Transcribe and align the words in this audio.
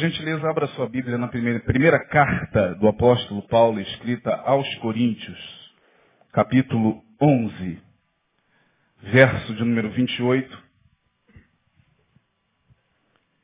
Gentileza, 0.00 0.48
abra 0.48 0.66
sua 0.68 0.88
Bíblia 0.88 1.18
na 1.18 1.28
primeira, 1.28 1.60
primeira 1.60 2.02
carta 2.06 2.74
do 2.76 2.88
apóstolo 2.88 3.46
Paulo, 3.48 3.78
escrita 3.78 4.34
aos 4.46 4.66
Coríntios, 4.76 5.38
capítulo 6.32 7.04
11, 7.20 7.82
verso 9.02 9.54
de 9.54 9.60
número 9.62 9.90
28. 9.90 10.62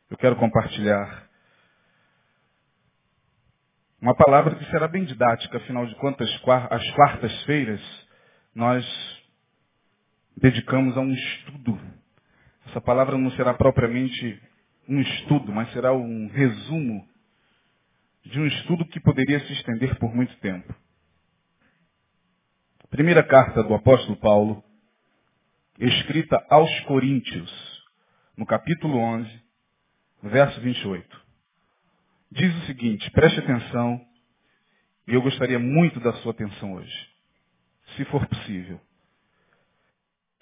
Eu 0.08 0.16
quero 0.16 0.36
compartilhar 0.36 1.28
uma 4.00 4.14
palavra 4.14 4.54
que 4.54 4.64
será 4.70 4.88
bem 4.88 5.04
didática, 5.04 5.58
afinal 5.58 5.84
de 5.84 5.94
contas, 5.96 6.30
as 6.70 6.90
quartas-feiras 6.92 7.82
nós 8.54 8.82
dedicamos 10.34 10.96
a 10.96 11.00
um 11.00 11.12
estudo. 11.12 11.78
Essa 12.68 12.80
palavra 12.80 13.18
não 13.18 13.30
será 13.32 13.52
propriamente 13.52 14.40
um 14.88 15.00
estudo, 15.00 15.52
mas 15.52 15.72
será 15.72 15.92
um 15.92 16.28
resumo 16.28 17.06
de 18.24 18.40
um 18.40 18.46
estudo 18.46 18.84
que 18.86 19.00
poderia 19.00 19.40
se 19.40 19.52
estender 19.52 19.98
por 19.98 20.14
muito 20.14 20.36
tempo. 20.38 20.74
Primeira 22.90 23.22
carta 23.22 23.62
do 23.62 23.74
apóstolo 23.74 24.16
Paulo, 24.16 24.64
escrita 25.78 26.44
aos 26.48 26.80
Coríntios, 26.80 27.84
no 28.36 28.46
capítulo 28.46 28.96
11, 28.96 29.42
verso 30.22 30.60
28. 30.60 31.26
Diz 32.30 32.54
o 32.54 32.66
seguinte, 32.66 33.10
preste 33.10 33.40
atenção, 33.40 34.04
e 35.06 35.14
eu 35.14 35.22
gostaria 35.22 35.58
muito 35.58 36.00
da 36.00 36.12
sua 36.14 36.32
atenção 36.32 36.74
hoje, 36.74 37.08
se 37.96 38.04
for 38.06 38.26
possível. 38.26 38.80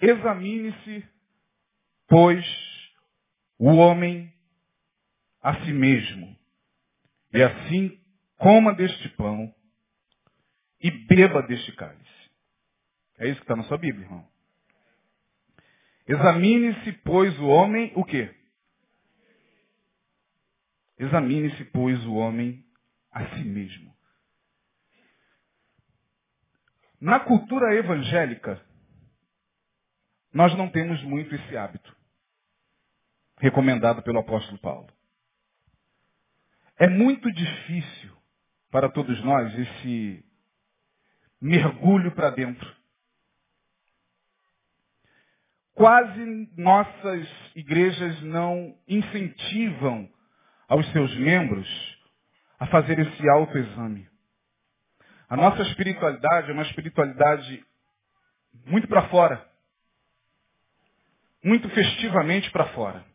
Examine-se, 0.01 1.05
pois, 2.07 2.45
o 3.57 3.75
homem 3.75 4.34
a 5.45 5.63
si 5.63 5.71
mesmo. 5.71 6.35
E 7.31 7.43
assim 7.43 8.01
coma 8.35 8.73
deste 8.73 9.09
pão 9.09 9.53
e 10.81 10.89
beba 10.89 11.43
deste 11.43 11.71
cálice. 11.73 12.31
É 13.19 13.27
isso 13.27 13.35
que 13.35 13.43
está 13.43 13.55
na 13.55 13.63
sua 13.65 13.77
Bíblia, 13.77 14.05
irmão. 14.05 14.27
Examine-se, 16.07 16.93
pois, 17.03 17.37
o 17.39 17.45
homem, 17.45 17.93
o 17.95 18.03
quê? 18.03 18.35
Examine-se, 20.97 21.63
pois, 21.65 22.03
o 22.05 22.15
homem 22.15 22.65
a 23.11 23.27
si 23.35 23.43
mesmo. 23.43 23.95
Na 26.99 27.19
cultura 27.19 27.75
evangélica, 27.75 28.65
nós 30.33 30.57
não 30.57 30.71
temos 30.71 31.03
muito 31.03 31.35
esse 31.35 31.55
hábito, 31.55 31.95
recomendado 33.37 34.01
pelo 34.01 34.19
apóstolo 34.19 34.57
Paulo. 34.57 34.94
É 36.77 36.87
muito 36.87 37.31
difícil 37.31 38.11
para 38.69 38.89
todos 38.89 39.23
nós 39.23 39.57
esse 39.57 40.25
mergulho 41.39 42.11
para 42.11 42.31
dentro. 42.31 42.75
Quase 45.73 46.49
nossas 46.57 47.27
igrejas 47.55 48.21
não 48.23 48.77
incentivam 48.87 50.09
aos 50.67 50.89
seus 50.91 51.15
membros 51.17 51.67
a 52.59 52.67
fazer 52.67 52.99
esse 52.99 53.29
autoexame. 53.29 54.09
A 55.29 55.35
nossa 55.37 55.61
espiritualidade 55.63 56.49
é 56.49 56.53
uma 56.53 56.63
espiritualidade 56.63 57.65
muito 58.65 58.87
para 58.87 59.07
fora. 59.09 59.45
Muito 61.43 61.69
festivamente 61.69 62.49
para 62.51 62.67
fora. 62.73 63.05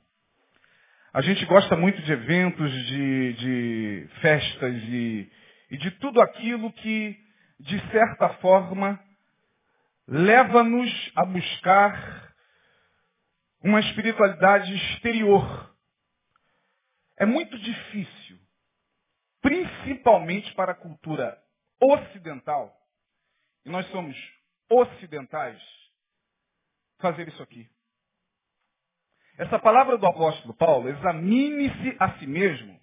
A 1.13 1.21
gente 1.23 1.45
gosta 1.47 1.75
muito 1.75 2.01
de 2.03 2.13
eventos, 2.13 2.73
de, 2.87 3.33
de 3.33 4.09
festas 4.21 4.75
e, 4.85 5.33
e 5.73 5.77
de 5.77 5.91
tudo 5.93 6.21
aquilo 6.21 6.73
que, 6.73 7.19
de 7.59 7.81
certa 7.91 8.29
forma, 8.35 9.03
leva-nos 10.07 11.13
a 11.17 11.25
buscar 11.25 12.33
uma 13.61 13.81
espiritualidade 13.81 14.73
exterior. 14.73 15.75
É 17.17 17.27
muito 17.27 17.59
difícil, 17.59 18.39
principalmente 19.43 20.55
para 20.55 20.73
a 20.73 20.77
cultura 20.77 21.37
ocidental, 21.81 22.73
e 23.65 23.69
nós 23.69 23.85
somos 23.91 24.17
ocidentais, 24.71 25.61
fazer 26.99 27.27
isso 27.27 27.43
aqui. 27.43 27.69
Essa 29.41 29.59
palavra 29.59 29.97
do 29.97 30.07
apóstolo 30.07 30.53
Paulo, 30.53 30.87
examine-se 30.91 31.97
a 31.99 32.19
si 32.19 32.27
mesmo, 32.27 32.79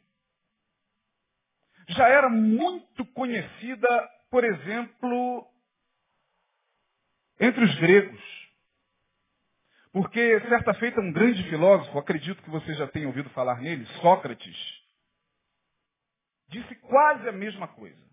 já 1.89 2.07
era 2.07 2.29
muito 2.29 3.05
conhecida, 3.13 3.87
por 4.31 4.43
exemplo, 4.43 5.47
entre 7.39 7.63
os 7.63 7.75
gregos. 7.75 8.19
Porque 9.91 10.39
certa 10.49 10.73
feita 10.73 10.99
um 10.99 11.11
grande 11.11 11.47
filósofo, 11.47 11.99
acredito 11.99 12.41
que 12.41 12.49
você 12.49 12.73
já 12.73 12.87
tenha 12.87 13.05
ouvido 13.05 13.29
falar 13.29 13.61
nele, 13.61 13.85
Sócrates, 14.01 14.57
disse 16.47 16.73
quase 16.73 17.29
a 17.29 17.33
mesma 17.33 17.67
coisa. 17.67 18.03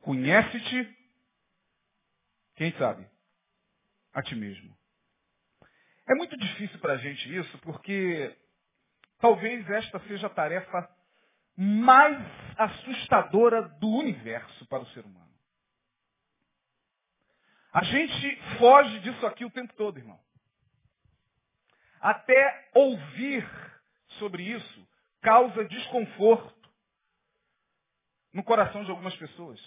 Conhece-te, 0.00 0.88
quem 2.56 2.72
sabe, 2.78 3.06
a 4.14 4.22
ti 4.22 4.34
mesmo. 4.34 4.74
É 6.12 6.14
muito 6.14 6.36
difícil 6.36 6.78
para 6.78 6.92
a 6.92 6.96
gente 6.98 7.34
isso, 7.34 7.56
porque 7.60 8.36
talvez 9.18 9.66
esta 9.70 9.98
seja 10.00 10.26
a 10.26 10.30
tarefa 10.30 10.86
mais 11.56 12.22
assustadora 12.58 13.62
do 13.62 13.88
universo 13.88 14.66
para 14.66 14.82
o 14.82 14.86
ser 14.88 15.06
humano. 15.06 15.32
A 17.72 17.82
gente 17.84 18.58
foge 18.58 19.00
disso 19.00 19.24
aqui 19.24 19.42
o 19.46 19.50
tempo 19.50 19.72
todo, 19.74 19.96
irmão. 19.96 20.20
Até 21.98 22.70
ouvir 22.74 23.48
sobre 24.18 24.42
isso 24.42 24.88
causa 25.22 25.64
desconforto 25.64 26.70
no 28.34 28.44
coração 28.44 28.84
de 28.84 28.90
algumas 28.90 29.16
pessoas. 29.16 29.58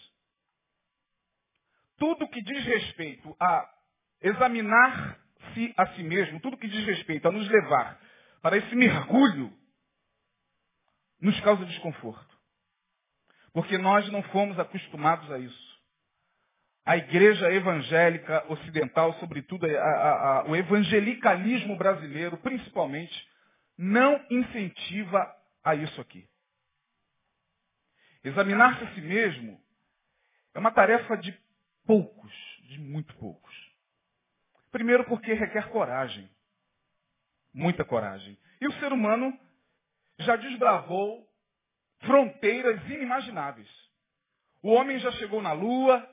Tudo 1.98 2.30
que 2.30 2.44
diz 2.44 2.64
respeito 2.66 3.36
a 3.40 3.68
examinar 4.22 5.25
si 5.54 5.74
a 5.78 5.88
si 5.94 6.04
mesmo, 6.04 6.40
tudo 6.40 6.58
que 6.58 6.68
diz 6.68 6.86
respeito 6.86 7.28
a 7.28 7.32
nos 7.32 7.48
levar 7.48 8.00
para 8.42 8.58
esse 8.58 8.76
mergulho, 8.76 9.52
nos 11.20 11.40
causa 11.42 11.66
desconforto. 11.66 12.36
Porque 13.53 13.78
nós 13.78 14.08
não 14.12 14.22
fomos 14.24 14.59
acostumados 14.59 15.32
a 15.32 15.40
isso. 15.40 15.76
A 16.86 16.97
igreja 16.97 17.52
evangélica 17.52 18.46
ocidental, 18.52 19.14
sobretudo 19.20 19.66
a, 19.66 19.70
a, 19.70 20.40
a, 20.40 20.44
o 20.46 20.56
evangelicalismo 20.56 21.76
brasileiro, 21.78 22.38
principalmente, 22.38 23.28
não 23.78 24.24
incentiva 24.30 25.34
a 25.64 25.74
isso 25.74 26.00
aqui. 26.00 26.28
Examinar-se 28.24 28.84
a 28.84 28.94
si 28.94 29.02
mesmo 29.02 29.59
é 30.53 30.59
uma 30.59 30.72
tarefa 30.72 31.16
de 31.18 31.38
poucos, 31.86 32.34
de 32.70 32.80
muito 32.80 33.14
poucos. 33.16 33.45
Primeiro 34.76 35.06
porque 35.06 35.32
requer 35.32 35.70
coragem. 35.70 36.30
Muita 37.54 37.86
coragem. 37.86 38.38
E 38.60 38.68
o 38.68 38.74
ser 38.74 38.92
humano 38.92 39.32
já 40.20 40.36
desbravou 40.36 41.26
fronteiras 42.00 42.84
inimagináveis. 42.90 43.70
O 44.62 44.74
homem 44.74 45.00
já 45.00 45.14
chegou 45.14 45.42
na 45.42 45.54
Lua. 45.54 46.06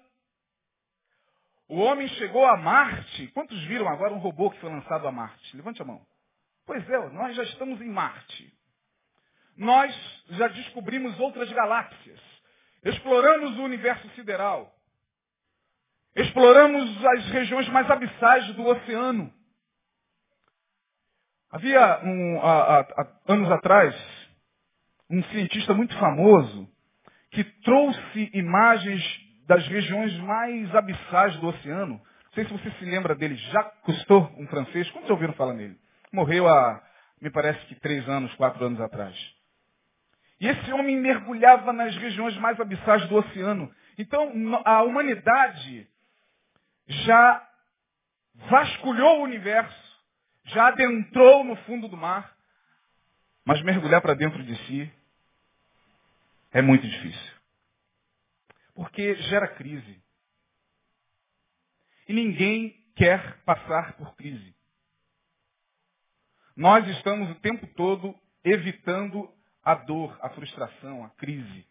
O 1.67 1.81
homem 1.81 2.06
chegou 2.11 2.47
a 2.47 2.56
Marte. 2.56 3.26
Quantos 3.32 3.61
viram 3.64 3.88
agora 3.88 4.14
um 4.14 4.19
robô 4.19 4.49
que 4.49 4.61
foi 4.61 4.70
lançado 4.70 5.09
a 5.09 5.11
Marte? 5.11 5.56
Levante 5.56 5.82
a 5.82 5.85
mão. 5.85 6.06
Pois 6.64 6.88
é, 6.88 7.09
nós 7.09 7.35
já 7.35 7.43
estamos 7.43 7.81
em 7.81 7.91
Marte. 7.91 8.56
Nós 9.56 9.93
já 10.38 10.47
descobrimos 10.47 11.19
outras 11.19 11.50
galáxias. 11.50 12.20
Exploramos 12.85 13.59
o 13.59 13.64
universo 13.64 14.09
sideral. 14.11 14.73
Exploramos 16.14 17.05
as 17.06 17.31
regiões 17.31 17.69
mais 17.69 17.91
abissais 17.91 18.47
do 18.55 18.67
oceano. 18.67 19.32
Havia, 21.50 22.00
um, 22.05 22.41
há, 22.41 22.81
há, 22.81 23.06
anos 23.29 23.50
atrás, 23.50 23.94
um 25.11 25.23
cientista 25.25 25.75
muito 25.75 25.97
famoso 25.99 26.69
que 27.31 27.44
trouxe 27.44 28.31
imagens 28.35 29.03
das 29.47 29.67
regiões 29.69 30.17
mais 30.19 30.75
abissais 30.75 31.37
do 31.37 31.49
oceano. 31.49 31.94
Não 31.94 32.32
sei 32.35 32.44
se 32.47 32.53
você 32.53 32.70
se 32.73 32.85
lembra 32.85 33.14
dele, 33.14 33.37
Jacques 33.37 33.81
Cousteau, 33.82 34.32
um 34.38 34.47
francês. 34.47 34.91
Quantos 34.91 35.11
ouviram 35.11 35.35
falar 35.35 35.55
nele? 35.55 35.76
Morreu 36.12 36.47
há, 36.49 36.82
me 37.20 37.31
parece 37.31 37.64
que 37.67 37.75
três 37.75 38.06
anos, 38.09 38.35
quatro 38.35 38.64
anos 38.64 38.81
atrás. 38.81 39.14
E 40.41 40.49
esse 40.49 40.73
homem 40.73 40.97
mergulhava 40.99 41.73
nas 41.73 41.94
regiões 41.97 42.37
mais 42.38 42.59
abissais 42.59 43.06
do 43.09 43.17
oceano. 43.17 43.70
Então, 43.99 44.32
a 44.64 44.82
humanidade 44.82 45.87
já 46.87 47.49
vasculhou 48.34 49.20
o 49.20 49.25
universo, 49.25 50.00
já 50.44 50.69
adentrou 50.69 51.44
no 51.44 51.56
fundo 51.64 51.88
do 51.88 51.96
mar, 51.96 52.37
mas 53.44 53.62
mergulhar 53.62 54.00
para 54.00 54.14
dentro 54.14 54.43
de 54.43 54.56
si 54.67 54.93
É 56.52 56.61
muito 56.61 56.87
difícil. 56.87 57.32
Porque 58.75 59.14
gera 59.23 59.49
crise. 59.49 60.02
E 62.06 62.12
ninguém 62.12 62.70
quer 62.94 63.38
passar 63.44 63.94
por 63.94 64.14
crise. 64.17 64.55
Nós 66.55 66.87
estamos 66.88 67.31
o 67.31 67.40
tempo 67.40 67.67
todo 67.69 68.14
evitando 68.44 69.32
a 69.64 69.75
dor, 69.75 70.19
a 70.20 70.28
frustração, 70.31 71.05
a 71.05 71.11
crise. 71.11 71.67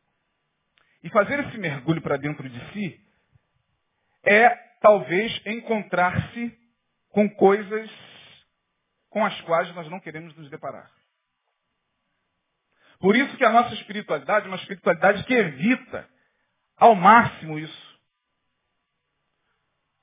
E 1.04 1.10
fazer 1.10 1.40
esse 1.46 1.57
mergulho 1.57 2.02
para 2.02 2.18
dentro 2.18 2.50
de 2.50 2.74
si 2.74 3.06
é 4.24 4.70
talvez 4.81 5.42
encontrar-se 5.45 6.57
com 7.10 7.30
coisas 7.30 7.89
com 9.10 9.24
as 9.24 9.39
quais 9.42 9.74
nós 9.75 9.89
não 9.89 10.00
queremos 10.00 10.36
nos 10.36 10.50
deparar. 10.50 10.92
Por 13.00 13.16
isso 13.16 13.36
que 13.38 13.45
a 13.45 13.51
nossa 13.51 13.74
espiritualidade 13.75 14.45
é 14.45 14.48
uma 14.50 14.57
espiritualidade 14.57 15.24
que 15.24 15.33
evita 15.33 16.07
ao 16.78 16.95
máximo 16.95 17.60
isso. 17.60 18.00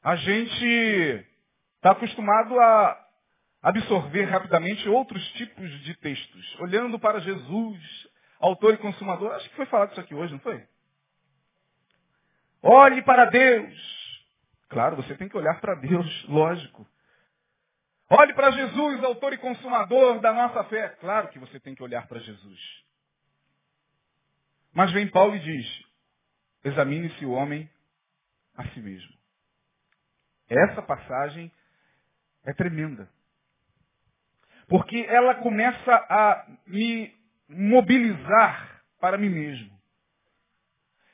A 0.02 0.16
gente 0.16 1.26
está 1.76 1.92
acostumado 1.92 2.58
a 2.58 3.06
absorver 3.62 4.25
rapidamente 4.25 4.88
outros 4.88 5.26
tipos 5.32 5.70
de 5.82 5.94
textos, 5.96 6.60
olhando 6.60 6.98
para 6.98 7.20
Jesus, 7.20 8.08
autor 8.38 8.75
e 8.75 8.78
consumador. 8.78 9.32
Acho 9.32 9.48
que 9.48 9.56
foi 9.56 9.66
falado 9.66 9.92
isso 9.92 10.00
aqui 10.00 10.14
hoje, 10.14 10.32
não 10.32 10.40
foi? 10.40 10.64
Olhe 12.62 13.02
para 13.02 13.25
Deus. 13.26 13.97
Claro, 14.68 14.96
você 14.96 15.14
tem 15.16 15.28
que 15.28 15.36
olhar 15.36 15.60
para 15.60 15.74
Deus, 15.74 16.24
lógico. 16.28 16.86
Olhe 18.10 18.32
para 18.34 18.50
Jesus, 18.50 19.04
autor 19.04 19.32
e 19.32 19.38
consumador 19.38 20.20
da 20.20 20.32
nossa 20.32 20.64
fé. 20.64 20.88
Claro 21.00 21.28
que 21.28 21.38
você 21.38 21.60
tem 21.60 21.74
que 21.74 21.82
olhar 21.82 22.06
para 22.06 22.18
Jesus. 22.20 22.84
Mas 24.72 24.90
vem 24.92 25.08
Paulo 25.08 25.36
e 25.36 25.40
diz: 25.40 25.84
examine-se 26.64 27.24
o 27.26 27.32
homem 27.32 27.68
a 28.56 28.66
si 28.68 28.80
mesmo. 28.80 29.12
Essa 30.48 30.82
passagem 30.82 31.52
é 32.44 32.52
tremenda. 32.54 33.08
Porque 34.68 34.98
ela 35.08 35.34
começa 35.36 35.94
a 35.94 36.46
me 36.66 37.14
mobilizar 37.48 38.82
para 39.00 39.18
mim 39.18 39.30
mesmo. 39.30 39.78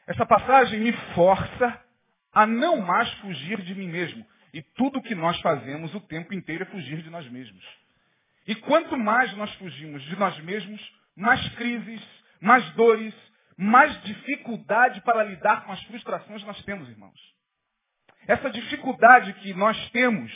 Essa 0.06 0.26
passagem 0.26 0.80
me 0.80 0.92
força 1.14 1.83
a 2.34 2.46
não 2.46 2.80
mais 2.80 3.10
fugir 3.14 3.60
de 3.62 3.74
mim 3.74 3.88
mesmo. 3.88 4.26
E 4.52 4.62
tudo 4.62 5.02
que 5.02 5.14
nós 5.14 5.40
fazemos 5.40 5.94
o 5.94 6.00
tempo 6.00 6.34
inteiro 6.34 6.64
é 6.64 6.66
fugir 6.66 7.02
de 7.02 7.10
nós 7.10 7.28
mesmos. 7.30 7.64
E 8.46 8.54
quanto 8.54 8.96
mais 8.96 9.34
nós 9.36 9.52
fugimos 9.54 10.02
de 10.02 10.16
nós 10.16 10.38
mesmos, 10.40 10.80
mais 11.16 11.48
crises, 11.54 12.02
mais 12.40 12.68
dores, 12.72 13.14
mais 13.56 14.00
dificuldade 14.02 15.00
para 15.02 15.24
lidar 15.24 15.64
com 15.64 15.72
as 15.72 15.82
frustrações 15.84 16.44
nós 16.44 16.62
temos, 16.64 16.88
irmãos. 16.88 17.18
Essa 18.26 18.50
dificuldade 18.50 19.32
que 19.34 19.54
nós 19.54 19.90
temos 19.90 20.32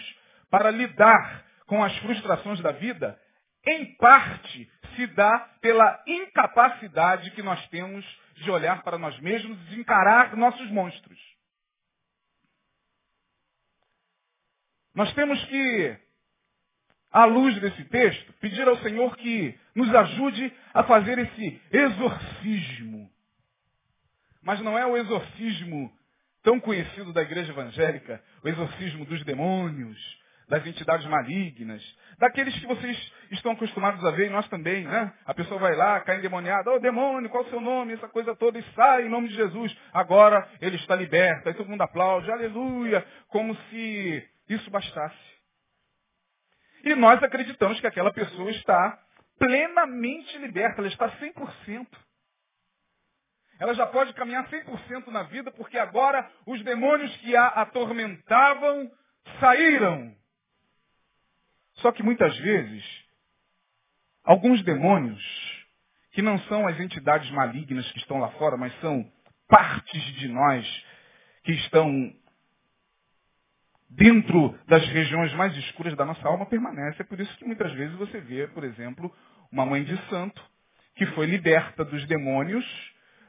para 0.50 0.70
lidar 0.70 1.44
com 1.66 1.82
as 1.84 1.96
frustrações 1.98 2.60
da 2.60 2.72
vida, 2.72 3.18
em 3.66 3.96
parte 3.96 4.70
se 4.96 5.06
dá 5.08 5.38
pela 5.60 6.02
incapacidade 6.06 7.30
que 7.32 7.42
nós 7.42 7.66
temos 7.68 8.04
de 8.36 8.50
olhar 8.50 8.82
para 8.82 8.98
nós 8.98 9.18
mesmos 9.20 9.58
e 9.70 9.80
encarar 9.80 10.36
nossos 10.36 10.70
monstros. 10.70 11.38
Nós 14.98 15.14
temos 15.14 15.40
que, 15.44 15.96
à 17.12 17.24
luz 17.24 17.56
desse 17.60 17.84
texto, 17.84 18.32
pedir 18.40 18.66
ao 18.66 18.76
Senhor 18.78 19.16
que 19.16 19.56
nos 19.72 19.94
ajude 19.94 20.52
a 20.74 20.82
fazer 20.82 21.16
esse 21.20 21.62
exorcismo. 21.70 23.08
Mas 24.42 24.58
não 24.58 24.76
é 24.76 24.84
o 24.84 24.96
exorcismo 24.96 25.88
tão 26.42 26.58
conhecido 26.58 27.12
da 27.12 27.22
igreja 27.22 27.52
evangélica, 27.52 28.20
o 28.42 28.48
exorcismo 28.48 29.04
dos 29.04 29.22
demônios, 29.22 29.96
das 30.48 30.66
entidades 30.66 31.06
malignas, 31.06 31.80
daqueles 32.18 32.58
que 32.58 32.66
vocês 32.66 33.12
estão 33.30 33.52
acostumados 33.52 34.04
a 34.04 34.10
ver, 34.10 34.26
e 34.26 34.30
nós 34.30 34.48
também, 34.48 34.82
né? 34.82 35.12
A 35.24 35.32
pessoa 35.32 35.60
vai 35.60 35.76
lá, 35.76 36.00
cai 36.00 36.18
endemoniada, 36.18 36.72
ô 36.72 36.74
oh, 36.74 36.80
demônio, 36.80 37.30
qual 37.30 37.44
o 37.44 37.50
seu 37.50 37.60
nome? 37.60 37.92
Essa 37.92 38.08
coisa 38.08 38.34
toda, 38.34 38.58
e 38.58 38.64
sai 38.74 39.06
em 39.06 39.08
nome 39.08 39.28
de 39.28 39.36
Jesus. 39.36 39.78
Agora 39.92 40.48
ele 40.60 40.74
está 40.74 40.96
liberto. 40.96 41.48
Aí 41.48 41.54
todo 41.54 41.70
mundo 41.70 41.82
aplaude, 41.82 42.32
aleluia, 42.32 43.06
como 43.28 43.54
se 43.70 44.28
isso 44.48 44.70
bastasse. 44.70 45.38
E 46.84 46.94
nós 46.94 47.22
acreditamos 47.22 47.80
que 47.80 47.86
aquela 47.86 48.12
pessoa 48.12 48.50
está 48.50 48.98
plenamente 49.38 50.36
liberta, 50.38 50.80
ela 50.80 50.88
está 50.88 51.08
100%. 51.18 51.86
Ela 53.60 53.74
já 53.74 53.86
pode 53.86 54.12
caminhar 54.14 54.48
100% 54.48 55.08
na 55.08 55.24
vida, 55.24 55.50
porque 55.50 55.78
agora 55.78 56.30
os 56.46 56.62
demônios 56.62 57.14
que 57.18 57.36
a 57.36 57.48
atormentavam 57.48 58.90
saíram. 59.40 60.16
Só 61.74 61.90
que 61.90 62.02
muitas 62.02 62.36
vezes, 62.38 62.84
alguns 64.24 64.62
demônios, 64.62 65.23
que 66.12 66.23
não 66.23 66.38
são 66.42 66.66
as 66.66 66.78
entidades 66.78 67.30
malignas 67.30 67.90
que 67.92 67.99
estão 67.99 68.18
lá 68.18 68.30
fora, 68.32 68.56
mas 68.56 68.73
são 68.80 69.11
partes 69.49 70.02
de 70.14 70.28
nós 70.28 70.84
que 71.42 71.52
estão 71.52 72.12
dentro 73.88 74.59
das 74.66 74.87
regiões 74.88 75.33
mais 75.35 75.57
escuras 75.57 75.97
da 75.97 76.04
nossa 76.04 76.26
alma, 76.26 76.47
permanece. 76.47 77.02
É 77.02 77.04
por 77.04 77.18
isso 77.18 77.37
que 77.37 77.45
muitas 77.45 77.73
vezes 77.73 77.97
você 77.97 78.21
vê, 78.21 78.47
por 78.49 78.64
exemplo, 78.64 79.14
uma 79.50 79.64
mãe 79.64 79.85
de 79.85 79.97
santo 80.09 80.42
que 80.95 81.07
foi 81.07 81.26
liberta 81.26 81.85
dos 81.85 82.07
demônios, 82.07 82.64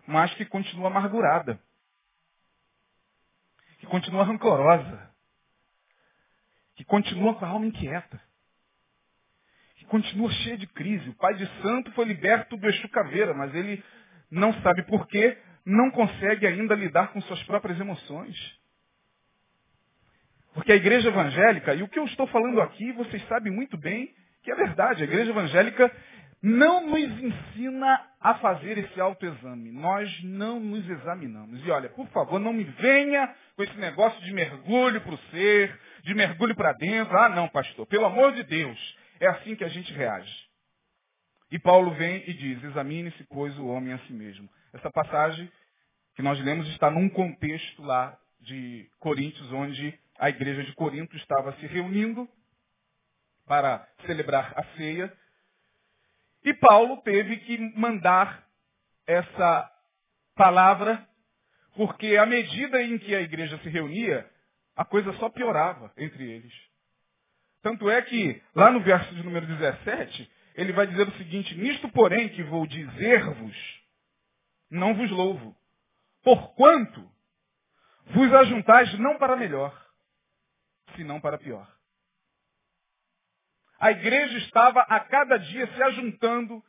mas 0.08 0.34
que 0.34 0.46
continua 0.46 0.88
amargurada, 0.88 1.60
que 3.80 3.86
continua 3.86 4.24
rancorosa, 4.24 5.10
que 6.76 6.84
continua 6.84 7.36
com 7.36 7.46
a 7.46 7.50
alma 7.50 7.68
inquieta 7.68 8.20
continua 9.90 10.32
cheia 10.32 10.58
de 10.58 10.68
crise. 10.68 11.10
O 11.10 11.16
pai 11.16 11.34
de 11.34 11.46
santo 11.62 11.92
foi 11.92 12.06
liberto 12.06 12.56
do 12.56 12.70
Exu 12.70 12.88
Caveira, 12.90 13.34
mas 13.34 13.54
ele 13.54 13.84
não 14.32 14.54
sabe 14.62 14.84
por 14.84 15.08
quê, 15.08 15.38
não 15.66 15.92
consegue 15.92 16.48
ainda 16.48 16.76
lidar 16.76 17.12
com 17.12 17.22
suas 17.24 17.42
próprias 17.44 17.78
emoções. 17.80 18.59
Porque 20.54 20.72
a 20.72 20.76
igreja 20.76 21.10
evangélica, 21.10 21.74
e 21.74 21.84
o 21.84 21.88
que 21.88 22.00
eu 22.00 22.06
estou 22.06 22.28
falando 22.28 22.62
aqui, 22.62 22.92
vocês 22.94 23.26
sabem 23.28 23.52
muito 23.52 23.78
bem 23.78 24.14
que 24.44 24.52
é 24.52 24.56
verdade. 24.56 25.04
A 25.04 25.06
igreja 25.06 25.32
evangélica 25.32 25.92
não 26.42 26.88
nos 26.88 27.22
ensina 27.22 28.08
a 28.20 28.36
fazer 28.36 28.78
esse 28.78 29.00
autoexame. 29.00 29.72
Nós 29.72 30.24
não 30.24 30.60
nos 30.60 30.90
examinamos. 30.90 31.66
E 31.66 31.70
olha, 31.70 31.90
por 31.90 32.08
favor, 32.08 32.40
não 32.40 32.54
me 32.54 32.64
venha 32.64 33.34
com 33.56 33.64
esse 33.64 33.78
negócio 33.78 34.20
de 34.22 34.34
mergulho 34.34 35.02
para 35.02 35.14
o 35.14 35.18
ser, 35.32 35.78
de 36.04 36.14
mergulho 36.14 36.56
para 36.56 36.74
dentro. 36.74 37.18
Ah, 37.18 37.30
não, 37.30 37.48
pastor, 37.50 37.86
pelo 37.88 38.06
amor 38.06 38.32
de 38.34 38.44
Deus. 38.44 38.98
É 39.20 39.28
assim 39.28 39.56
que 39.56 39.64
a 39.64 39.68
gente 39.68 39.94
reage. 39.94 40.50
E 41.52 41.60
Paulo 41.60 41.92
vem 41.92 42.24
e 42.28 42.34
diz, 42.34 42.64
examine-se, 42.64 43.24
pois, 43.26 43.58
o 43.58 43.68
homem 43.68 43.94
a 43.94 44.00
si 44.00 44.14
mesmo. 44.14 44.48
Essa 44.74 44.90
passagem 44.92 45.52
que 46.16 46.22
nós 46.22 46.40
lemos 46.40 46.68
está 46.70 46.90
num 46.90 47.10
contexto 47.10 47.82
lá 47.82 48.18
de 48.40 48.88
Coríntios, 49.00 49.52
onde 49.52 49.98
a 50.20 50.30
igreja 50.30 50.64
de 50.64 50.74
Corinto 50.74 51.16
estava 51.16 51.54
se 51.54 51.66
reunindo 51.66 52.30
para 53.48 53.88
celebrar 54.06 54.54
a 54.56 54.64
ceia. 54.76 55.12
E 56.44 56.54
Paulo 56.54 56.98
teve 56.98 57.38
que 57.38 57.58
mandar 57.78 58.46
essa 59.08 59.72
palavra, 60.36 61.08
porque 61.76 62.18
à 62.18 62.26
medida 62.26 62.82
em 62.84 62.98
que 62.98 63.16
a 63.16 63.22
igreja 63.22 63.58
se 63.60 63.70
reunia, 63.70 64.30
a 64.76 64.86
coisa 64.86 65.12
só 65.14 65.30
piorava 65.30 65.92
entre 65.98 66.30
eles. 66.30 66.54
Tanto 67.62 67.90
é 67.90 68.02
que, 68.02 68.42
lá 68.54 68.72
no 68.72 68.82
verso 68.82 69.14
de 69.16 69.24
número 69.24 69.46
17, 69.48 70.32
ele 70.56 70.74
vai 70.74 70.88
dizer 70.88 71.08
o 71.08 71.18
seguinte, 71.18 71.56
nisto 71.56 71.90
porém 71.90 72.30
que 72.30 72.44
vou 72.44 72.68
dizer-vos, 72.68 73.84
não 74.70 74.94
vos 74.94 75.10
louvo, 75.12 75.56
porquanto 76.24 77.10
vos 78.08 78.34
ajuntais 78.34 78.98
não 79.00 79.18
para 79.18 79.36
melhor, 79.36 79.89
senão 81.00 81.22
para 81.22 81.38
pior. 81.38 81.66
A 83.80 83.92
igreja 83.92 84.38
estava 84.40 84.82
a 84.82 85.00
cada 85.00 85.38
dia 85.38 85.66
se 85.68 85.82
ajuntando, 85.84 86.62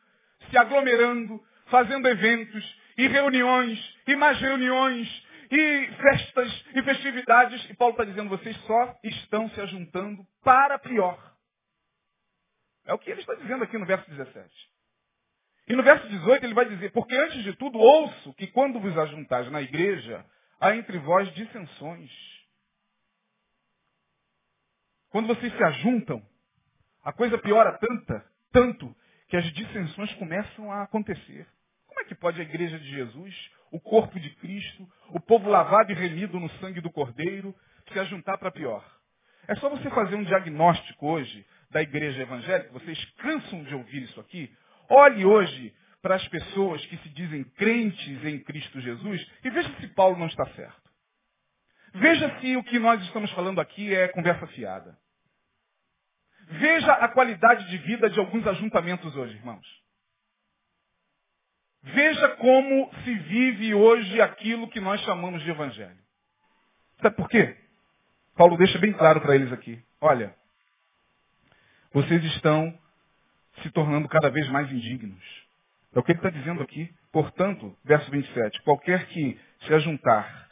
se 0.48 0.56
aglomerando, 0.56 1.44
fazendo 1.66 2.06
eventos 2.06 2.80
e 2.96 3.08
reuniões 3.08 3.78
e 4.06 4.14
mais 4.14 4.40
reuniões 4.40 5.08
e 5.50 5.86
festas 5.96 6.64
e 6.76 6.82
festividades. 6.84 7.68
E 7.68 7.74
Paulo 7.74 7.94
está 7.94 8.04
dizendo, 8.04 8.28
vocês 8.28 8.56
só 8.58 8.96
estão 9.02 9.50
se 9.50 9.60
ajuntando 9.60 10.24
para 10.44 10.78
pior. 10.78 11.18
É 12.86 12.94
o 12.94 12.98
que 12.98 13.10
ele 13.10 13.20
está 13.20 13.34
dizendo 13.34 13.64
aqui 13.64 13.76
no 13.76 13.86
verso 13.86 14.08
17. 14.08 14.48
E 15.66 15.74
no 15.74 15.82
verso 15.82 16.08
18 16.08 16.44
ele 16.44 16.54
vai 16.54 16.66
dizer, 16.66 16.92
porque 16.92 17.16
antes 17.16 17.42
de 17.42 17.54
tudo 17.56 17.78
ouço 17.78 18.32
que 18.34 18.46
quando 18.46 18.78
vos 18.78 18.96
ajuntais 18.96 19.50
na 19.50 19.60
igreja, 19.60 20.24
há 20.60 20.76
entre 20.76 20.98
vós 20.98 21.32
dissensões. 21.34 22.29
Quando 25.10 25.28
vocês 25.28 25.52
se 25.52 25.62
ajuntam, 25.62 26.22
a 27.04 27.12
coisa 27.12 27.38
piora 27.38 27.78
tanta, 27.78 28.24
tanto, 28.52 28.94
que 29.28 29.36
as 29.36 29.44
dissensões 29.52 30.12
começam 30.14 30.70
a 30.72 30.82
acontecer 30.82 31.46
que 32.10 32.14
pode 32.16 32.40
a 32.40 32.44
igreja 32.44 32.76
de 32.76 32.90
Jesus, 32.90 33.50
o 33.70 33.78
corpo 33.78 34.18
de 34.18 34.30
Cristo, 34.30 34.88
o 35.10 35.20
povo 35.20 35.48
lavado 35.48 35.92
e 35.92 35.94
remido 35.94 36.40
no 36.40 36.50
sangue 36.58 36.80
do 36.80 36.90
Cordeiro, 36.90 37.54
se 37.92 37.98
ajuntar 38.00 38.36
para 38.36 38.50
pior. 38.50 38.84
É 39.46 39.54
só 39.54 39.68
você 39.70 39.88
fazer 39.90 40.16
um 40.16 40.24
diagnóstico 40.24 41.06
hoje 41.06 41.46
da 41.70 41.80
igreja 41.80 42.22
evangélica, 42.22 42.72
vocês 42.72 43.02
cansam 43.18 43.62
de 43.62 43.76
ouvir 43.76 44.02
isso 44.02 44.20
aqui. 44.20 44.52
Olhe 44.88 45.24
hoje 45.24 45.72
para 46.02 46.16
as 46.16 46.26
pessoas 46.26 46.84
que 46.86 46.96
se 46.96 47.08
dizem 47.10 47.44
crentes 47.44 48.24
em 48.24 48.40
Cristo 48.40 48.80
Jesus 48.80 49.24
e 49.44 49.50
veja 49.50 49.72
se 49.78 49.86
Paulo 49.88 50.18
não 50.18 50.26
está 50.26 50.44
certo. 50.56 50.89
Veja 51.94 52.40
se 52.40 52.56
o 52.56 52.64
que 52.64 52.78
nós 52.78 53.02
estamos 53.02 53.30
falando 53.32 53.60
aqui 53.60 53.94
é 53.94 54.08
conversa 54.08 54.46
fiada. 54.48 54.98
Veja 56.46 56.92
a 56.92 57.08
qualidade 57.08 57.68
de 57.68 57.78
vida 57.78 58.10
de 58.10 58.18
alguns 58.18 58.46
ajuntamentos 58.46 59.14
hoje, 59.16 59.34
irmãos. 59.36 59.66
Veja 61.82 62.28
como 62.36 62.90
se 63.04 63.14
vive 63.14 63.74
hoje 63.74 64.20
aquilo 64.20 64.68
que 64.68 64.80
nós 64.80 65.00
chamamos 65.02 65.42
de 65.42 65.50
evangelho. 65.50 65.98
Sabe 67.00 67.16
por 67.16 67.28
quê? 67.28 67.56
Paulo 68.36 68.56
deixa 68.56 68.78
bem 68.78 68.92
claro 68.92 69.20
para 69.20 69.34
eles 69.34 69.52
aqui. 69.52 69.82
Olha, 70.00 70.34
vocês 71.92 72.22
estão 72.24 72.78
se 73.62 73.70
tornando 73.70 74.08
cada 74.08 74.30
vez 74.30 74.48
mais 74.48 74.70
indignos. 74.70 75.24
É 75.94 75.98
o 75.98 76.02
que 76.02 76.12
ele 76.12 76.18
está 76.18 76.30
dizendo 76.30 76.62
aqui. 76.62 76.92
Portanto, 77.10 77.76
verso 77.84 78.10
27, 78.10 78.62
qualquer 78.62 79.06
que 79.06 79.40
se 79.66 79.74
ajuntar, 79.74 80.49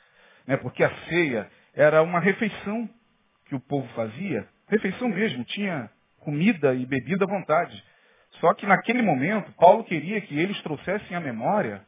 né, 0.48 0.56
porque 0.56 0.82
a 0.82 0.90
ceia 1.08 1.46
era 1.74 2.02
uma 2.02 2.18
refeição 2.18 2.88
que 3.46 3.54
o 3.54 3.60
povo 3.60 3.86
fazia, 3.88 4.48
refeição 4.66 5.10
mesmo, 5.10 5.44
tinha 5.44 5.90
comida 6.20 6.74
e 6.74 6.86
bebida 6.86 7.26
à 7.26 7.28
vontade. 7.28 7.84
Só 8.40 8.54
que 8.54 8.66
naquele 8.66 9.02
momento, 9.02 9.52
Paulo 9.52 9.84
queria 9.84 10.20
que 10.22 10.38
eles 10.38 10.60
trouxessem 10.62 11.14
à 11.14 11.20
memória 11.20 11.82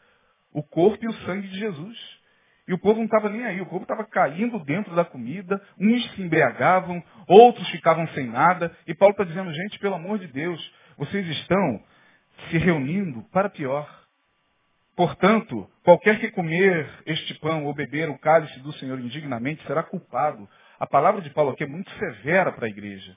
o 0.52 0.62
corpo 0.62 1.02
e 1.02 1.08
o 1.08 1.12
sangue 1.24 1.48
de 1.48 1.58
Jesus. 1.58 2.20
E 2.68 2.74
o 2.74 2.78
povo 2.78 2.98
não 2.98 3.06
estava 3.06 3.30
nem 3.30 3.46
aí, 3.46 3.60
o 3.62 3.66
povo 3.66 3.82
estava 3.82 4.04
caindo 4.04 4.58
dentro 4.60 4.94
da 4.94 5.04
comida, 5.04 5.60
uns 5.78 6.10
se 6.12 6.22
embriagavam, 6.22 7.02
outros 7.26 7.66
ficavam 7.70 8.06
sem 8.08 8.26
nada. 8.26 8.70
E 8.86 8.94
Paulo 8.94 9.12
está 9.12 9.24
dizendo, 9.24 9.52
gente, 9.52 9.78
pelo 9.78 9.94
amor 9.94 10.18
de 10.18 10.26
Deus, 10.26 10.74
vocês 10.98 11.26
estão 11.26 11.82
se 12.50 12.58
reunindo 12.58 13.22
para 13.32 13.48
pior. 13.48 13.99
Portanto, 14.96 15.70
qualquer 15.82 16.20
que 16.20 16.30
comer 16.30 16.88
este 17.06 17.34
pão 17.34 17.64
ou 17.64 17.74
beber 17.74 18.08
o 18.10 18.18
cálice 18.18 18.58
do 18.60 18.72
Senhor 18.74 18.98
indignamente 19.00 19.66
será 19.66 19.82
culpado. 19.82 20.48
A 20.78 20.86
palavra 20.86 21.22
de 21.22 21.30
Paulo 21.30 21.50
aqui 21.50 21.64
é 21.64 21.66
muito 21.66 21.90
severa 21.98 22.52
para 22.52 22.66
a 22.66 22.70
igreja. 22.70 23.16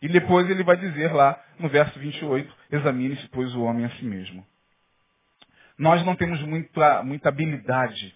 E 0.00 0.08
depois 0.08 0.48
ele 0.50 0.64
vai 0.64 0.76
dizer 0.76 1.12
lá 1.12 1.42
no 1.58 1.68
verso 1.68 1.98
28, 1.98 2.54
examine-se, 2.72 3.28
pois, 3.28 3.54
o 3.54 3.62
homem 3.62 3.84
a 3.84 3.90
si 3.90 4.04
mesmo. 4.04 4.46
Nós 5.78 6.04
não 6.04 6.16
temos 6.16 6.42
muita, 6.42 7.02
muita 7.02 7.28
habilidade 7.28 8.14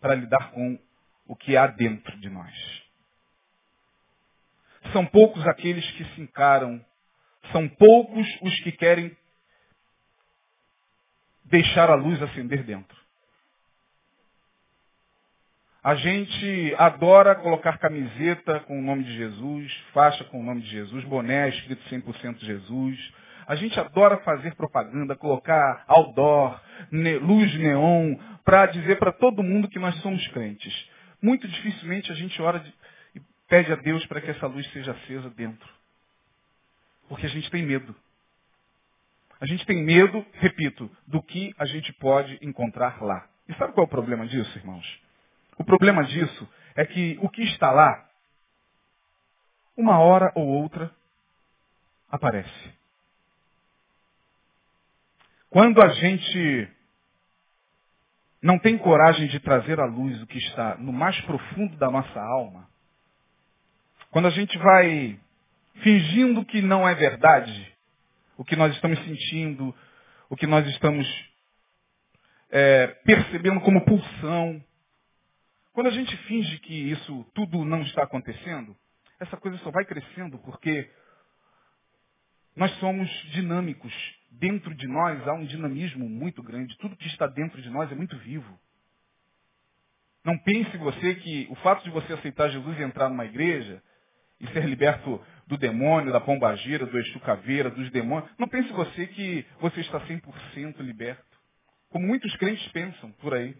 para 0.00 0.14
lidar 0.14 0.50
com 0.50 0.78
o 1.26 1.36
que 1.36 1.56
há 1.56 1.66
dentro 1.66 2.18
de 2.18 2.28
nós. 2.28 2.82
São 4.92 5.06
poucos 5.06 5.46
aqueles 5.46 5.88
que 5.92 6.04
se 6.04 6.20
encaram 6.20 6.84
são 7.50 7.68
poucos 7.68 8.26
os 8.40 8.60
que 8.60 8.72
querem 8.72 9.16
deixar 11.52 11.90
a 11.90 11.94
luz 11.94 12.20
acender 12.22 12.64
dentro. 12.64 12.96
A 15.84 15.94
gente 15.96 16.74
adora 16.78 17.34
colocar 17.34 17.76
camiseta 17.76 18.60
com 18.60 18.78
o 18.78 18.82
nome 18.82 19.04
de 19.04 19.14
Jesus, 19.14 19.72
faixa 19.92 20.24
com 20.24 20.40
o 20.40 20.42
nome 20.42 20.62
de 20.62 20.70
Jesus, 20.70 21.04
boné 21.04 21.50
escrito 21.50 21.82
100% 21.90 22.38
Jesus. 22.38 23.12
A 23.46 23.54
gente 23.56 23.78
adora 23.78 24.16
fazer 24.18 24.54
propaganda, 24.54 25.14
colocar 25.14 25.84
outdoor, 25.88 26.58
ne, 26.90 27.18
luz 27.18 27.52
neon, 27.58 28.14
para 28.44 28.66
dizer 28.66 28.98
para 28.98 29.12
todo 29.12 29.42
mundo 29.42 29.68
que 29.68 29.78
nós 29.78 29.94
somos 29.96 30.26
crentes. 30.28 30.72
Muito 31.20 31.46
dificilmente 31.46 32.10
a 32.10 32.14
gente 32.14 32.40
ora 32.40 32.60
de, 32.60 32.72
e 33.16 33.20
pede 33.48 33.72
a 33.72 33.76
Deus 33.76 34.06
para 34.06 34.20
que 34.22 34.30
essa 34.30 34.46
luz 34.46 34.66
seja 34.72 34.92
acesa 34.92 35.28
dentro. 35.30 35.68
Porque 37.08 37.26
a 37.26 37.30
gente 37.30 37.50
tem 37.50 37.62
medo. 37.62 37.94
A 39.42 39.44
gente 39.44 39.66
tem 39.66 39.82
medo, 39.82 40.24
repito, 40.34 40.88
do 41.04 41.20
que 41.20 41.52
a 41.58 41.66
gente 41.66 41.92
pode 41.94 42.38
encontrar 42.40 43.02
lá. 43.02 43.28
E 43.48 43.54
sabe 43.54 43.72
qual 43.72 43.82
é 43.82 43.88
o 43.88 43.90
problema 43.90 44.24
disso, 44.24 44.56
irmãos? 44.56 45.02
O 45.58 45.64
problema 45.64 46.04
disso 46.04 46.48
é 46.76 46.86
que 46.86 47.18
o 47.20 47.28
que 47.28 47.42
está 47.42 47.72
lá, 47.72 48.08
uma 49.76 49.98
hora 49.98 50.30
ou 50.36 50.46
outra, 50.46 50.94
aparece. 52.08 52.72
Quando 55.50 55.82
a 55.82 55.88
gente 55.88 56.68
não 58.40 58.60
tem 58.60 58.78
coragem 58.78 59.26
de 59.26 59.40
trazer 59.40 59.80
à 59.80 59.86
luz 59.86 60.22
o 60.22 60.26
que 60.28 60.38
está 60.38 60.76
no 60.76 60.92
mais 60.92 61.20
profundo 61.22 61.76
da 61.78 61.90
nossa 61.90 62.20
alma, 62.20 62.68
quando 64.12 64.28
a 64.28 64.30
gente 64.30 64.56
vai 64.56 65.18
fingindo 65.82 66.44
que 66.44 66.62
não 66.62 66.88
é 66.88 66.94
verdade 66.94 67.71
o 68.42 68.44
que 68.44 68.56
nós 68.56 68.74
estamos 68.74 68.98
sentindo, 69.04 69.72
o 70.28 70.34
que 70.34 70.48
nós 70.48 70.66
estamos 70.66 71.06
é, 72.50 72.88
percebendo 73.04 73.60
como 73.60 73.84
pulsão. 73.84 74.60
Quando 75.72 75.86
a 75.86 75.92
gente 75.92 76.16
finge 76.26 76.58
que 76.58 76.90
isso 76.90 77.24
tudo 77.34 77.64
não 77.64 77.82
está 77.82 78.02
acontecendo, 78.02 78.76
essa 79.20 79.36
coisa 79.36 79.56
só 79.58 79.70
vai 79.70 79.84
crescendo 79.84 80.38
porque 80.38 80.90
nós 82.56 82.72
somos 82.80 83.08
dinâmicos. 83.30 83.94
Dentro 84.32 84.74
de 84.74 84.88
nós 84.88 85.24
há 85.28 85.34
um 85.34 85.44
dinamismo 85.44 86.08
muito 86.08 86.42
grande. 86.42 86.76
Tudo 86.78 86.96
que 86.96 87.06
está 87.06 87.28
dentro 87.28 87.62
de 87.62 87.70
nós 87.70 87.92
é 87.92 87.94
muito 87.94 88.18
vivo. 88.18 88.58
Não 90.24 90.36
pense 90.36 90.76
você 90.78 91.14
que 91.14 91.46
o 91.48 91.54
fato 91.56 91.84
de 91.84 91.90
você 91.90 92.12
aceitar 92.14 92.48
Jesus 92.48 92.76
e 92.76 92.82
entrar 92.82 93.08
numa 93.08 93.24
igreja 93.24 93.80
e 94.40 94.48
ser 94.48 94.64
liberto 94.64 95.24
do 95.52 95.58
demônio, 95.58 96.10
da 96.10 96.20
pombagira, 96.20 96.86
do 96.86 96.98
Exu 96.98 97.20
Caveira, 97.20 97.68
dos 97.68 97.90
demônios. 97.90 98.30
Não 98.38 98.48
pense 98.48 98.72
você 98.72 99.06
que 99.06 99.46
você 99.60 99.82
está 99.82 100.00
100% 100.00 100.80
liberto. 100.80 101.22
Como 101.90 102.06
muitos 102.06 102.34
crentes 102.36 102.66
pensam 102.72 103.12
por 103.20 103.34
aí. 103.34 103.54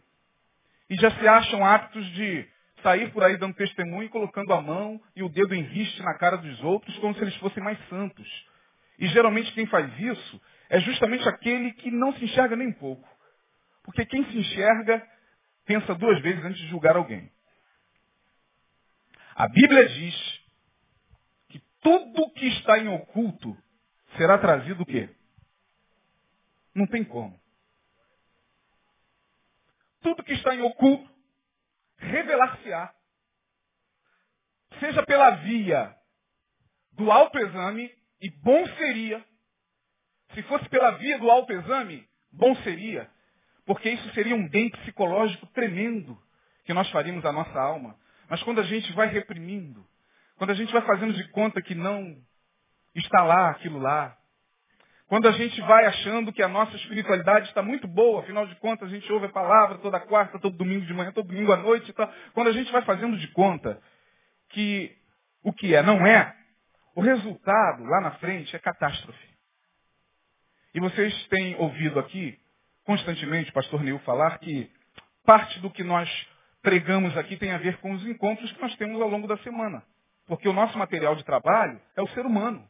E 0.88 0.96
já 0.96 1.10
se 1.10 1.28
acham 1.28 1.62
aptos 1.62 2.06
de 2.12 2.48
sair 2.82 3.12
por 3.12 3.22
aí 3.22 3.36
dando 3.36 3.54
testemunho, 3.54 4.08
colocando 4.08 4.54
a 4.54 4.62
mão 4.62 4.98
e 5.14 5.22
o 5.22 5.28
dedo 5.28 5.54
em 5.54 5.60
riste 5.64 6.02
na 6.02 6.14
cara 6.14 6.38
dos 6.38 6.64
outros, 6.64 6.96
como 6.96 7.14
se 7.14 7.20
eles 7.20 7.36
fossem 7.36 7.62
mais 7.62 7.78
santos. 7.90 8.26
E 8.98 9.06
geralmente 9.08 9.52
quem 9.52 9.66
faz 9.66 9.92
isso 10.00 10.40
é 10.70 10.80
justamente 10.80 11.28
aquele 11.28 11.72
que 11.72 11.90
não 11.90 12.14
se 12.14 12.24
enxerga 12.24 12.56
nem 12.56 12.68
um 12.68 12.72
pouco. 12.72 13.06
Porque 13.84 14.06
quem 14.06 14.24
se 14.30 14.38
enxerga 14.38 15.06
pensa 15.66 15.94
duas 15.94 16.22
vezes 16.22 16.42
antes 16.42 16.58
de 16.58 16.68
julgar 16.68 16.96
alguém. 16.96 17.30
A 19.34 19.46
Bíblia 19.46 19.86
diz 19.90 20.41
tudo 21.82 22.30
que 22.30 22.46
está 22.46 22.78
em 22.78 22.88
oculto 22.88 23.56
será 24.16 24.38
trazido 24.38 24.84
o 24.84 24.86
quê? 24.86 25.10
Não 26.74 26.86
tem 26.86 27.04
como. 27.04 27.38
Tudo 30.00 30.22
que 30.22 30.32
está 30.32 30.54
em 30.54 30.62
oculto 30.62 31.10
revelar-se-á. 31.98 32.94
Seja 34.80 35.04
pela 35.04 35.30
via 35.30 35.94
do 36.92 37.10
autoexame, 37.10 37.92
e 38.20 38.30
bom 38.30 38.66
seria, 38.76 39.24
se 40.34 40.42
fosse 40.44 40.68
pela 40.68 40.92
via 40.92 41.18
do 41.18 41.30
autoexame, 41.30 42.08
bom 42.30 42.54
seria, 42.62 43.10
porque 43.66 43.90
isso 43.90 44.12
seria 44.14 44.34
um 44.34 44.48
bem 44.48 44.70
psicológico 44.70 45.46
tremendo 45.48 46.20
que 46.64 46.72
nós 46.72 46.88
faríamos 46.90 47.24
à 47.24 47.32
nossa 47.32 47.58
alma. 47.58 47.98
Mas 48.28 48.42
quando 48.42 48.60
a 48.60 48.64
gente 48.64 48.92
vai 48.92 49.08
reprimindo, 49.08 49.86
quando 50.42 50.50
a 50.50 50.54
gente 50.54 50.72
vai 50.72 50.82
fazendo 50.82 51.12
de 51.12 51.28
conta 51.28 51.62
que 51.62 51.72
não 51.72 52.16
está 52.96 53.22
lá 53.22 53.50
aquilo 53.50 53.78
lá. 53.78 54.18
Quando 55.06 55.28
a 55.28 55.30
gente 55.30 55.60
vai 55.60 55.86
achando 55.86 56.32
que 56.32 56.42
a 56.42 56.48
nossa 56.48 56.74
espiritualidade 56.78 57.46
está 57.46 57.62
muito 57.62 57.86
boa, 57.86 58.22
afinal 58.22 58.44
de 58.48 58.56
contas 58.56 58.88
a 58.88 58.92
gente 58.92 59.12
ouve 59.12 59.26
a 59.26 59.28
palavra 59.28 59.78
toda 59.78 60.00
quarta, 60.00 60.40
todo 60.40 60.56
domingo 60.56 60.84
de 60.84 60.92
manhã, 60.92 61.12
todo 61.12 61.28
domingo 61.28 61.52
à 61.52 61.56
noite. 61.56 61.94
Quando 62.34 62.48
a 62.48 62.52
gente 62.52 62.72
vai 62.72 62.82
fazendo 62.82 63.16
de 63.18 63.28
conta 63.28 63.80
que 64.48 64.92
o 65.44 65.52
que 65.52 65.76
é 65.76 65.80
não 65.80 66.04
é, 66.04 66.34
o 66.96 67.00
resultado 67.00 67.84
lá 67.84 68.00
na 68.00 68.10
frente 68.16 68.56
é 68.56 68.58
catástrofe. 68.58 69.28
E 70.74 70.80
vocês 70.80 71.28
têm 71.28 71.54
ouvido 71.54 72.00
aqui 72.00 72.36
constantemente 72.82 73.50
o 73.50 73.54
pastor 73.54 73.80
Neil 73.80 74.00
falar 74.00 74.40
que 74.40 74.68
parte 75.24 75.60
do 75.60 75.70
que 75.70 75.84
nós 75.84 76.10
pregamos 76.62 77.16
aqui 77.16 77.36
tem 77.36 77.52
a 77.52 77.58
ver 77.58 77.76
com 77.76 77.92
os 77.92 78.04
encontros 78.04 78.50
que 78.50 78.60
nós 78.60 78.74
temos 78.74 79.00
ao 79.00 79.08
longo 79.08 79.28
da 79.28 79.38
semana. 79.38 79.84
Porque 80.26 80.48
o 80.48 80.52
nosso 80.52 80.78
material 80.78 81.14
de 81.16 81.24
trabalho 81.24 81.80
é 81.96 82.02
o 82.02 82.08
ser 82.08 82.24
humano. 82.24 82.68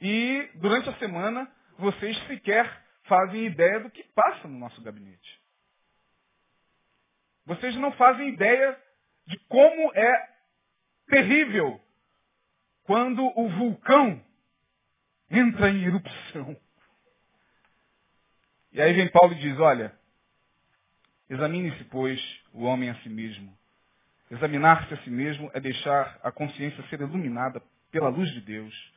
E 0.00 0.50
durante 0.54 0.88
a 0.88 0.98
semana, 0.98 1.50
vocês 1.78 2.16
sequer 2.26 2.84
fazem 3.04 3.46
ideia 3.46 3.80
do 3.80 3.90
que 3.90 4.04
passa 4.14 4.48
no 4.48 4.58
nosso 4.58 4.80
gabinete. 4.82 5.40
Vocês 7.44 7.74
não 7.76 7.92
fazem 7.92 8.28
ideia 8.28 8.80
de 9.26 9.38
como 9.48 9.92
é 9.94 10.30
terrível 11.06 11.80
quando 12.84 13.22
o 13.38 13.48
vulcão 13.48 14.24
entra 15.30 15.70
em 15.70 15.84
erupção. 15.84 16.56
E 18.72 18.80
aí 18.80 18.92
vem 18.92 19.10
Paulo 19.10 19.32
e 19.32 19.38
diz, 19.38 19.58
olha, 19.58 19.96
examine-se, 21.28 21.84
pois, 21.84 22.20
o 22.52 22.62
homem 22.64 22.90
a 22.90 22.94
si 23.02 23.08
mesmo. 23.08 23.56
Examinar-se 24.30 24.94
a 24.94 24.96
si 24.98 25.10
mesmo 25.10 25.50
é 25.52 25.60
deixar 25.60 26.18
a 26.22 26.30
consciência 26.30 26.84
ser 26.88 27.00
iluminada 27.00 27.60
pela 27.90 28.08
luz 28.08 28.30
de 28.30 28.40
Deus 28.40 28.92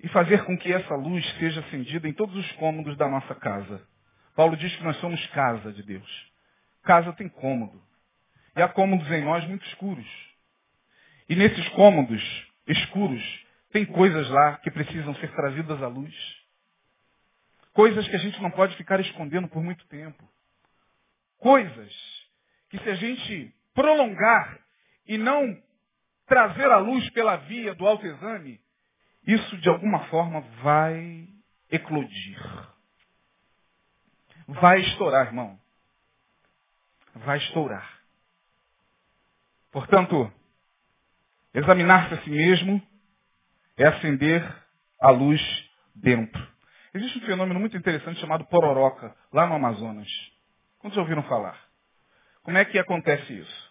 e 0.00 0.08
fazer 0.08 0.44
com 0.44 0.56
que 0.56 0.72
essa 0.72 0.94
luz 0.94 1.26
seja 1.38 1.60
acendida 1.60 2.08
em 2.08 2.12
todos 2.12 2.36
os 2.36 2.52
cômodos 2.52 2.96
da 2.96 3.08
nossa 3.08 3.34
casa. 3.34 3.82
Paulo 4.36 4.56
diz 4.56 4.74
que 4.76 4.84
nós 4.84 4.96
somos 4.98 5.24
casa 5.28 5.72
de 5.72 5.82
Deus. 5.82 6.32
Casa 6.82 7.12
tem 7.14 7.28
cômodo. 7.28 7.82
E 8.54 8.62
há 8.62 8.68
cômodos 8.68 9.10
em 9.10 9.24
nós 9.24 9.44
muito 9.46 9.66
escuros. 9.66 10.06
E 11.28 11.34
nesses 11.34 11.68
cômodos 11.70 12.22
escuros, 12.66 13.46
tem 13.70 13.84
coisas 13.84 14.28
lá 14.28 14.56
que 14.58 14.70
precisam 14.70 15.14
ser 15.16 15.32
trazidas 15.32 15.82
à 15.82 15.88
luz. 15.88 16.14
Coisas 17.72 18.06
que 18.08 18.16
a 18.16 18.18
gente 18.18 18.40
não 18.42 18.50
pode 18.50 18.76
ficar 18.76 19.00
escondendo 19.00 19.48
por 19.48 19.62
muito 19.62 19.86
tempo. 19.86 20.28
Coisas 21.38 21.92
que 22.70 22.78
se 22.78 22.90
a 22.90 22.94
gente 22.94 23.54
prolongar 23.78 24.58
e 25.06 25.16
não 25.16 25.56
trazer 26.26 26.68
à 26.68 26.78
luz 26.78 27.08
pela 27.10 27.36
via 27.36 27.76
do 27.76 27.86
autoexame, 27.86 28.60
isso 29.24 29.56
de 29.58 29.68
alguma 29.68 30.00
forma 30.06 30.40
vai 30.62 31.28
eclodir. 31.70 32.66
Vai 34.48 34.80
estourar, 34.80 35.26
irmão. 35.26 35.56
Vai 37.14 37.38
estourar. 37.38 38.00
Portanto, 39.70 40.32
examinar-se 41.54 42.14
a 42.14 42.22
si 42.22 42.30
mesmo 42.30 42.82
é 43.76 43.86
acender 43.86 44.42
a 45.00 45.10
luz 45.10 45.40
dentro. 45.94 46.48
Existe 46.92 47.18
um 47.18 47.26
fenômeno 47.26 47.60
muito 47.60 47.76
interessante 47.76 48.18
chamado 48.18 48.44
pororoca, 48.46 49.14
lá 49.32 49.46
no 49.46 49.54
Amazonas. 49.54 50.08
Quantos 50.80 50.96
já 50.96 51.02
ouviram 51.02 51.22
falar? 51.24 51.56
Como 52.42 52.58
é 52.58 52.64
que 52.64 52.78
acontece 52.78 53.38
isso? 53.38 53.67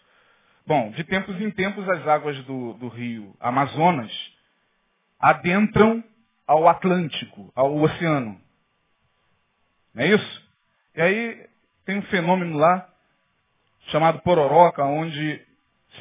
Bom, 0.68 0.92
de 0.92 1.02
tempos 1.06 1.40
em 1.40 1.50
tempos 1.50 1.88
as 1.88 2.06
águas 2.06 2.44
do, 2.44 2.74
do 2.74 2.90
rio 2.90 3.34
Amazonas 3.40 4.12
adentram 5.18 6.04
ao 6.46 6.68
Atlântico, 6.68 7.50
ao 7.56 7.74
oceano. 7.78 8.38
Não 9.94 10.04
é 10.04 10.08
isso? 10.08 10.50
E 10.94 11.02
aí 11.02 11.50
tem 11.86 12.00
um 12.00 12.02
fenômeno 12.08 12.58
lá 12.58 12.86
chamado 13.92 14.20
pororoca, 14.20 14.84
onde 14.84 15.42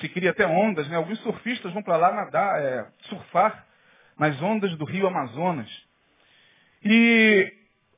se 0.01 0.09
cria 0.09 0.33
até 0.33 0.45
ondas, 0.49 0.89
né? 0.89 0.97
Alguns 0.97 1.21
surfistas 1.21 1.73
vão 1.73 1.85
para 1.85 1.97
lá 1.97 2.13
nadar, 2.13 2.61
é, 2.61 2.91
surfar 3.03 3.65
nas 4.19 4.43
ondas 4.43 4.77
do 4.77 4.85
rio 4.85 5.07
Amazonas. 5.07 5.71
E 6.85 7.55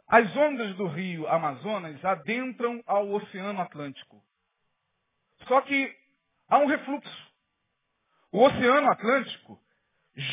as 0.07 0.37
ondas 0.37 0.77
do 0.77 0.87
rio 0.87 1.27
Amazonas 1.29 2.05
adentram 2.05 2.85
ao 2.87 3.11
Oceano 3.11 3.59
Atlântico. 3.59 4.23
Só 5.47 5.63
que 5.63 5.97
há 6.49 6.59
um 6.59 6.67
refluxo. 6.67 7.29
O 8.33 8.43
Oceano 8.45 8.91
Atlântico 8.91 9.61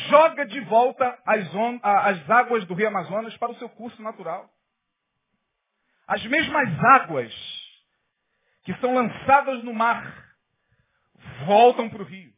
joga 0.08 0.44
de 0.46 0.60
volta 0.62 1.18
as, 1.24 1.54
on, 1.54 1.78
as 1.82 2.28
águas 2.30 2.66
do 2.66 2.74
rio 2.74 2.88
Amazonas 2.88 3.36
para 3.36 3.52
o 3.52 3.58
seu 3.58 3.68
curso 3.68 4.02
natural. 4.02 4.50
As 6.06 6.24
mesmas 6.26 6.68
águas 6.84 7.32
que 8.64 8.74
são 8.78 8.94
lançadas 8.94 9.62
no 9.62 9.72
mar 9.72 10.36
voltam 11.46 11.88
para 11.88 12.02
o 12.02 12.04
rio. 12.04 12.34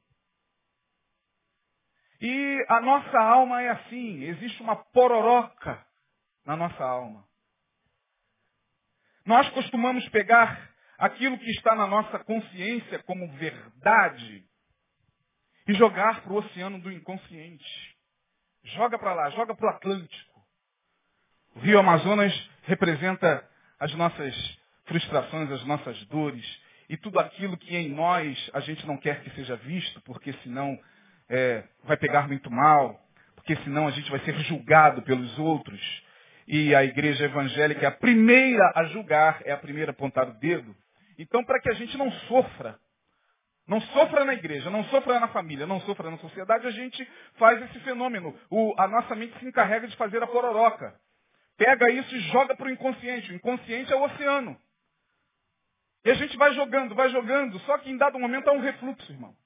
E 2.21 2.67
a 2.69 2.81
nossa 2.81 3.19
alma 3.19 3.62
é 3.62 3.71
assim, 3.71 4.25
existe 4.25 4.61
uma 4.62 4.77
pororoca 4.77 5.87
na 6.45 6.57
nossa 6.57 6.83
alma. 6.83 7.25
Nós 9.25 9.49
costumamos 9.51 10.09
pegar 10.09 10.68
aquilo 10.99 11.39
que 11.39 11.51
está 11.53 11.75
na 11.75 11.87
nossa 11.87 12.19
consciência 12.19 12.99
como 13.05 13.31
verdade 13.35 14.45
e 15.67 15.75
jogar 15.75 16.23
para 16.23 16.33
o 16.33 16.37
oceano 16.37 16.81
do 16.81 16.91
inconsciente. 16.91 17.97
Joga 18.65 18.99
para 18.99 19.15
lá, 19.15 19.31
joga 19.31 19.55
para 19.55 19.67
o 19.67 19.71
Atlântico. 19.71 20.43
O 21.55 21.61
rio 21.61 21.79
Amazonas 21.79 22.33
representa 22.65 23.49
as 23.79 23.95
nossas 23.95 24.35
frustrações, 24.87 25.51
as 25.51 25.65
nossas 25.65 26.05
dores, 26.07 26.45
e 26.89 26.97
tudo 26.97 27.19
aquilo 27.21 27.57
que 27.57 27.77
em 27.77 27.91
nós 27.91 28.51
a 28.55 28.61
gente 28.61 28.87
não 28.87 28.97
quer 28.97 29.23
que 29.23 29.31
seja 29.31 29.57
visto, 29.57 30.01
porque 30.03 30.33
senão 30.43 30.79
é, 31.29 31.65
vai 31.85 31.97
pegar 31.97 32.27
muito 32.27 32.51
mal, 32.51 33.01
porque 33.35 33.55
senão 33.57 33.87
a 33.87 33.91
gente 33.91 34.11
vai 34.11 34.21
ser 34.21 34.35
julgado 34.45 35.03
pelos 35.03 35.39
outros. 35.39 35.81
E 36.47 36.75
a 36.75 36.83
igreja 36.83 37.25
evangélica 37.25 37.85
é 37.85 37.89
a 37.89 37.93
primeira 37.93 38.73
a 38.75 38.85
julgar, 38.85 39.43
é 39.45 39.53
a 39.53 39.57
primeira 39.59 39.91
a 39.91 39.93
apontar 39.93 40.29
o 40.29 40.35
dedo. 40.35 40.75
Então, 41.19 41.45
para 41.45 41.61
que 41.61 41.69
a 41.69 41.75
gente 41.75 41.97
não 41.99 42.11
sofra, 42.13 42.79
não 43.67 43.81
sofra 43.81 44.25
na 44.25 44.35
igreja, 44.35 44.71
não 44.71 44.85
sofra 44.85 45.19
na 45.19 45.29
família, 45.29 45.67
não 45.67 45.81
sofra 45.81 46.11
na 46.11 46.17
sociedade, 46.19 46.67
a 46.67 46.71
gente 46.71 47.05
faz 47.35 47.61
esse 47.65 47.81
fenômeno. 47.81 48.39
O, 48.49 48.75
a 48.79 48.87
nossa 48.87 49.15
mente 49.17 49.39
se 49.39 49.45
encarrega 49.45 49.89
de 49.89 49.97
fazer 49.97 50.23
a 50.23 50.27
pororoca. 50.27 50.99
Pega 51.57 51.91
isso 51.91 52.15
e 52.15 52.21
joga 52.31 52.57
para 52.57 52.69
o 52.69 52.71
inconsciente. 52.71 53.33
O 53.33 53.35
inconsciente 53.35 53.93
é 53.93 53.97
o 53.97 54.05
oceano. 54.05 54.59
E 56.05 56.11
a 56.11 56.15
gente 56.15 56.37
vai 56.37 56.55
jogando, 56.55 56.95
vai 56.95 57.11
jogando, 57.11 57.59
só 57.61 57.77
que 57.79 57.91
em 57.91 57.97
dado 57.97 58.19
momento 58.19 58.49
há 58.49 58.53
um 58.53 58.61
refluxo, 58.61 59.13
irmão. 59.13 59.37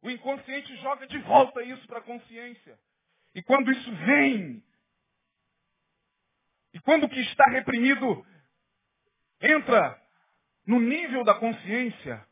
O 0.00 0.08
inconsciente 0.08 0.74
joga 0.76 1.06
de 1.06 1.18
volta 1.18 1.62
isso 1.64 1.86
para 1.88 1.98
a 1.98 2.02
consciência. 2.02 2.78
E 3.34 3.42
quando 3.42 3.70
isso 3.72 3.92
vem, 4.06 4.62
e 6.72 6.80
quando 6.80 7.04
o 7.04 7.08
que 7.08 7.20
está 7.20 7.44
reprimido 7.50 8.24
entra 9.40 10.00
no 10.68 10.78
nível 10.78 11.24
da 11.24 11.34
consciência, 11.34 12.24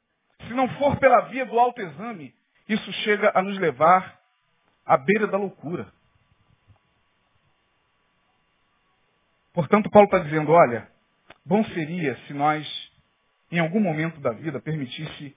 se 0.47 0.55
não 0.55 0.69
for 0.79 0.97
pela 0.99 1.23
via 1.23 1.45
do 1.45 1.59
autoexame, 1.59 2.33
isso 2.69 2.93
chega 3.05 3.33
a 3.35 3.43
nos 3.43 3.59
levar 3.59 4.21
à 4.85 4.97
beira 4.97 5.27
da 5.27 5.37
loucura. 5.37 5.93
Portanto, 9.53 9.91
Paulo 9.91 10.07
está 10.07 10.21
dizendo, 10.21 10.53
olha, 10.53 10.89
bom 11.45 11.65
seria 11.65 12.15
se 12.27 12.33
nós 12.33 12.65
em 13.51 13.59
algum 13.59 13.81
momento 13.81 14.21
da 14.21 14.33
vida, 14.33 14.61
permitisse 14.61 15.37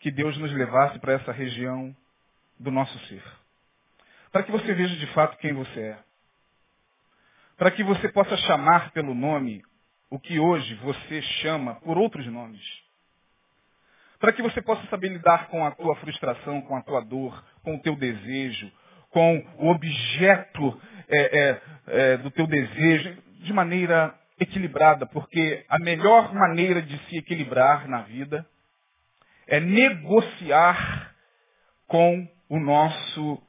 que 0.00 0.10
Deus 0.10 0.36
nos 0.38 0.52
levasse 0.52 0.98
para 0.98 1.12
essa 1.12 1.32
região 1.32 1.94
do 2.58 2.70
nosso 2.70 2.98
ser. 3.06 3.22
Para 4.32 4.42
que 4.42 4.50
você 4.50 4.74
veja 4.74 4.96
de 4.96 5.06
fato 5.08 5.38
quem 5.38 5.52
você 5.52 5.80
é. 5.80 5.98
Para 7.56 7.70
que 7.70 7.82
você 7.82 8.08
possa 8.08 8.36
chamar 8.36 8.90
pelo 8.90 9.14
nome 9.14 9.64
o 10.10 10.18
que 10.18 10.38
hoje 10.38 10.74
você 10.76 11.22
chama 11.22 11.76
por 11.76 11.98
outros 11.98 12.26
nomes. 12.26 12.62
Para 14.18 14.32
que 14.32 14.42
você 14.42 14.62
possa 14.62 14.86
saber 14.88 15.08
lidar 15.08 15.48
com 15.48 15.64
a 15.64 15.70
tua 15.70 15.94
frustração, 15.96 16.62
com 16.62 16.76
a 16.76 16.82
tua 16.82 17.00
dor, 17.02 17.44
com 17.62 17.74
o 17.74 17.82
teu 17.82 17.96
desejo, 17.96 18.70
com 19.10 19.44
o 19.58 19.68
objeto 19.68 20.80
é, 21.08 21.38
é, 21.38 21.62
é, 21.86 22.16
do 22.18 22.30
teu 22.30 22.46
desejo, 22.46 23.16
de 23.40 23.52
maneira 23.52 24.14
equilibrada, 24.38 25.06
porque 25.06 25.64
a 25.68 25.78
melhor 25.78 26.34
maneira 26.34 26.82
de 26.82 26.98
se 27.06 27.18
equilibrar 27.18 27.88
na 27.88 28.02
vida 28.02 28.46
é 29.46 29.60
negociar 29.60 31.14
com 31.86 32.28
o 32.48 32.58
nosso 32.58 33.42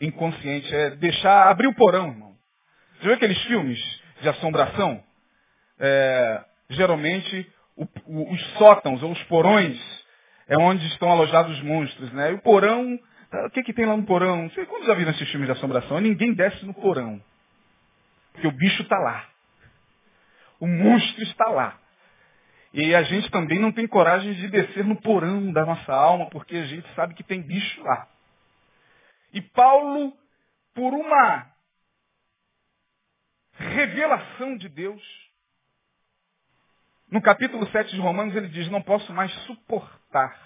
inconsciente, 0.00 0.74
é 0.74 0.90
deixar 0.90 1.48
abrir 1.48 1.66
o 1.66 1.74
porão, 1.74 2.08
irmão. 2.08 2.36
Você 2.96 3.04
viu 3.04 3.14
aqueles 3.14 3.40
filmes 3.44 3.78
de 4.20 4.28
assombração? 4.28 5.02
É, 5.80 6.44
geralmente 6.70 7.50
o, 7.76 7.84
o, 8.06 8.32
os 8.32 8.42
sótãos 8.58 9.02
ou 9.02 9.12
os 9.12 9.22
porões 9.24 9.78
é 10.48 10.56
onde 10.58 10.86
estão 10.88 11.10
alojados 11.10 11.56
os 11.56 11.62
monstros, 11.62 12.12
né? 12.12 12.32
E 12.32 12.34
o 12.34 12.42
porão, 12.42 12.98
o 13.46 13.50
que, 13.50 13.62
que 13.62 13.72
tem 13.72 13.86
lá 13.86 13.96
no 13.96 14.04
porão? 14.04 14.42
Não 14.42 14.50
sei 14.50 14.64
quando 14.66 14.86
já 14.86 14.94
viram 14.94 15.10
esses 15.12 15.28
filmes 15.30 15.46
de 15.46 15.52
assombração. 15.52 16.00
Ninguém 16.00 16.34
desce 16.34 16.64
no 16.64 16.74
porão. 16.74 17.22
Porque 18.32 18.46
o 18.46 18.52
bicho 18.52 18.82
está 18.82 18.98
lá. 18.98 19.28
O 20.58 20.66
monstro 20.66 21.22
está 21.22 21.48
lá. 21.48 21.78
E 22.72 22.94
a 22.94 23.02
gente 23.02 23.30
também 23.30 23.58
não 23.58 23.72
tem 23.72 23.86
coragem 23.86 24.32
de 24.34 24.48
descer 24.48 24.84
no 24.84 24.96
porão 25.00 25.52
da 25.52 25.64
nossa 25.64 25.92
alma, 25.92 26.28
porque 26.30 26.56
a 26.56 26.66
gente 26.66 26.86
sabe 26.94 27.14
que 27.14 27.22
tem 27.22 27.42
bicho 27.42 27.82
lá. 27.82 28.08
E 29.32 29.40
Paulo, 29.40 30.12
por 30.74 30.92
uma 30.94 31.46
revelação 33.52 34.56
de 34.56 34.68
Deus, 34.68 35.02
no 37.10 37.22
capítulo 37.22 37.66
7 37.70 37.94
de 37.94 38.00
Romanos, 38.00 38.34
ele 38.36 38.48
diz: 38.48 38.68
Não 38.70 38.82
posso 38.82 39.12
mais 39.12 39.32
suportar 39.44 40.38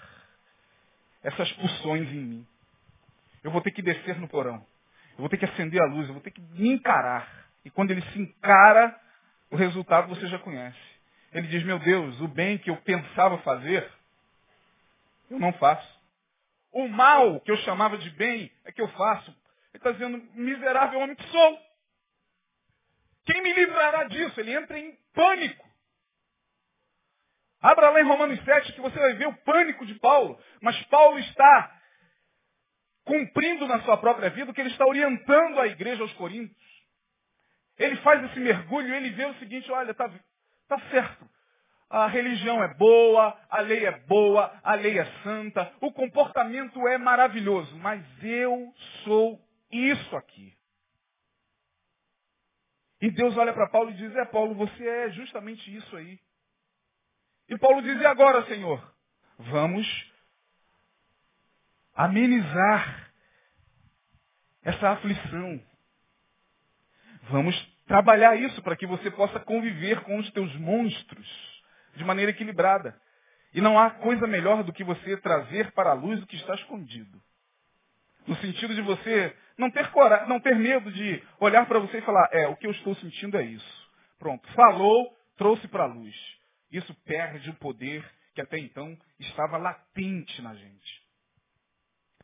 essas 1.21 1.51
pulsões 1.53 2.09
em 2.09 2.23
mim. 2.25 2.47
Eu 3.43 3.51
vou 3.51 3.61
ter 3.61 3.71
que 3.71 3.81
descer 3.81 4.17
no 4.19 4.27
porão. 4.27 4.65
Eu 5.11 5.19
vou 5.19 5.29
ter 5.29 5.37
que 5.37 5.45
acender 5.45 5.81
a 5.81 5.85
luz. 5.85 6.07
Eu 6.07 6.13
vou 6.13 6.23
ter 6.23 6.31
que 6.31 6.41
me 6.41 6.69
encarar. 6.73 7.27
E 7.65 7.69
quando 7.69 7.91
ele 7.91 8.01
se 8.01 8.19
encara, 8.19 8.97
o 9.51 9.55
resultado 9.55 10.07
você 10.07 10.27
já 10.27 10.39
conhece. 10.39 10.79
Ele 11.33 11.47
diz, 11.47 11.63
meu 11.63 11.79
Deus, 11.79 12.19
o 12.21 12.27
bem 12.27 12.57
que 12.57 12.69
eu 12.69 12.77
pensava 12.77 13.37
fazer, 13.39 13.89
eu 15.29 15.39
não 15.39 15.51
faço. 15.53 16.01
O 16.71 16.87
mal 16.87 17.39
que 17.41 17.51
eu 17.51 17.57
chamava 17.57 17.97
de 17.97 18.09
bem 18.11 18.51
é 18.63 18.71
que 18.71 18.81
eu 18.81 18.87
faço. 18.89 19.31
Ele 19.73 19.79
está 19.79 19.91
dizendo, 19.91 20.21
miserável 20.35 20.99
homem 20.99 21.15
que 21.15 21.27
sou. 21.27 21.59
Quem 23.25 23.41
me 23.41 23.53
livrará 23.53 24.03
disso? 24.05 24.39
Ele 24.39 24.53
entra 24.53 24.77
em 24.77 24.97
pânico. 25.13 25.72
Abra 27.63 27.91
lá 27.91 28.01
em 28.01 28.03
Romanos 28.03 28.43
7 28.43 28.73
que 28.73 28.81
você 28.81 28.99
vai 28.99 29.13
ver 29.13 29.27
o 29.27 29.37
pânico 29.37 29.85
de 29.85 29.95
Paulo. 29.95 30.37
Mas 30.61 30.79
Paulo 30.87 31.17
está 31.17 31.79
cumprindo 33.05 33.65
na 33.65 33.81
sua 33.83 33.95
própria 33.95 34.29
vida 34.29 34.51
o 34.51 34.53
que 34.53 34.59
ele 34.59 34.69
está 34.69 34.85
orientando 34.85 35.61
a 35.61 35.67
igreja 35.67 36.01
aos 36.01 36.11
Coríntios. 36.13 36.61
Ele 37.77 37.95
faz 37.97 38.21
esse 38.25 38.39
mergulho 38.41 38.89
e 38.89 38.97
ele 38.97 39.11
vê 39.11 39.25
o 39.25 39.33
seguinte, 39.35 39.71
olha, 39.71 39.91
está 39.91 40.11
tá 40.67 40.79
certo. 40.91 41.25
A 41.89 42.05
religião 42.07 42.61
é 42.61 42.73
boa, 42.73 43.39
a 43.49 43.61
lei 43.61 43.85
é 43.85 43.91
boa, 44.07 44.59
a 44.61 44.73
lei 44.73 44.99
é 44.99 45.05
santa, 45.23 45.73
o 45.79 45.91
comportamento 45.93 46.85
é 46.89 46.97
maravilhoso, 46.97 47.77
mas 47.77 48.03
eu 48.21 48.73
sou 49.05 49.39
isso 49.71 50.17
aqui. 50.17 50.53
E 53.01 53.09
Deus 53.11 53.37
olha 53.37 53.53
para 53.53 53.69
Paulo 53.69 53.91
e 53.91 53.93
diz, 53.93 54.13
é 54.15 54.25
Paulo, 54.25 54.53
você 54.53 54.85
é 54.85 55.11
justamente 55.11 55.73
isso 55.73 55.95
aí. 55.95 56.19
E 57.49 57.57
Paulo 57.57 57.81
diz, 57.81 57.99
e 57.99 58.05
agora, 58.05 58.45
Senhor? 58.45 58.81
Vamos 59.37 59.87
amenizar 61.95 63.11
essa 64.63 64.91
aflição. 64.91 65.61
Vamos 67.29 67.55
trabalhar 67.85 68.35
isso 68.35 68.61
para 68.61 68.75
que 68.75 68.87
você 68.87 69.11
possa 69.11 69.39
conviver 69.39 70.01
com 70.01 70.17
os 70.17 70.31
teus 70.31 70.53
monstros 70.55 71.63
de 71.95 72.03
maneira 72.03 72.31
equilibrada. 72.31 72.99
E 73.53 73.61
não 73.61 73.77
há 73.77 73.91
coisa 73.91 74.25
melhor 74.25 74.63
do 74.63 74.73
que 74.73 74.83
você 74.83 75.17
trazer 75.17 75.71
para 75.73 75.91
a 75.91 75.93
luz 75.93 76.21
o 76.21 76.27
que 76.27 76.35
está 76.35 76.55
escondido. 76.55 77.21
No 78.25 78.35
sentido 78.37 78.73
de 78.73 78.81
você 78.81 79.35
não 79.57 79.69
ter, 79.69 79.91
coragem, 79.91 80.27
não 80.27 80.39
ter 80.39 80.55
medo 80.55 80.91
de 80.91 81.21
olhar 81.39 81.65
para 81.67 81.79
você 81.79 81.99
e 81.99 82.01
falar, 82.01 82.29
é, 82.31 82.47
o 82.47 82.55
que 82.55 82.65
eu 82.65 82.71
estou 82.71 82.95
sentindo 82.95 83.37
é 83.37 83.43
isso. 83.43 83.91
Pronto, 84.17 84.47
falou, 84.53 85.15
trouxe 85.37 85.67
para 85.67 85.83
a 85.83 85.87
luz. 85.87 86.15
Isso 86.73 86.91
perde 87.05 87.51
o 87.51 87.55
poder 87.55 88.03
que 88.33 88.41
até 88.41 88.57
então 88.57 88.97
estava 89.19 89.57
latente 89.57 90.41
na 90.41 90.55
gente. 90.55 91.03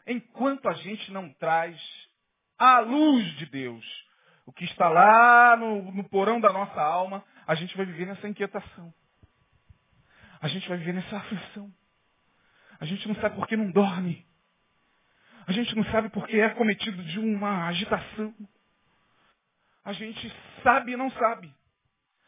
Enquanto 0.07 0.67
a 0.67 0.73
gente 0.73 1.11
não 1.11 1.31
traz 1.33 1.79
a 2.57 2.79
luz 2.79 3.23
de 3.37 3.45
Deus, 3.45 3.85
o 4.47 4.51
que 4.51 4.65
está 4.65 4.89
lá 4.89 5.55
no, 5.55 5.91
no 5.91 6.03
porão 6.09 6.41
da 6.41 6.51
nossa 6.51 6.81
alma, 6.81 7.23
a 7.45 7.53
gente 7.53 7.77
vai 7.77 7.85
viver 7.85 8.07
nessa 8.07 8.27
inquietação. 8.27 8.91
A 10.41 10.47
gente 10.47 10.67
vai 10.67 10.79
viver 10.79 10.93
nessa 10.93 11.17
aflição. 11.17 11.71
A 12.79 12.85
gente 12.85 13.07
não 13.07 13.15
sabe 13.15 13.35
por 13.35 13.47
que 13.47 13.55
não 13.55 13.69
dorme. 13.69 14.25
A 15.45 15.51
gente 15.51 15.75
não 15.75 15.83
sabe 15.91 16.09
por 16.09 16.25
que 16.27 16.39
é 16.39 16.49
cometido 16.49 17.03
de 17.03 17.19
uma 17.19 17.67
agitação. 17.67 18.33
A 19.85 19.93
gente 19.93 20.33
sabe 20.63 20.93
e 20.93 20.97
não 20.97 21.11
sabe. 21.11 21.53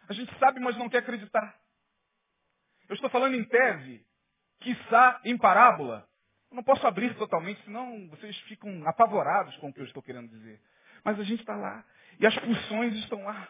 A 0.07 0.13
gente 0.13 0.31
sabe, 0.37 0.59
mas 0.59 0.77
não 0.77 0.89
quer 0.89 0.99
acreditar. 0.99 1.60
Eu 2.91 2.95
estou 2.95 3.09
falando 3.09 3.35
em 3.35 3.43
tese, 3.45 4.05
quiçá 4.59 5.21
em 5.23 5.37
parábola. 5.37 6.05
Eu 6.51 6.57
não 6.57 6.63
posso 6.63 6.85
abrir 6.85 7.15
totalmente, 7.15 7.63
senão 7.63 8.09
vocês 8.09 8.37
ficam 8.39 8.85
apavorados 8.85 9.55
com 9.59 9.69
o 9.69 9.73
que 9.73 9.79
eu 9.79 9.85
estou 9.85 10.03
querendo 10.03 10.27
dizer. 10.27 10.59
Mas 11.01 11.17
a 11.17 11.23
gente 11.23 11.39
está 11.39 11.55
lá. 11.55 11.85
E 12.19 12.27
as 12.27 12.37
pulsões 12.37 12.93
estão 12.95 13.23
lá. 13.23 13.47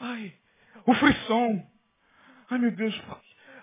Ai, 0.00 0.34
o 0.84 0.92
frisson. 0.94 1.64
Ai, 2.50 2.58
meu 2.58 2.72
Deus, 2.72 3.00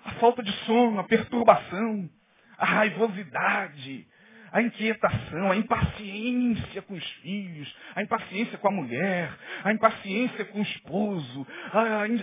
a 0.05 0.11
falta 0.13 0.41
de 0.41 0.51
sono, 0.65 0.97
a 0.97 1.03
perturbação, 1.03 2.09
a 2.57 2.65
raivosidade, 2.65 4.07
a 4.51 4.61
inquietação, 4.61 5.51
a 5.51 5.55
impaciência 5.55 6.81
com 6.81 6.93
os 6.93 7.11
filhos, 7.21 7.75
a 7.95 8.01
impaciência 8.01 8.57
com 8.57 8.67
a 8.67 8.71
mulher, 8.71 9.31
a 9.63 9.71
impaciência 9.71 10.45
com 10.45 10.59
o 10.59 10.63
esposo, 10.63 11.47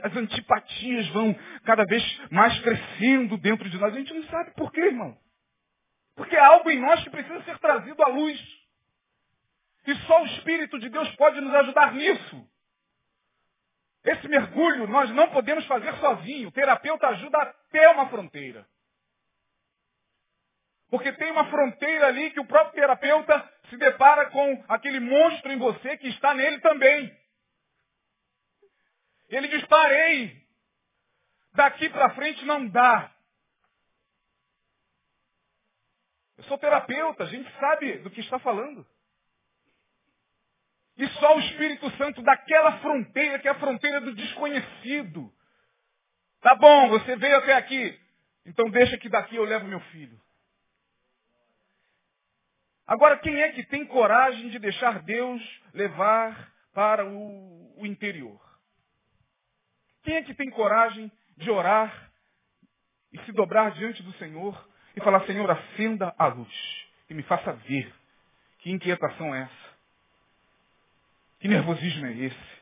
as 0.03 0.17
antipatias 0.17 1.09
vão 1.09 1.35
cada 1.65 1.85
vez 1.85 2.21
mais 2.31 2.59
crescendo 2.61 3.37
dentro 3.39 3.69
de 3.69 3.79
nós. 3.79 3.95
A 3.95 3.99
gente 3.99 4.15
não 4.15 4.25
sabe 4.25 4.53
por 4.55 4.73
quê, 4.73 4.81
irmão. 4.81 5.17
Porque 6.17 6.37
é 6.37 6.41
algo 6.41 6.71
em 6.71 6.81
nós 6.81 7.03
que 7.03 7.11
precisa 7.11 7.43
ser 7.43 7.59
trazido 7.59 8.03
à 8.03 8.09
luz. 8.09 8.41
E 9.87 9.95
só 10.07 10.23
o 10.23 10.27
Espírito 10.27 10.79
de 10.79 10.89
Deus 10.89 11.09
pode 11.17 11.41
nos 11.41 11.55
ajudar 11.55 11.93
nisso. 11.93 12.49
Esse 14.05 14.29
mergulho 14.29 14.87
nós 14.87 15.11
não 15.11 15.31
podemos 15.31 15.65
fazer 15.67 15.95
sozinho. 15.97 16.49
O 16.49 16.53
terapeuta 16.53 17.09
ajuda 17.09 17.39
até 17.39 17.89
uma 17.91 18.09
fronteira. 18.09 18.67
Porque 20.91 21.13
tem 21.13 21.31
uma 21.33 21.47
fronteira 21.47 22.07
ali 22.07 22.31
que 22.31 22.41
o 22.41 22.47
próprio 22.47 22.75
terapeuta 22.75 23.53
se 23.69 23.77
depara 23.77 24.31
com 24.31 24.65
aquele 24.69 25.01
monstro 25.01 25.53
em 25.53 25.59
você 25.59 25.97
que 25.97 26.09
está 26.09 26.35
nele 26.35 26.61
também. 26.61 27.17
Ele 29.29 29.49
diz, 29.49 29.65
parei. 29.67 30.45
Daqui 31.55 31.89
para 31.89 32.15
frente 32.15 32.45
não 32.45 32.67
dá. 32.69 33.13
Eu 36.37 36.45
sou 36.45 36.59
terapeuta, 36.59 37.25
a 37.25 37.27
gente 37.27 37.51
sabe 37.59 37.99
do 37.99 38.11
que 38.11 38.21
está 38.21 38.39
falando. 38.39 38.87
E 40.97 41.09
só 41.09 41.37
o 41.37 41.41
Espírito 41.41 41.91
Santo 41.97 42.23
daquela 42.23 42.79
fronteira, 42.79 43.39
que 43.39 43.49
é 43.49 43.51
a 43.51 43.59
fronteira 43.59 44.01
do 44.01 44.15
desconhecido. 44.15 45.33
Tá 46.41 46.55
bom, 46.55 46.89
você 46.89 47.17
veio 47.17 47.37
até 47.39 47.55
aqui. 47.55 47.99
Então 48.47 48.71
deixa 48.71 48.99
que 48.99 49.09
daqui 49.09 49.37
eu 49.37 49.45
levo 49.45 49.67
meu 49.67 49.81
filho. 49.81 50.21
Agora, 52.87 53.19
quem 53.19 53.41
é 53.41 53.53
que 53.53 53.65
tem 53.65 53.87
coragem 53.87 54.51
de 54.51 54.59
deixar 54.59 55.01
Deus 55.03 55.43
levar 55.73 56.53
para 56.75 57.07
o, 57.07 57.75
o 57.81 57.87
interior? 57.87 58.41
Quem 60.03 60.17
é 60.17 60.23
que 60.23 60.35
tem 60.35 60.51
coragem 60.51 61.11
de 61.37 61.51
orar 61.51 62.11
e 63.13 63.19
se 63.21 63.33
dobrar 63.33 63.73
diante 63.73 64.03
do 64.03 64.13
Senhor 64.15 64.69
e 64.95 65.01
falar, 65.01 65.25
Senhor, 65.25 65.51
acenda 65.51 66.15
a 66.19 66.27
luz 66.27 66.87
e 67.09 67.15
me 67.15 67.23
faça 67.23 67.53
ver 67.53 67.93
que 68.59 68.71
inquietação 68.71 69.35
é 69.35 69.43
essa? 69.43 69.75
Que 71.41 71.49
nervosismo 71.49 72.07
é 72.07 72.13
esse? 72.13 72.55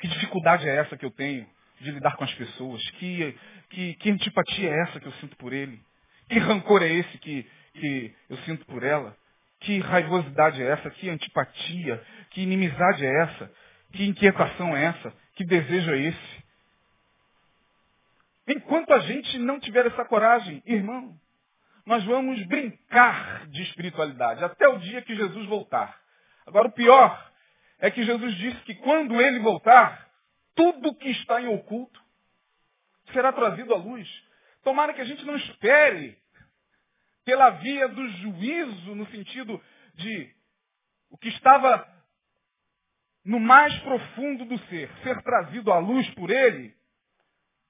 Que 0.00 0.08
dificuldade 0.08 0.68
é 0.68 0.76
essa 0.76 0.96
que 0.96 1.04
eu 1.04 1.10
tenho 1.10 1.48
de 1.80 1.90
lidar 1.92 2.16
com 2.16 2.24
as 2.24 2.34
pessoas? 2.34 2.82
Que, 2.92 3.38
que, 3.70 3.94
que 3.94 4.10
antipatia 4.10 4.70
é 4.70 4.82
essa 4.82 5.00
que 5.00 5.06
eu 5.06 5.12
sinto 5.14 5.36
por 5.36 5.52
ele? 5.52 5.80
Que 6.28 6.38
rancor 6.38 6.82
é 6.82 6.88
esse 6.88 7.18
que, 7.18 7.48
que 7.74 8.14
eu 8.28 8.36
sinto 8.38 8.64
por 8.66 8.82
ela? 8.82 9.16
Que 9.60 9.78
raivosidade 9.80 10.62
é 10.62 10.66
essa? 10.70 10.90
Que 10.90 11.08
antipatia? 11.08 12.02
Que 12.30 12.42
inimizade 12.42 13.04
é 13.04 13.22
essa? 13.22 13.52
Que 13.92 14.04
inquietação 14.04 14.76
é 14.76 14.84
essa? 14.84 15.12
Que 15.34 15.44
desejo 15.44 15.92
é 15.92 15.98
esse? 15.98 16.44
Enquanto 18.46 18.92
a 18.92 18.98
gente 19.00 19.38
não 19.38 19.58
tiver 19.58 19.86
essa 19.86 20.04
coragem, 20.04 20.62
irmão, 20.66 21.16
nós 21.86 22.04
vamos 22.04 22.44
brincar 22.46 23.46
de 23.48 23.62
espiritualidade 23.62 24.44
até 24.44 24.68
o 24.68 24.78
dia 24.78 25.02
que 25.02 25.14
Jesus 25.14 25.46
voltar. 25.46 25.98
Agora, 26.46 26.68
o 26.68 26.72
pior 26.72 27.32
é 27.78 27.90
que 27.90 28.02
Jesus 28.02 28.34
disse 28.36 28.60
que 28.62 28.74
quando 28.74 29.20
ele 29.20 29.38
voltar, 29.40 30.08
tudo 30.54 30.94
que 30.94 31.10
está 31.10 31.40
em 31.40 31.48
oculto 31.48 32.00
será 33.12 33.32
trazido 33.32 33.74
à 33.74 33.76
luz. 33.76 34.08
Tomara 34.62 34.92
que 34.92 35.00
a 35.00 35.04
gente 35.04 35.24
não 35.24 35.36
espere 35.36 36.18
pela 37.24 37.50
via 37.50 37.88
do 37.88 38.08
juízo, 38.08 38.94
no 38.94 39.06
sentido 39.08 39.60
de 39.94 40.30
o 41.10 41.16
que 41.16 41.28
estava 41.28 41.88
no 43.24 43.40
mais 43.40 43.74
profundo 43.80 44.44
do 44.44 44.58
ser, 44.66 44.90
ser 45.02 45.22
trazido 45.22 45.72
à 45.72 45.78
luz 45.78 46.08
por 46.14 46.30
ele, 46.30 46.74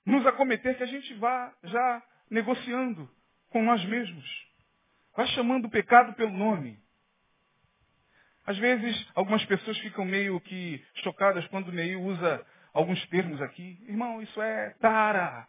nos 0.04 0.26
acometer 0.26 0.76
que 0.76 0.82
a 0.82 0.86
gente 0.86 1.14
vá 1.14 1.54
já 1.62 2.02
negociando 2.28 3.08
com 3.50 3.62
nós 3.62 3.84
mesmos. 3.84 4.46
Vá 5.16 5.24
chamando 5.26 5.66
o 5.66 5.70
pecado 5.70 6.14
pelo 6.14 6.32
nome. 6.32 6.82
Às 8.44 8.58
vezes, 8.58 9.08
algumas 9.14 9.44
pessoas 9.46 9.78
ficam 9.78 10.04
meio 10.04 10.40
que 10.40 10.84
chocadas 10.96 11.46
quando 11.46 11.68
o 11.68 11.72
Neil 11.72 12.02
usa 12.02 12.44
alguns 12.72 13.06
termos 13.06 13.40
aqui. 13.40 13.78
Irmão, 13.88 14.20
isso 14.20 14.42
é 14.42 14.70
tara. 14.80 15.46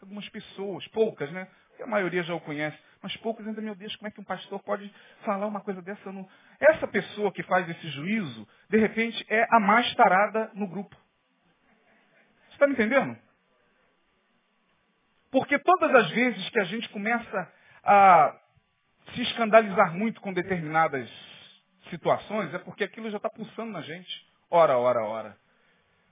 Algumas 0.00 0.28
pessoas, 0.28 0.86
poucas, 0.88 1.30
né? 1.32 1.48
a 1.82 1.86
maioria 1.86 2.22
já 2.22 2.34
o 2.34 2.40
conhece, 2.40 2.78
mas 3.02 3.16
poucos 3.16 3.46
ainda, 3.46 3.60
meu 3.60 3.74
Deus, 3.74 3.94
como 3.96 4.08
é 4.08 4.10
que 4.10 4.20
um 4.20 4.24
pastor 4.24 4.62
pode 4.62 4.92
falar 5.24 5.46
uma 5.46 5.60
coisa 5.60 5.82
dessa? 5.82 6.02
Essa 6.60 6.86
pessoa 6.86 7.32
que 7.32 7.42
faz 7.42 7.68
esse 7.68 7.88
juízo, 7.88 8.48
de 8.70 8.78
repente, 8.78 9.24
é 9.28 9.46
a 9.50 9.58
mais 9.58 9.92
tarada 9.94 10.50
no 10.54 10.68
grupo. 10.68 10.96
Você 12.46 12.52
está 12.52 12.66
me 12.66 12.74
entendendo? 12.74 13.18
Porque 15.30 15.58
todas 15.58 15.94
as 15.94 16.10
vezes 16.10 16.48
que 16.50 16.60
a 16.60 16.64
gente 16.64 16.88
começa 16.90 17.52
a 17.82 18.38
se 19.14 19.22
escandalizar 19.22 19.92
muito 19.94 20.20
com 20.20 20.32
determinadas 20.32 21.10
situações, 21.90 22.54
é 22.54 22.58
porque 22.58 22.84
aquilo 22.84 23.10
já 23.10 23.16
está 23.16 23.28
pulsando 23.28 23.72
na 23.72 23.82
gente. 23.82 24.26
Ora, 24.50 24.78
ora, 24.78 25.02
ora. 25.02 25.36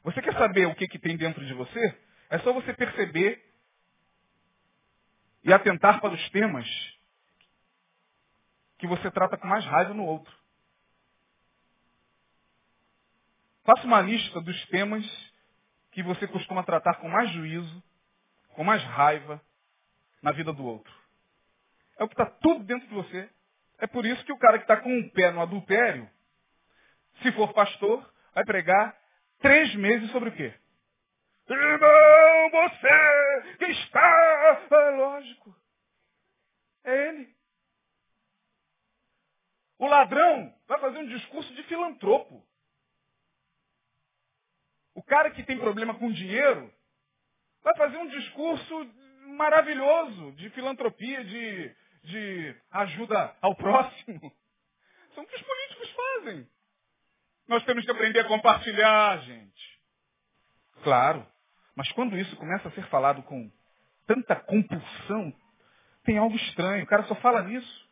Você 0.02 0.20
quer 0.22 0.32
saber 0.32 0.66
o 0.66 0.74
que, 0.74 0.88
que 0.88 0.98
tem 0.98 1.16
dentro 1.16 1.44
de 1.44 1.54
você? 1.54 1.98
É 2.30 2.38
só 2.38 2.52
você 2.52 2.72
perceber 2.72 3.49
e 5.44 5.52
atentar 5.52 6.00
para 6.00 6.14
os 6.14 6.30
temas 6.30 6.66
que 8.78 8.86
você 8.86 9.10
trata 9.10 9.36
com 9.36 9.46
mais 9.46 9.64
raiva 9.64 9.94
no 9.94 10.04
outro. 10.04 10.34
Faça 13.64 13.86
uma 13.86 14.00
lista 14.00 14.40
dos 14.40 14.66
temas 14.66 15.04
que 15.92 16.02
você 16.02 16.26
costuma 16.26 16.62
tratar 16.62 16.94
com 16.96 17.08
mais 17.08 17.30
juízo, 17.30 17.82
com 18.54 18.64
mais 18.64 18.82
raiva 18.82 19.40
na 20.22 20.32
vida 20.32 20.52
do 20.52 20.64
outro. 20.64 20.92
É 21.98 22.04
o 22.04 22.08
que 22.08 22.14
está 22.14 22.26
tudo 22.26 22.64
dentro 22.64 22.88
de 22.88 22.94
você. 22.94 23.28
É 23.78 23.86
por 23.86 24.04
isso 24.06 24.24
que 24.24 24.32
o 24.32 24.38
cara 24.38 24.58
que 24.58 24.64
está 24.64 24.78
com 24.78 24.90
um 24.90 25.08
pé 25.10 25.30
no 25.30 25.40
adultério, 25.40 26.08
se 27.22 27.32
for 27.32 27.52
pastor, 27.52 28.10
vai 28.34 28.44
pregar 28.44 28.96
três 29.40 29.74
meses 29.74 30.10
sobre 30.10 30.30
o 30.30 30.32
quê? 30.32 30.54
Irmão, 31.54 32.50
você 32.50 33.56
que 33.58 33.64
está. 33.66 34.68
É 34.70 34.90
lógico. 34.90 35.56
É 36.84 37.08
ele. 37.08 37.34
O 39.78 39.86
ladrão 39.86 40.54
vai 40.66 40.78
fazer 40.78 40.98
um 40.98 41.06
discurso 41.06 41.54
de 41.54 41.62
filantropo. 41.64 42.46
O 44.94 45.02
cara 45.02 45.30
que 45.30 45.42
tem 45.42 45.58
problema 45.58 45.94
com 45.94 46.12
dinheiro 46.12 46.72
vai 47.62 47.74
fazer 47.76 47.96
um 47.96 48.08
discurso 48.08 48.84
maravilhoso 49.36 50.32
de 50.32 50.50
filantropia, 50.50 51.24
de, 51.24 51.74
de 52.04 52.56
ajuda 52.70 53.36
ao 53.40 53.54
próximo. 53.54 54.32
São 55.14 55.24
o 55.24 55.26
que 55.26 55.36
os 55.36 55.42
políticos 55.42 55.90
fazem. 55.90 56.50
Nós 57.48 57.64
temos 57.64 57.84
que 57.84 57.90
aprender 57.90 58.20
a 58.20 58.28
compartilhar, 58.28 59.18
gente. 59.22 59.80
Claro. 60.82 61.26
Mas 61.80 61.90
quando 61.92 62.14
isso 62.18 62.36
começa 62.36 62.68
a 62.68 62.70
ser 62.72 62.84
falado 62.88 63.22
com 63.22 63.50
tanta 64.06 64.36
compulsão, 64.36 65.32
tem 66.04 66.18
algo 66.18 66.36
estranho. 66.36 66.84
O 66.84 66.86
cara 66.86 67.04
só 67.04 67.14
fala 67.14 67.42
nisso. 67.42 67.88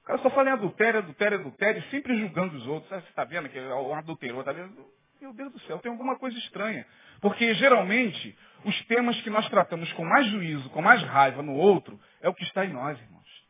O 0.00 0.06
cara 0.06 0.18
só 0.20 0.30
fala 0.30 0.48
em 0.48 0.52
adultério, 0.54 1.00
adultério, 1.00 1.40
adultério, 1.40 1.82
sempre 1.90 2.16
julgando 2.16 2.56
os 2.56 2.66
outros. 2.66 2.88
Você 2.88 3.10
está 3.10 3.24
vendo 3.24 3.50
que 3.50 3.58
é 3.58 3.74
um 3.74 3.94
adultério, 3.94 4.40
está 4.40 4.52
vendo? 4.52 4.74
Meu 5.20 5.34
Deus 5.34 5.52
do 5.52 5.60
céu, 5.66 5.78
tem 5.80 5.92
alguma 5.92 6.16
coisa 6.16 6.38
estranha. 6.38 6.86
Porque 7.20 7.52
geralmente 7.56 8.34
os 8.64 8.86
temas 8.86 9.20
que 9.20 9.28
nós 9.28 9.46
tratamos 9.50 9.92
com 9.92 10.04
mais 10.06 10.26
juízo, 10.28 10.70
com 10.70 10.80
mais 10.80 11.02
raiva 11.02 11.42
no 11.42 11.52
outro, 11.52 12.00
é 12.22 12.30
o 12.30 12.34
que 12.34 12.44
está 12.44 12.64
em 12.64 12.72
nós, 12.72 12.98
irmãos. 12.98 13.46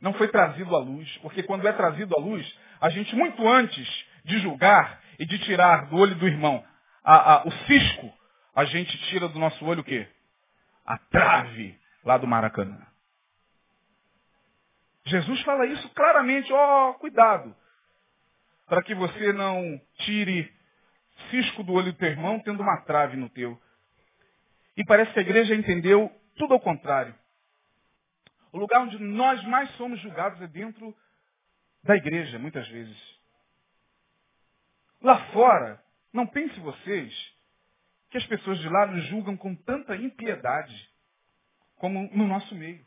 Não 0.00 0.12
foi 0.12 0.28
trazido 0.28 0.76
à 0.76 0.78
luz, 0.78 1.12
porque 1.22 1.42
quando 1.42 1.66
é 1.66 1.72
trazido 1.72 2.14
à 2.16 2.20
luz, 2.20 2.56
a 2.80 2.88
gente 2.88 3.16
muito 3.16 3.48
antes 3.48 4.06
de 4.24 4.38
julgar 4.38 5.00
e 5.18 5.26
de 5.26 5.40
tirar 5.40 5.86
do 5.86 5.96
olho 5.96 6.14
do 6.14 6.28
irmão 6.28 6.64
a, 7.02 7.34
a, 7.34 7.46
o 7.48 7.50
cisco, 7.50 8.15
a 8.56 8.64
gente 8.64 8.96
tira 9.10 9.28
do 9.28 9.38
nosso 9.38 9.62
olho 9.66 9.82
o 9.82 9.84
quê? 9.84 10.08
A 10.86 10.96
trave 10.96 11.78
lá 12.02 12.16
do 12.16 12.26
Maracanã. 12.26 12.86
Jesus 15.04 15.42
fala 15.42 15.66
isso 15.66 15.86
claramente, 15.90 16.50
ó, 16.50 16.90
oh, 16.90 16.94
cuidado, 16.94 17.54
para 18.66 18.82
que 18.82 18.94
você 18.94 19.30
não 19.34 19.78
tire 19.98 20.50
cisco 21.30 21.62
do 21.62 21.74
olho 21.74 21.92
do 21.92 21.98
teu 21.98 22.08
irmão 22.08 22.40
tendo 22.40 22.62
uma 22.62 22.80
trave 22.80 23.14
no 23.14 23.28
teu. 23.28 23.60
E 24.74 24.84
parece 24.86 25.12
que 25.12 25.18
a 25.18 25.22
igreja 25.22 25.54
entendeu 25.54 26.10
tudo 26.36 26.54
ao 26.54 26.60
contrário. 26.60 27.14
O 28.52 28.58
lugar 28.58 28.80
onde 28.80 28.98
nós 28.98 29.42
mais 29.44 29.70
somos 29.76 30.00
julgados 30.00 30.40
é 30.40 30.46
dentro 30.46 30.96
da 31.84 31.94
igreja, 31.94 32.38
muitas 32.38 32.66
vezes. 32.68 32.98
Lá 35.02 35.18
fora, 35.26 35.80
não 36.10 36.26
pense 36.26 36.58
vocês 36.60 37.35
que 38.16 38.18
as 38.18 38.26
pessoas 38.26 38.58
de 38.58 38.68
lá 38.68 38.86
nos 38.86 39.04
julgam 39.04 39.36
com 39.36 39.54
tanta 39.54 39.94
impiedade 39.94 40.88
como 41.76 42.08
no 42.14 42.26
nosso 42.26 42.54
meio. 42.54 42.80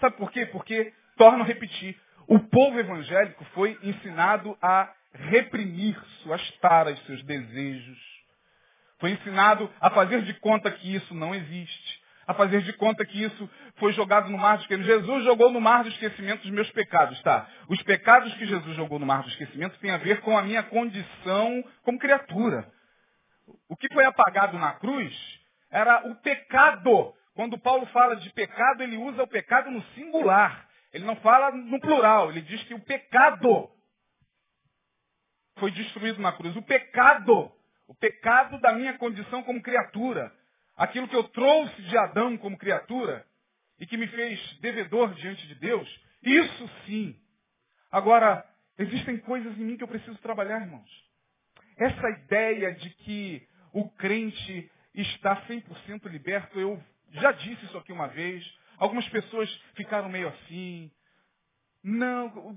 Sabe 0.00 0.16
por 0.16 0.30
quê? 0.30 0.46
Porque, 0.46 0.92
torno 1.16 1.42
a 1.42 1.46
repetir, 1.46 1.98
o 2.26 2.38
povo 2.38 2.78
evangélico 2.78 3.44
foi 3.52 3.78
ensinado 3.82 4.56
a 4.62 4.90
reprimir 5.12 6.00
suas 6.22 6.50
taras, 6.58 6.98
seus 7.04 7.22
desejos. 7.24 7.98
Foi 8.98 9.10
ensinado 9.10 9.70
a 9.78 9.90
fazer 9.90 10.22
de 10.22 10.32
conta 10.40 10.70
que 10.70 10.94
isso 10.94 11.14
não 11.14 11.34
existe. 11.34 12.02
A 12.26 12.32
fazer 12.32 12.62
de 12.62 12.72
conta 12.72 13.04
que 13.04 13.22
isso 13.22 13.50
foi 13.76 13.92
jogado 13.92 14.30
no 14.30 14.38
mar 14.38 14.56
do 14.56 14.62
esquecimento. 14.62 14.98
Jesus 14.98 15.24
jogou 15.24 15.52
no 15.52 15.60
mar 15.60 15.82
do 15.82 15.90
esquecimento 15.90 16.44
os 16.44 16.50
meus 16.50 16.70
pecados, 16.70 17.20
tá? 17.22 17.46
Os 17.68 17.80
pecados 17.82 18.34
que 18.34 18.46
Jesus 18.46 18.74
jogou 18.76 18.98
no 18.98 19.06
mar 19.06 19.22
do 19.22 19.28
esquecimento 19.28 19.78
têm 19.78 19.90
a 19.90 19.98
ver 19.98 20.22
com 20.22 20.36
a 20.36 20.42
minha 20.42 20.62
condição 20.62 21.62
como 21.84 21.98
criatura. 21.98 22.74
O 23.68 23.76
que 23.76 23.92
foi 23.92 24.04
apagado 24.04 24.58
na 24.58 24.74
cruz 24.74 25.14
era 25.70 26.06
o 26.08 26.14
pecado. 26.16 27.14
Quando 27.34 27.58
Paulo 27.58 27.86
fala 27.86 28.16
de 28.16 28.30
pecado, 28.32 28.82
ele 28.82 28.96
usa 28.96 29.22
o 29.22 29.28
pecado 29.28 29.70
no 29.70 29.82
singular. 29.94 30.68
Ele 30.92 31.04
não 31.04 31.16
fala 31.16 31.50
no 31.52 31.80
plural. 31.80 32.30
Ele 32.30 32.40
diz 32.42 32.62
que 32.64 32.74
o 32.74 32.80
pecado 32.80 33.70
foi 35.58 35.70
destruído 35.70 36.20
na 36.20 36.32
cruz. 36.32 36.56
O 36.56 36.62
pecado, 36.62 37.52
o 37.86 37.94
pecado 37.94 38.58
da 38.60 38.72
minha 38.72 38.96
condição 38.98 39.42
como 39.42 39.62
criatura, 39.62 40.32
aquilo 40.76 41.08
que 41.08 41.16
eu 41.16 41.24
trouxe 41.24 41.82
de 41.82 41.96
Adão 41.98 42.36
como 42.36 42.58
criatura 42.58 43.26
e 43.78 43.86
que 43.86 43.96
me 43.96 44.06
fez 44.08 44.58
devedor 44.60 45.14
diante 45.14 45.46
de 45.46 45.54
Deus, 45.56 45.88
isso 46.22 46.70
sim. 46.86 47.18
Agora, 47.90 48.44
existem 48.78 49.18
coisas 49.18 49.56
em 49.58 49.64
mim 49.64 49.76
que 49.76 49.84
eu 49.84 49.88
preciso 49.88 50.16
trabalhar, 50.18 50.60
irmãos. 50.60 51.05
Essa 51.76 52.08
ideia 52.10 52.74
de 52.74 52.90
que 52.90 53.48
o 53.72 53.88
crente 53.90 54.70
está 54.94 55.46
100% 55.46 56.06
liberto, 56.06 56.58
eu 56.58 56.82
já 57.10 57.32
disse 57.32 57.64
isso 57.66 57.76
aqui 57.76 57.92
uma 57.92 58.08
vez. 58.08 58.44
Algumas 58.78 59.08
pessoas 59.10 59.50
ficaram 59.74 60.08
meio 60.08 60.28
assim, 60.28 60.90
não, 61.82 62.56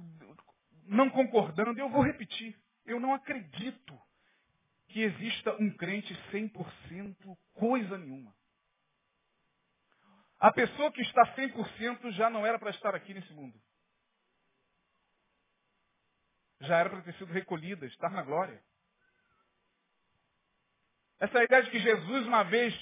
não 0.85 1.09
concordando, 1.09 1.79
eu 1.79 1.89
vou 1.89 2.01
repetir. 2.01 2.57
Eu 2.85 2.99
não 2.99 3.13
acredito 3.13 4.01
que 4.87 5.01
exista 5.01 5.53
um 5.61 5.69
crente 5.75 6.13
100% 6.31 7.37
coisa 7.53 7.97
nenhuma. 7.97 8.33
A 10.39 10.51
pessoa 10.51 10.91
que 10.91 11.01
está 11.01 11.35
100% 11.35 12.11
já 12.11 12.29
não 12.29 12.45
era 12.45 12.57
para 12.57 12.71
estar 12.71 12.95
aqui 12.95 13.13
nesse 13.13 13.31
mundo. 13.33 13.59
Já 16.61 16.77
era 16.77 16.89
para 16.89 17.01
ter 17.01 17.13
sido 17.15 17.31
recolhida, 17.31 17.85
estar 17.85 18.09
na 18.09 18.23
glória. 18.23 18.61
Essa 21.19 21.43
ideia 21.43 21.63
de 21.63 21.71
que 21.71 21.79
Jesus, 21.79 22.25
uma 22.25 22.43
vez 22.43 22.73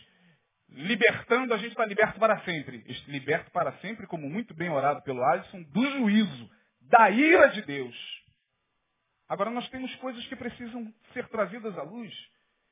libertando, 0.70 1.54
a 1.54 1.58
gente 1.58 1.70
está 1.70 1.86
liberto 1.86 2.20
para 2.20 2.40
sempre. 2.42 2.84
Liberto 3.08 3.50
para 3.52 3.72
sempre, 3.80 4.06
como 4.08 4.30
muito 4.30 4.54
bem 4.54 4.70
orado 4.70 5.02
pelo 5.04 5.24
Alisson, 5.24 5.64
do 5.64 5.86
juízo, 5.92 6.50
da 6.82 7.10
ira 7.10 7.48
de 7.50 7.62
Deus. 7.64 7.96
Agora 9.28 9.50
nós 9.50 9.68
temos 9.70 9.94
coisas 9.96 10.26
que 10.28 10.36
precisam 10.36 10.94
ser 11.14 11.28
trazidas 11.30 11.78
à 11.78 11.84
luz. 11.84 12.14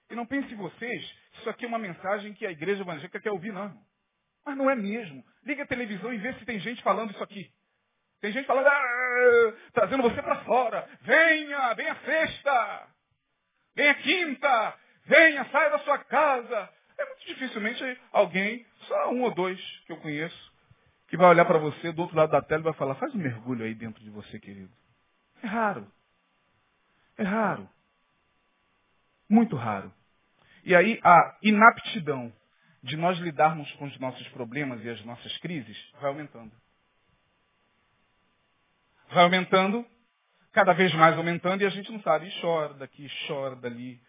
E 0.09 0.15
não 0.15 0.25
pense 0.25 0.53
vocês, 0.53 1.17
isso 1.33 1.49
aqui 1.49 1.65
é 1.65 1.67
uma 1.67 1.79
mensagem 1.79 2.33
que 2.33 2.45
a 2.45 2.51
igreja 2.51 2.81
evangélica 2.81 3.19
quer 3.19 3.31
ouvir, 3.31 3.51
não. 3.51 3.75
Mas 4.45 4.55
não 4.55 4.69
é 4.69 4.75
mesmo. 4.75 5.25
Liga 5.43 5.63
a 5.63 5.67
televisão 5.67 6.13
e 6.13 6.17
vê 6.17 6.33
se 6.33 6.45
tem 6.45 6.59
gente 6.59 6.83
falando 6.83 7.11
isso 7.11 7.23
aqui. 7.23 7.51
Tem 8.21 8.31
gente 8.31 8.45
falando, 8.45 8.67
ah, 8.67 9.53
trazendo 9.73 10.03
você 10.03 10.21
para 10.21 10.43
fora. 10.43 10.87
Venha, 11.01 11.73
venha 11.73 11.95
sexta. 12.05 12.87
Venha 13.75 13.95
quinta. 13.95 14.79
Venha, 15.05 15.45
saia 15.45 15.69
da 15.69 15.79
sua 15.79 15.97
casa. 15.99 16.69
É 16.97 17.05
muito 17.05 17.25
dificilmente 17.25 18.01
alguém, 18.11 18.65
só 18.87 19.11
um 19.11 19.23
ou 19.23 19.33
dois 19.33 19.59
que 19.85 19.91
eu 19.91 19.97
conheço, 19.97 20.53
que 21.07 21.17
vai 21.17 21.27
olhar 21.27 21.45
para 21.45 21.59
você 21.59 21.91
do 21.91 22.01
outro 22.01 22.15
lado 22.15 22.31
da 22.31 22.41
tela 22.41 22.61
e 22.61 22.63
vai 22.63 22.73
falar, 22.73 22.95
faz 22.95 23.13
um 23.13 23.19
mergulho 23.19 23.65
aí 23.65 23.73
dentro 23.73 24.03
de 24.03 24.09
você, 24.09 24.39
querido. 24.39 24.71
É 25.43 25.47
raro. 25.47 25.91
É 27.17 27.23
raro. 27.23 27.69
Muito 29.29 29.55
raro. 29.55 29.93
E 30.63 30.75
aí 30.75 30.99
a 31.03 31.37
inaptidão 31.43 32.33
de 32.81 32.97
nós 32.97 33.17
lidarmos 33.19 33.71
com 33.73 33.85
os 33.85 33.99
nossos 33.99 34.27
problemas 34.29 34.83
e 34.83 34.89
as 34.89 35.03
nossas 35.05 35.35
crises 35.39 35.77
vai 35.99 36.09
aumentando. 36.09 36.51
Vai 39.09 39.23
aumentando, 39.23 39.85
cada 40.51 40.73
vez 40.73 40.93
mais 40.93 41.15
aumentando, 41.17 41.61
e 41.61 41.65
a 41.65 41.69
gente 41.69 41.91
não 41.91 42.01
sabe, 42.01 42.27
e 42.27 42.41
chora 42.41 42.73
daqui, 42.75 43.07
chora 43.27 43.55
dali. 43.55 43.99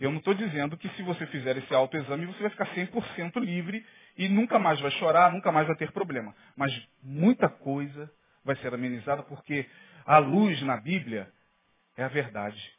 Eu 0.00 0.10
não 0.10 0.18
estou 0.18 0.32
dizendo 0.32 0.78
que 0.78 0.88
se 0.96 1.02
você 1.02 1.26
fizer 1.26 1.58
esse 1.58 1.74
autoexame, 1.74 2.24
você 2.24 2.40
vai 2.40 2.50
ficar 2.50 2.74
100% 2.74 3.38
livre 3.38 3.86
e 4.16 4.30
nunca 4.30 4.58
mais 4.58 4.80
vai 4.80 4.90
chorar, 4.92 5.30
nunca 5.30 5.52
mais 5.52 5.66
vai 5.66 5.76
ter 5.76 5.92
problema. 5.92 6.34
Mas 6.56 6.72
muita 7.02 7.50
coisa 7.50 8.10
vai 8.42 8.56
ser 8.56 8.72
amenizada 8.72 9.22
porque 9.24 9.68
a 10.06 10.16
luz 10.16 10.60
na 10.62 10.78
Bíblia 10.78 11.30
é 11.98 12.04
a 12.04 12.08
verdade. 12.08 12.74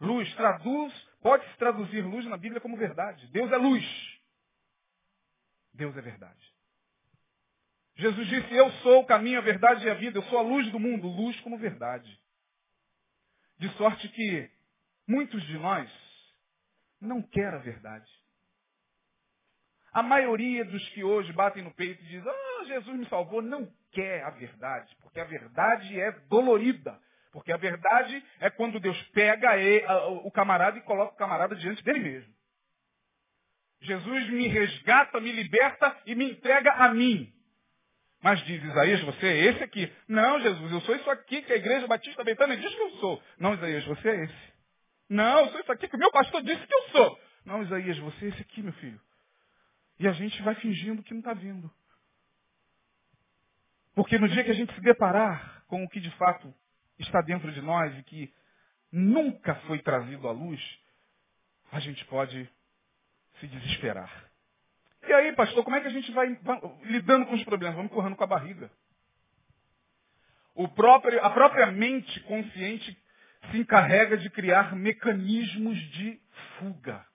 Luz, 0.00 0.34
traduz, 0.34 0.94
pode-se 1.20 1.54
traduzir 1.58 2.00
luz 2.00 2.24
na 2.24 2.38
Bíblia 2.38 2.60
como 2.60 2.78
verdade. 2.78 3.26
Deus 3.26 3.52
é 3.52 3.56
luz. 3.58 3.84
Deus 5.74 5.94
é 5.94 6.00
verdade. 6.00 6.54
Jesus 7.96 8.26
disse, 8.28 8.54
eu 8.54 8.72
sou 8.82 9.02
o 9.02 9.06
caminho, 9.06 9.38
a 9.38 9.42
verdade 9.42 9.86
e 9.86 9.90
a 9.90 9.94
vida, 9.94 10.18
eu 10.18 10.22
sou 10.24 10.38
a 10.38 10.42
luz 10.42 10.70
do 10.72 10.80
mundo, 10.80 11.06
luz 11.06 11.38
como 11.42 11.58
verdade. 11.58 12.18
De 13.58 13.68
sorte 13.76 14.08
que 14.08 14.53
muitos 15.06 15.42
de 15.46 15.58
nós 15.58 15.90
não 17.00 17.22
quer 17.22 17.52
a 17.52 17.58
verdade. 17.58 18.10
A 19.92 20.02
maioria 20.02 20.64
dos 20.64 20.88
que 20.90 21.04
hoje 21.04 21.32
batem 21.32 21.62
no 21.62 21.72
peito 21.74 22.02
e 22.02 22.06
dizem, 22.06 22.28
ah, 22.28 22.64
Jesus 22.64 22.96
me 22.98 23.08
salvou, 23.08 23.40
não 23.40 23.72
quer 23.92 24.24
a 24.24 24.30
verdade, 24.30 24.94
porque 25.00 25.20
a 25.20 25.24
verdade 25.24 26.00
é 26.00 26.10
dolorida. 26.28 26.98
Porque 27.32 27.52
a 27.52 27.56
verdade 27.56 28.24
é 28.38 28.48
quando 28.48 28.78
Deus 28.78 29.00
pega 29.08 29.50
o 30.22 30.30
camarada 30.30 30.78
e 30.78 30.82
coloca 30.82 31.14
o 31.14 31.16
camarada 31.16 31.56
diante 31.56 31.82
dele 31.82 31.98
mesmo. 31.98 32.32
Jesus 33.80 34.30
me 34.30 34.46
resgata, 34.46 35.20
me 35.20 35.32
liberta 35.32 35.96
e 36.06 36.14
me 36.14 36.30
entrega 36.30 36.72
a 36.72 36.94
mim. 36.94 37.32
Mas 38.22 38.40
diz 38.44 38.62
Isaías, 38.62 39.02
você 39.02 39.26
é 39.26 39.36
esse 39.46 39.62
aqui. 39.62 39.92
Não, 40.08 40.40
Jesus, 40.40 40.72
eu 40.72 40.80
sou 40.82 40.94
isso 40.96 41.10
aqui 41.10 41.42
que 41.42 41.52
a 41.52 41.56
igreja 41.56 41.86
batista 41.86 42.24
Betânia 42.24 42.56
diz 42.56 42.74
que 42.74 42.80
eu 42.80 42.90
sou. 42.92 43.22
Não, 43.38 43.54
Isaías, 43.54 43.84
você 43.84 44.08
é 44.08 44.24
esse. 44.24 44.53
Não, 45.08 45.40
eu 45.40 45.50
sou 45.50 45.60
isso 45.60 45.72
aqui 45.72 45.88
que 45.88 45.96
o 45.96 45.98
meu 45.98 46.10
pastor 46.10 46.42
disse 46.42 46.66
que 46.66 46.74
eu 46.74 46.82
sou. 46.88 47.20
Não, 47.44 47.62
Isaías, 47.62 47.98
você 47.98 48.26
é 48.26 48.28
esse 48.28 48.40
aqui, 48.40 48.62
meu 48.62 48.72
filho. 48.74 49.00
E 49.98 50.08
a 50.08 50.12
gente 50.12 50.40
vai 50.42 50.54
fingindo 50.56 51.02
que 51.02 51.12
não 51.12 51.20
está 51.20 51.34
vendo. 51.34 51.70
Porque 53.94 54.18
no 54.18 54.28
dia 54.28 54.42
que 54.42 54.50
a 54.50 54.54
gente 54.54 54.74
se 54.74 54.80
deparar 54.80 55.64
com 55.68 55.84
o 55.84 55.88
que 55.88 56.00
de 56.00 56.10
fato 56.12 56.52
está 56.98 57.20
dentro 57.20 57.52
de 57.52 57.60
nós 57.60 57.96
e 57.98 58.02
que 58.02 58.34
nunca 58.90 59.54
foi 59.66 59.78
trazido 59.80 60.26
à 60.28 60.32
luz, 60.32 60.60
a 61.70 61.80
gente 61.80 62.04
pode 62.06 62.48
se 63.38 63.46
desesperar. 63.46 64.30
E 65.06 65.12
aí, 65.12 65.32
pastor, 65.34 65.62
como 65.62 65.76
é 65.76 65.80
que 65.80 65.88
a 65.88 65.90
gente 65.90 66.10
vai, 66.12 66.28
lidando 66.84 67.26
com 67.26 67.34
os 67.34 67.44
problemas? 67.44 67.76
Vamos 67.76 67.92
correndo 67.92 68.16
com 68.16 68.24
a 68.24 68.28
barriga. 68.28 68.70
Próprio, 70.74 71.22
a 71.24 71.30
própria 71.30 71.70
mente 71.70 72.20
consciente 72.20 72.96
se 73.50 73.58
encarrega 73.58 74.16
de 74.16 74.30
criar 74.30 74.74
mecanismos 74.74 75.78
de 75.92 76.20
fuga. 76.58 77.06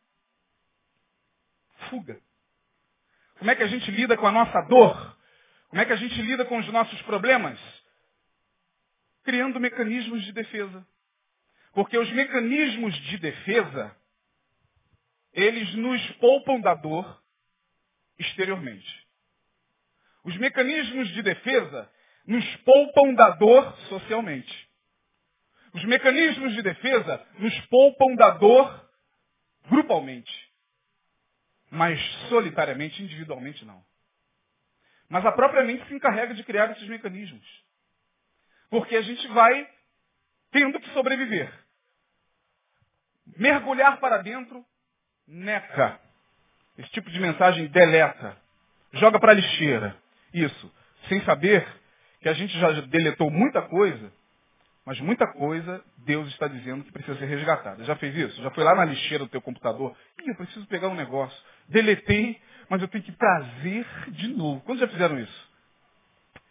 Fuga. 1.90 2.20
Como 3.38 3.50
é 3.50 3.56
que 3.56 3.64
a 3.64 3.68
gente 3.68 3.90
lida 3.92 4.18
com 4.18 4.28
a 4.28 4.32
nossa 4.32 4.62
dor? 4.64 5.18
Como 5.70 5.82
é 5.82 5.86
que 5.86 5.94
a 5.94 5.98
gente 5.98 6.22
lida 6.22 6.46
com 6.46 6.58
os 6.58 6.68
nossos 6.68 7.02
problemas? 7.04 7.60
Criando 9.24 9.60
mecanismos 9.60 10.24
de 10.24 10.32
defesa. 10.32 10.86
Porque 11.74 11.98
os 11.98 12.12
mecanismos 12.12 12.96
de 13.04 13.18
defesa, 13.20 13.96
eles 15.32 15.74
nos 15.76 16.12
poupam 16.14 16.60
da 16.60 16.74
dor 16.74 17.24
exteriormente. 18.18 19.08
Os 20.24 20.36
mecanismos 20.38 21.08
de 21.10 21.22
defesa 21.22 21.90
nos 22.26 22.46
poupam 22.58 23.14
da 23.14 23.30
dor 23.32 23.78
socialmente. 23.88 24.69
Os 25.74 25.84
mecanismos 25.86 26.54
de 26.54 26.62
defesa 26.62 27.26
nos 27.38 27.60
poupam 27.68 28.16
da 28.16 28.32
dor 28.32 28.90
grupalmente. 29.70 30.50
Mas 31.70 32.00
solitariamente, 32.30 33.02
individualmente, 33.04 33.64
não. 33.66 33.84
Mas 35.08 35.26
a 35.26 35.32
própria 35.32 35.64
mente 35.64 35.88
se 35.88 35.94
encarrega 35.94 36.34
de 36.34 36.44
criar 36.44 36.72
esses 36.72 36.88
mecanismos. 36.88 37.46
Porque 38.70 38.96
a 38.96 39.02
gente 39.02 39.28
vai 39.30 39.68
tendo 40.52 40.80
que 40.80 40.90
sobreviver. 40.92 41.52
Mergulhar 43.38 44.00
para 44.00 44.18
dentro, 44.20 44.66
neca. 45.28 46.00
Esse 46.78 46.90
tipo 46.92 47.10
de 47.10 47.20
mensagem 47.20 47.68
deleta. 47.68 48.38
Joga 48.94 49.20
para 49.20 49.32
a 49.32 49.36
lixeira. 49.36 49.96
Isso. 50.34 50.74
Sem 51.08 51.22
saber 51.24 51.68
que 52.22 52.30
a 52.30 52.34
gente 52.34 52.58
já 52.60 52.72
deletou 52.82 53.30
muita 53.30 53.62
coisa, 53.64 54.12
mas 54.86 55.00
muita 55.02 55.28
coisa 55.34 55.84
Deus 55.98 56.28
está 56.30 56.48
dizendo 56.48 56.84
que 56.84 56.92
precisa 56.92 57.18
ser 57.18 57.26
resgatada. 57.26 57.84
Já 57.84 57.96
fez 57.96 58.16
isso? 58.16 58.42
Já 58.42 58.52
foi 58.52 58.64
lá 58.64 58.76
na 58.76 58.86
lixeira 58.86 59.24
do 59.24 59.30
teu 59.30 59.42
computador? 59.42 59.96
Ih, 60.20 60.30
eu 60.30 60.36
preciso 60.36 60.66
pegar 60.68 60.90
um 60.90 60.96
negócio. 60.96 61.38
Deletei, 61.68 62.40
mas 62.70 62.82
eu 62.82 62.88
tenho 62.88 63.04
que 63.04 63.12
trazer 63.12 63.86
de 64.10 64.30
novo. 64.30 64.62
Quando 64.62 64.80
já 64.80 64.88
fizeram 64.88 65.20
isso? 65.20 65.50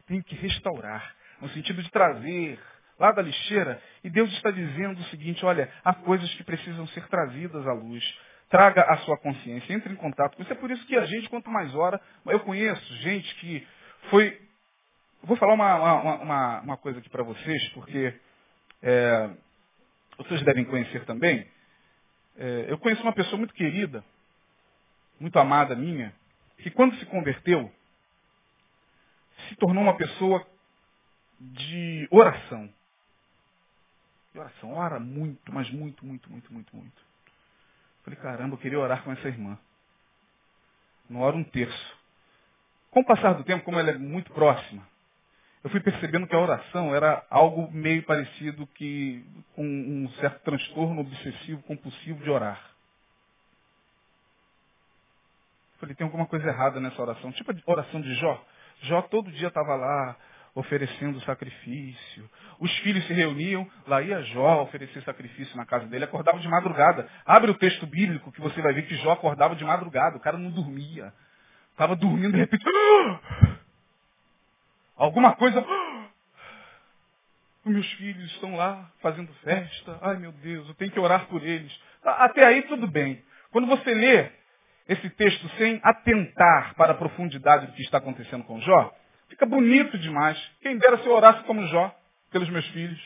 Tenho 0.07 0.23
que 0.23 0.35
restaurar. 0.37 1.15
No 1.41 1.49
sentido 1.51 1.83
de 1.83 1.91
trazer 1.91 2.59
lá 2.99 3.13
da 3.13 3.23
lixeira. 3.23 3.81
E 4.03 4.11
Deus 4.11 4.31
está 4.33 4.51
dizendo 4.51 5.01
o 5.01 5.05
seguinte, 5.05 5.45
olha, 5.45 5.71
há 5.85 5.95
coisas 5.95 6.33
que 6.35 6.45
precisam 6.45 6.87
ser 6.89 7.07
trazidas 7.09 7.67
à 7.67 7.73
luz. 7.73 8.05
Traga 8.51 8.83
a 8.83 8.97
sua 8.99 9.19
consciência, 9.19 9.73
entre 9.73 9.93
em 9.93 9.97
contato 9.97 10.37
com 10.37 10.43
isso. 10.43 10.53
É 10.53 10.57
por 10.57 10.71
isso 10.71 10.85
que 10.87 10.97
a 10.97 11.05
gente, 11.05 11.29
quanto 11.29 11.51
mais 11.51 11.75
ora, 11.75 12.01
eu 12.27 12.41
conheço 12.41 12.97
gente 12.97 13.35
que 13.37 13.67
foi. 14.11 14.48
Vou 15.23 15.37
falar 15.37 15.55
uma, 15.55 15.75
uma, 15.77 16.15
uma, 16.17 16.61
uma 16.61 16.77
coisa 16.77 16.99
aqui 16.99 17.09
para 17.09 17.23
vocês, 17.23 17.69
porque 17.71 18.15
é, 18.83 19.31
vocês 20.17 20.43
devem 20.43 20.65
conhecer 20.65 21.05
também. 21.05 21.47
É, 22.37 22.67
eu 22.69 22.79
conheço 22.79 23.03
uma 23.03 23.13
pessoa 23.13 23.37
muito 23.37 23.55
querida, 23.55 24.05
muito 25.19 25.39
amada 25.39 25.75
minha, 25.75 26.15
que 26.59 26.71
quando 26.71 26.95
se 26.97 27.07
converteu, 27.07 27.73
se 29.49 29.57
tornou 29.57 29.83
uma 29.83 29.97
pessoa 29.97 30.47
de 31.41 32.09
oração. 32.11 32.73
De 34.33 34.39
oração, 34.39 34.75
ora 34.75 35.01
muito, 35.01 35.53
mas 35.53 35.71
muito, 35.71 36.05
muito, 36.07 36.31
muito, 36.31 36.53
muito, 36.53 36.77
muito. 36.77 37.03
Falei, 38.05 38.19
caramba, 38.21 38.55
eu 38.55 38.59
queria 38.59 38.79
orar 38.79 39.03
com 39.03 39.13
essa 39.13 39.29
irmã. 39.29 39.59
Não 41.09 41.21
ora 41.21 41.37
um 41.37 41.45
terço. 41.45 41.99
Com 42.91 43.01
o 43.01 43.05
passar 43.05 43.35
do 43.35 43.45
tempo, 43.45 43.65
como 43.65 43.79
ela 43.79 43.91
é 43.91 43.99
muito 43.99 44.33
próxima, 44.33 44.87
eu 45.65 45.71
fui 45.71 45.81
percebendo 45.81 46.27
que 46.27 46.35
a 46.35 46.41
oração 46.41 46.95
era 46.95 47.25
algo 47.29 47.71
meio 47.73 48.03
parecido 48.05 48.67
que 48.69 49.25
com 49.55 49.65
um 49.65 50.09
certo 50.21 50.43
transtorno 50.43 51.01
obsessivo 51.01 51.63
compulsivo 51.63 52.23
de 52.23 52.31
orar. 52.31 52.61
Falei, 55.79 55.95
tem 55.95 56.05
alguma 56.05 56.27
coisa 56.27 56.49
errada 56.49 56.81
nessa 56.81 57.01
oração. 57.01 57.31
Tipo 57.33 57.53
a 57.53 57.71
oração 57.71 58.01
de 58.01 58.15
Jó. 58.15 58.45
Jó 58.83 59.03
todo 59.03 59.31
dia 59.31 59.49
estava 59.49 59.75
lá 59.75 60.17
oferecendo 60.55 61.21
sacrifício. 61.21 62.29
Os 62.59 62.77
filhos 62.79 63.07
se 63.07 63.13
reuniam, 63.13 63.69
lá 63.87 64.03
ia 64.03 64.23
Jó 64.23 64.63
oferecer 64.63 65.03
sacrifício 65.03 65.57
na 65.57 65.65
casa 65.65 65.87
dele, 65.87 66.05
acordava 66.05 66.39
de 66.39 66.49
madrugada. 66.49 67.09
Abre 67.25 67.51
o 67.51 67.55
texto 67.55 67.87
bíblico 67.87 68.33
que 68.33 68.41
você 68.41 68.61
vai 68.61 68.73
ver 68.75 68.87
que 68.87 68.97
Jó 68.97 69.13
acordava 69.13 69.55
de 69.55 69.65
madrugada, 69.65 70.17
o 70.17 70.21
cara 70.21 70.37
não 70.37 70.51
dormia. 70.51 71.13
Estava 71.73 71.95
dormindo 71.95 72.33
de 72.33 72.39
repente. 72.39 72.65
Alguma 74.99 75.35
coisa. 75.37 75.65
Os 77.65 77.73
meus 77.73 77.91
filhos 77.95 78.31
estão 78.33 78.55
lá 78.55 78.91
fazendo 79.01 79.33
festa. 79.45 79.99
Ai 80.03 80.19
meu 80.19 80.33
Deus, 80.33 80.69
eu 80.69 80.75
tenho 80.75 80.91
que 80.91 81.01
orar 81.01 81.27
por 81.29 81.43
eles. 81.43 81.75
Até 82.05 82.45
aí 82.45 82.63
tudo 82.65 82.87
bem. 82.87 83.25
Quando 83.51 83.67
você 83.67 83.95
lê 83.95 84.31
esse 84.87 85.09
texto 85.11 85.49
sem 85.57 85.81
atentar 85.83 86.75
para 86.75 86.93
a 86.93 86.97
profundidade 86.97 87.67
do 87.67 87.73
que 87.73 87.83
está 87.83 87.97
acontecendo 87.97 88.45
com 88.45 88.61
Jó, 88.61 88.95
Fica 89.29 89.45
bonito 89.47 89.99
demais. 89.99 90.39
Quem 90.61 90.79
dera 90.79 90.99
se 90.99 91.07
eu 91.07 91.13
orasse 91.13 91.45
como 91.45 91.67
Jó, 91.67 91.95
pelos 92.31 92.49
meus 92.49 92.67
filhos. 92.69 93.01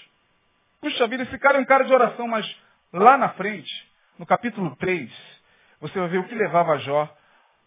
Puxa 0.80 1.06
vida, 1.06 1.24
esse 1.24 1.38
cara 1.38 1.58
é 1.58 1.60
um 1.60 1.64
cara 1.64 1.84
de 1.84 1.92
oração, 1.92 2.26
mas 2.26 2.46
lá 2.92 3.16
na 3.16 3.30
frente, 3.30 3.70
no 4.18 4.26
capítulo 4.26 4.74
3, 4.76 5.12
você 5.80 5.98
vai 5.98 6.08
ver 6.08 6.18
o 6.18 6.24
que 6.28 6.34
levava 6.34 6.78
Jó 6.78 7.12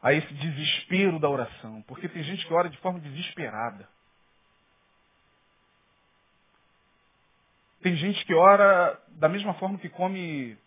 a 0.02 0.14
esse 0.14 0.34
desespero 0.34 1.20
da 1.20 1.30
oração. 1.30 1.82
Porque 1.84 2.08
tem 2.08 2.24
gente 2.24 2.46
que 2.46 2.54
ora 2.54 2.70
de 2.70 2.78
forma 2.78 3.00
desesperada. 3.00 3.88
Tem 7.86 7.96
gente 7.98 8.26
que 8.26 8.34
ora 8.34 9.00
da 9.10 9.30
mesma 9.30 9.54
forma 9.54 9.78
que 9.78 9.90
come 9.90 10.58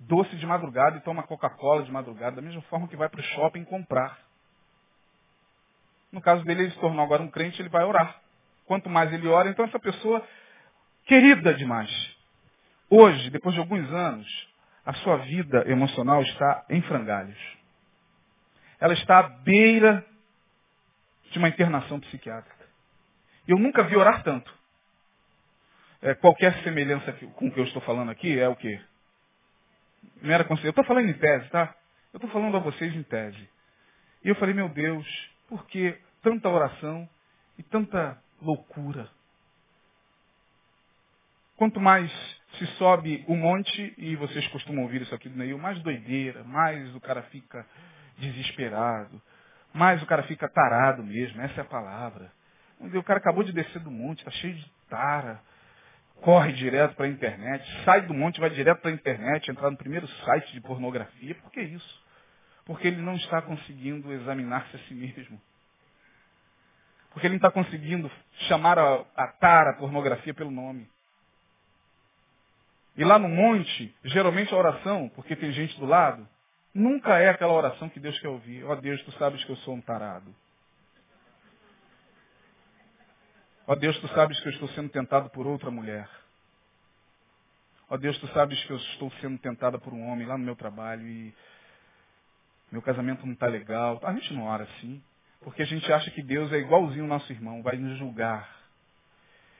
doce 0.00 0.34
de 0.36 0.46
madrugada 0.46 0.96
e 0.96 1.00
toma 1.00 1.22
Coca-Cola 1.22 1.82
de 1.82 1.92
madrugada, 1.92 2.36
da 2.36 2.40
mesma 2.40 2.62
forma 2.62 2.88
que 2.88 2.96
vai 2.96 3.06
para 3.06 3.20
o 3.20 3.22
shopping 3.22 3.64
comprar. 3.64 4.18
No 6.10 6.22
caso 6.22 6.42
dele, 6.46 6.62
ele 6.62 6.70
se 6.70 6.80
tornou 6.80 7.04
agora 7.04 7.22
um 7.22 7.30
crente, 7.30 7.60
ele 7.60 7.68
vai 7.68 7.84
orar. 7.84 8.18
Quanto 8.64 8.88
mais 8.88 9.12
ele 9.12 9.28
ora, 9.28 9.50
então 9.50 9.66
essa 9.66 9.78
pessoa, 9.78 10.26
querida 11.04 11.52
demais. 11.52 12.16
Hoje, 12.88 13.28
depois 13.28 13.54
de 13.54 13.60
alguns 13.60 13.86
anos, 13.92 14.48
a 14.86 14.94
sua 14.94 15.18
vida 15.18 15.70
emocional 15.70 16.22
está 16.22 16.64
em 16.70 16.80
frangalhos. 16.80 17.58
Ela 18.80 18.94
está 18.94 19.18
à 19.18 19.22
beira 19.24 20.02
de 21.30 21.38
uma 21.38 21.50
internação 21.50 22.00
psiquiátrica. 22.00 22.64
Eu 23.46 23.58
nunca 23.58 23.82
vi 23.82 23.98
orar 23.98 24.22
tanto. 24.22 24.57
É, 26.00 26.14
qualquer 26.14 26.54
semelhança 26.62 27.12
com 27.12 27.48
o 27.48 27.52
que 27.52 27.58
eu 27.58 27.64
estou 27.64 27.82
falando 27.82 28.10
aqui 28.10 28.38
é 28.38 28.48
o 28.48 28.54
quê? 28.54 28.80
Não 30.22 30.32
era 30.32 30.46
Eu 30.48 30.70
estou 30.70 30.84
falando 30.84 31.08
em 31.08 31.14
tese, 31.14 31.48
tá? 31.50 31.74
Eu 32.12 32.18
estou 32.18 32.30
falando 32.30 32.56
a 32.56 32.60
vocês 32.60 32.94
em 32.94 33.02
tese. 33.02 33.48
E 34.24 34.28
eu 34.28 34.34
falei, 34.36 34.54
meu 34.54 34.68
Deus, 34.68 35.06
por 35.48 35.66
que 35.66 35.96
tanta 36.22 36.48
oração 36.48 37.08
e 37.56 37.62
tanta 37.62 38.20
loucura? 38.40 39.08
Quanto 41.56 41.80
mais 41.80 42.10
se 42.58 42.66
sobe 42.76 43.24
o 43.26 43.34
monte, 43.34 43.94
e 43.98 44.14
vocês 44.16 44.46
costumam 44.48 44.84
ouvir 44.84 45.02
isso 45.02 45.14
aqui 45.14 45.28
do 45.28 45.36
Neil, 45.36 45.58
mais 45.58 45.80
doideira, 45.82 46.44
mais 46.44 46.94
o 46.94 47.00
cara 47.00 47.22
fica 47.24 47.66
desesperado, 48.16 49.20
mais 49.74 50.02
o 50.02 50.06
cara 50.06 50.22
fica 50.22 50.48
tarado 50.48 51.02
mesmo, 51.02 51.40
essa 51.42 51.60
é 51.60 51.62
a 51.62 51.66
palavra. 51.66 52.32
O 52.80 53.02
cara 53.02 53.18
acabou 53.18 53.42
de 53.42 53.52
descer 53.52 53.80
do 53.82 53.90
monte, 53.90 54.20
está 54.20 54.30
cheio 54.30 54.54
de 54.54 54.70
tara, 54.88 55.40
corre 56.20 56.52
direto 56.52 56.94
para 56.94 57.06
a 57.06 57.08
internet, 57.08 57.64
sai 57.84 58.02
do 58.02 58.14
monte, 58.14 58.40
vai 58.40 58.50
direto 58.50 58.80
para 58.80 58.90
a 58.90 58.94
internet, 58.94 59.50
entrar 59.50 59.70
no 59.70 59.76
primeiro 59.76 60.06
site 60.24 60.52
de 60.52 60.60
pornografia. 60.60 61.34
Por 61.36 61.50
que 61.50 61.60
isso? 61.60 62.02
Porque 62.64 62.88
ele 62.88 63.00
não 63.00 63.14
está 63.14 63.40
conseguindo 63.40 64.12
examinar-se 64.12 64.76
a 64.76 64.78
si 64.80 64.94
mesmo. 64.94 65.40
Porque 67.10 67.26
ele 67.26 67.34
não 67.34 67.38
está 67.38 67.50
conseguindo 67.50 68.10
chamar 68.48 68.78
a, 68.78 69.04
a 69.16 69.28
tara, 69.28 69.70
a 69.70 69.74
pornografia 69.74 70.34
pelo 70.34 70.50
nome. 70.50 70.88
E 72.96 73.04
lá 73.04 73.18
no 73.18 73.28
monte, 73.28 73.94
geralmente 74.04 74.52
a 74.52 74.56
oração, 74.56 75.08
porque 75.14 75.36
tem 75.36 75.52
gente 75.52 75.78
do 75.78 75.86
lado, 75.86 76.28
nunca 76.74 77.18
é 77.18 77.28
aquela 77.28 77.52
oração 77.52 77.88
que 77.88 78.00
Deus 78.00 78.18
quer 78.18 78.28
ouvir. 78.28 78.64
Ó 78.64 78.72
oh, 78.72 78.76
Deus, 78.76 79.00
tu 79.02 79.12
sabes 79.12 79.42
que 79.44 79.50
eu 79.50 79.56
sou 79.58 79.74
um 79.74 79.80
tarado. 79.80 80.34
Ó 83.70 83.74
Deus, 83.74 83.98
tu 83.98 84.08
sabes 84.08 84.40
que 84.40 84.48
eu 84.48 84.52
estou 84.52 84.68
sendo 84.70 84.88
tentado 84.88 85.28
por 85.28 85.46
outra 85.46 85.70
mulher. 85.70 86.08
Ó 87.90 87.98
Deus, 87.98 88.16
tu 88.18 88.26
sabes 88.28 88.58
que 88.64 88.70
eu 88.72 88.78
estou 88.78 89.10
sendo 89.20 89.36
tentada 89.36 89.78
por 89.78 89.92
um 89.92 90.08
homem 90.08 90.26
lá 90.26 90.38
no 90.38 90.44
meu 90.44 90.56
trabalho 90.56 91.06
e 91.06 91.34
meu 92.72 92.80
casamento 92.80 93.26
não 93.26 93.34
está 93.34 93.46
legal. 93.46 94.00
A 94.02 94.14
gente 94.14 94.32
não 94.32 94.44
ora 94.44 94.64
assim, 94.64 95.02
porque 95.42 95.60
a 95.60 95.66
gente 95.66 95.92
acha 95.92 96.10
que 96.12 96.22
Deus 96.22 96.50
é 96.50 96.56
igualzinho 96.56 97.04
o 97.04 97.08
nosso 97.08 97.30
irmão, 97.30 97.62
vai 97.62 97.76
nos 97.76 97.98
julgar. 97.98 98.56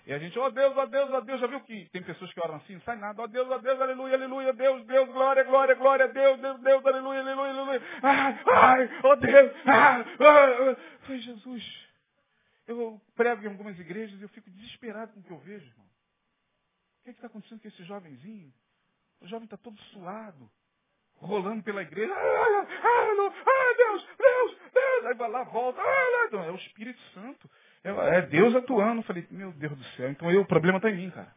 E 0.06 0.12
a 0.14 0.18
gente, 0.18 0.38
ó 0.38 0.46
oh 0.46 0.50
Deus, 0.50 0.74
ó 0.74 0.84
oh 0.84 0.86
Deus, 0.86 1.10
ó 1.10 1.18
oh 1.18 1.20
Deus, 1.20 1.38
já 1.38 1.46
viu 1.46 1.60
que 1.60 1.86
tem 1.92 2.02
pessoas 2.02 2.32
que 2.32 2.40
oram 2.40 2.54
assim, 2.54 2.76
não 2.76 2.80
sai 2.80 2.96
nada, 2.96 3.20
ó 3.20 3.26
Deus, 3.26 3.46
ó 3.50 3.58
Deus, 3.58 3.78
aleluia, 3.78 4.14
aleluia, 4.14 4.54
Deus, 4.54 4.86
Deus, 4.86 5.08
glória, 5.10 5.44
glória, 5.44 5.74
glória, 5.74 6.08
Deus, 6.08 6.40
Deus, 6.40 6.58
Deus, 6.60 6.86
aleluia, 6.86 7.20
aleluia, 7.20 7.50
aleluia, 7.50 7.82
ai, 8.02 8.40
ai, 8.46 8.90
ó 9.02 9.16
Deus, 9.16 9.52
ai, 9.66 10.06
ai, 10.18 10.76
ai, 11.10 11.18
Jesus. 11.18 11.87
Eu 12.68 13.00
prego 13.16 13.42
em 13.42 13.48
algumas 13.48 13.78
igrejas 13.80 14.20
e 14.20 14.22
eu 14.22 14.28
fico 14.28 14.50
desesperado 14.50 15.10
com 15.14 15.20
o 15.20 15.22
que 15.22 15.30
eu 15.30 15.38
vejo, 15.38 15.66
irmão. 15.66 15.86
O 15.86 17.04
que 17.04 17.08
é 17.08 17.12
está 17.12 17.26
acontecendo 17.26 17.62
com 17.62 17.68
esse 17.68 17.82
jovenzinho? 17.84 18.52
O 19.22 19.26
jovem 19.26 19.46
está 19.46 19.56
todo 19.56 19.80
suado, 19.84 20.50
rolando 21.16 21.62
pela 21.62 21.80
igreja. 21.80 22.12
Ai, 22.14 22.20
ai, 22.20 22.66
ai, 22.70 23.32
ai, 23.46 23.74
Deus, 23.74 24.06
Deus, 24.18 24.58
Deus. 24.74 25.06
Aí 25.06 25.14
vai 25.14 25.30
lá, 25.30 25.44
volta. 25.44 25.80
Ai, 25.80 26.28
ai, 26.30 26.48
é 26.48 26.50
o 26.52 26.56
Espírito 26.56 27.00
Santo. 27.14 27.50
É 27.82 28.20
Deus 28.26 28.54
atuando. 28.54 29.00
Eu 29.00 29.04
falei, 29.04 29.26
meu 29.30 29.50
Deus 29.52 29.76
do 29.76 29.84
céu, 29.96 30.10
então 30.10 30.30
eu, 30.30 30.42
o 30.42 30.46
problema 30.46 30.76
está 30.76 30.90
em 30.90 30.96
mim, 30.96 31.10
cara. 31.10 31.34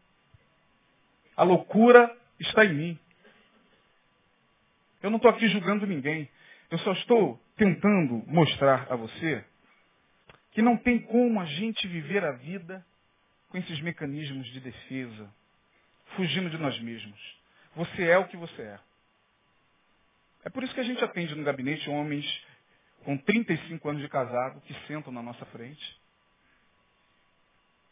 A 1.37 1.43
loucura 1.43 2.13
está 2.41 2.65
em 2.65 2.73
mim. 2.73 2.99
Eu 5.01 5.09
não 5.09 5.15
estou 5.15 5.31
aqui 5.31 5.47
julgando 5.47 5.87
ninguém. 5.87 6.29
Eu 6.69 6.77
só 6.79 6.91
estou 6.91 7.41
tentando 7.55 8.21
mostrar 8.27 8.91
a 8.91 8.97
você 8.97 9.45
que 10.51 10.61
não 10.61 10.77
tem 10.77 10.99
como 10.99 11.39
a 11.39 11.45
gente 11.45 11.87
viver 11.87 12.23
a 12.23 12.33
vida 12.33 12.85
com 13.49 13.57
esses 13.57 13.79
mecanismos 13.81 14.47
de 14.47 14.59
defesa, 14.59 15.33
fugindo 16.15 16.49
de 16.49 16.57
nós 16.57 16.79
mesmos. 16.81 17.41
Você 17.75 18.03
é 18.03 18.17
o 18.17 18.27
que 18.27 18.37
você 18.37 18.61
é. 18.61 18.79
É 20.43 20.49
por 20.49 20.63
isso 20.63 20.73
que 20.73 20.79
a 20.79 20.83
gente 20.83 21.03
atende 21.03 21.35
no 21.35 21.43
gabinete 21.43 21.89
homens 21.89 22.25
com 23.03 23.17
35 23.17 23.89
anos 23.89 24.01
de 24.01 24.09
casado 24.09 24.61
que 24.61 24.73
sentam 24.87 25.11
na 25.11 25.21
nossa 25.21 25.45
frente 25.47 26.01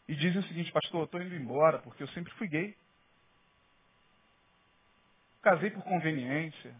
e 0.08 0.14
dizem 0.14 0.40
o 0.40 0.44
seguinte, 0.44 0.72
pastor, 0.72 1.02
eu 1.02 1.04
estou 1.04 1.22
indo 1.22 1.34
embora 1.34 1.78
porque 1.78 2.02
eu 2.02 2.08
sempre 2.08 2.32
fui 2.34 2.48
gay. 2.48 2.76
Casei 5.40 5.70
por 5.70 5.84
conveniência. 5.84 6.74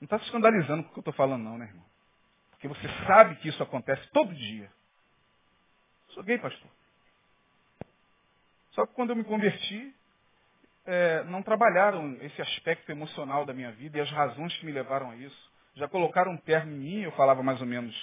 Não 0.00 0.06
está 0.06 0.18
se 0.18 0.24
escandalizando 0.24 0.84
com 0.84 0.88
o 0.88 0.92
que 0.92 0.98
eu 0.98 1.02
estou 1.02 1.14
falando, 1.14 1.44
não, 1.44 1.58
né, 1.58 1.66
irmão? 1.66 1.84
Porque 2.58 2.68
você 2.68 2.88
sabe 3.06 3.36
que 3.36 3.48
isso 3.48 3.62
acontece 3.62 4.04
todo 4.08 4.34
dia. 4.34 4.68
Sou 6.08 6.24
gay, 6.24 6.38
pastor. 6.38 6.68
Só 8.72 8.84
que 8.84 8.94
quando 8.94 9.10
eu 9.10 9.16
me 9.16 9.22
converti, 9.22 9.94
é, 10.84 11.22
não 11.24 11.42
trabalharam 11.42 12.16
esse 12.20 12.42
aspecto 12.42 12.90
emocional 12.90 13.44
da 13.44 13.54
minha 13.54 13.70
vida 13.72 13.98
e 13.98 14.00
as 14.00 14.10
razões 14.10 14.56
que 14.56 14.66
me 14.66 14.72
levaram 14.72 15.10
a 15.10 15.16
isso. 15.16 15.52
Já 15.76 15.86
colocaram 15.86 16.32
um 16.32 16.36
termo 16.36 16.72
em 16.72 16.78
mim, 16.78 17.00
eu 17.02 17.12
falava 17.12 17.42
mais 17.42 17.60
ou 17.60 17.66
menos 17.66 17.94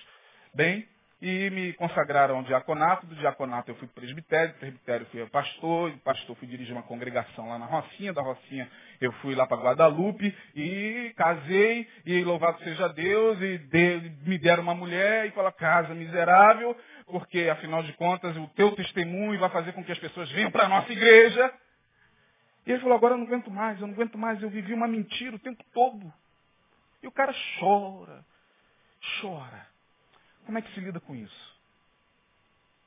bem, 0.53 0.87
e 1.21 1.49
me 1.49 1.73
consagraram 1.73 2.37
ao 2.37 2.43
diaconato. 2.43 3.05
Do 3.05 3.15
diaconato 3.15 3.71
eu 3.71 3.75
fui 3.75 3.87
presbitério, 3.87 4.53
do 4.53 4.59
presbitério 4.59 5.05
fui 5.07 5.25
pastor, 5.27 5.91
do 5.91 5.97
pastor 5.99 6.35
fui 6.35 6.47
dirigir 6.47 6.73
uma 6.73 6.83
congregação 6.83 7.49
lá 7.49 7.57
na 7.57 7.65
Rocinha, 7.65 8.13
da 8.13 8.21
Rocinha 8.21 8.69
eu 9.01 9.11
fui 9.13 9.35
lá 9.35 9.45
para 9.45 9.61
Guadalupe 9.61 10.35
e 10.55 11.13
casei, 11.15 11.87
e 12.05 12.23
louvado 12.23 12.59
seja 12.63 12.87
Deus, 12.89 13.41
e 13.41 13.57
de, 13.57 14.11
me 14.25 14.37
deram 14.37 14.63
uma 14.63 14.75
mulher 14.75 15.25
e 15.25 15.29
aquela 15.29 15.51
casa 15.51 15.93
miserável, 15.93 16.75
porque 17.07 17.49
afinal 17.49 17.83
de 17.83 17.93
contas 17.93 18.35
o 18.37 18.47
teu 18.49 18.71
testemunho 18.75 19.39
vai 19.39 19.49
fazer 19.49 19.73
com 19.73 19.83
que 19.83 19.91
as 19.91 19.99
pessoas 19.99 20.31
venham 20.31 20.51
para 20.51 20.65
a 20.65 20.69
nossa 20.69 20.91
igreja. 20.91 21.53
E 22.65 22.71
ele 22.71 22.81
falou, 22.81 22.97
agora 22.97 23.13
eu 23.13 23.19
não 23.19 23.27
aguento 23.27 23.51
mais, 23.51 23.79
eu 23.79 23.85
não 23.87 23.93
aguento 23.93 24.17
mais, 24.17 24.41
eu 24.41 24.49
vivi 24.49 24.73
uma 24.73 24.87
mentira 24.87 25.35
o 25.35 25.39
tempo 25.39 25.63
todo. 25.73 26.11
E 27.03 27.07
o 27.07 27.11
cara 27.11 27.33
chora, 27.59 28.25
chora. 29.21 29.74
Como 30.45 30.57
é 30.57 30.61
que 30.61 30.73
se 30.73 30.79
lida 30.79 30.99
com 30.99 31.15
isso? 31.15 31.55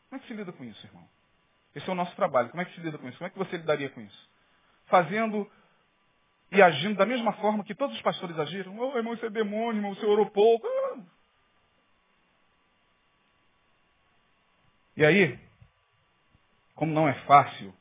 Como 0.09 0.19
é 0.19 0.23
que 0.23 0.29
se 0.29 0.35
lida 0.35 0.53
com 0.53 0.65
isso, 0.65 0.87
irmão? 0.87 1.09
Esse 1.75 1.89
é 1.89 1.93
o 1.93 1.97
nosso 1.97 2.15
trabalho. 2.17 2.51
Como 2.51 2.61
é 2.61 2.65
que 2.65 2.75
se 2.75 2.81
lida 2.81 2.99
com 2.99 3.09
isso? 3.09 3.19
Como 3.19 3.29
é 3.29 3.31
que 3.31 3.39
você 3.39 3.57
lidaria 3.57 3.91
com 3.91 4.01
isso? 4.01 4.29
Fazendo 4.87 5.51
e 6.51 6.63
agindo 6.63 6.97
da 6.97 7.05
mesma 7.05 7.33
forma 7.35 7.65
que 7.65 7.75
todos 7.75 7.95
os 7.95 8.03
pastores 8.03 8.39
agiram. 8.39 8.79
Oh, 8.79 8.97
irmão, 8.97 9.15
isso 9.15 9.27
é 9.27 9.31
demônio, 9.31 9.79
irmão, 9.79 9.95
você 9.95 10.07
orou 10.07 10.31
pouco. 10.31 10.67
E 14.97 15.05
aí, 15.05 15.39
como 16.75 16.93
não 16.93 17.09
é 17.09 17.15
fácil 17.27 17.73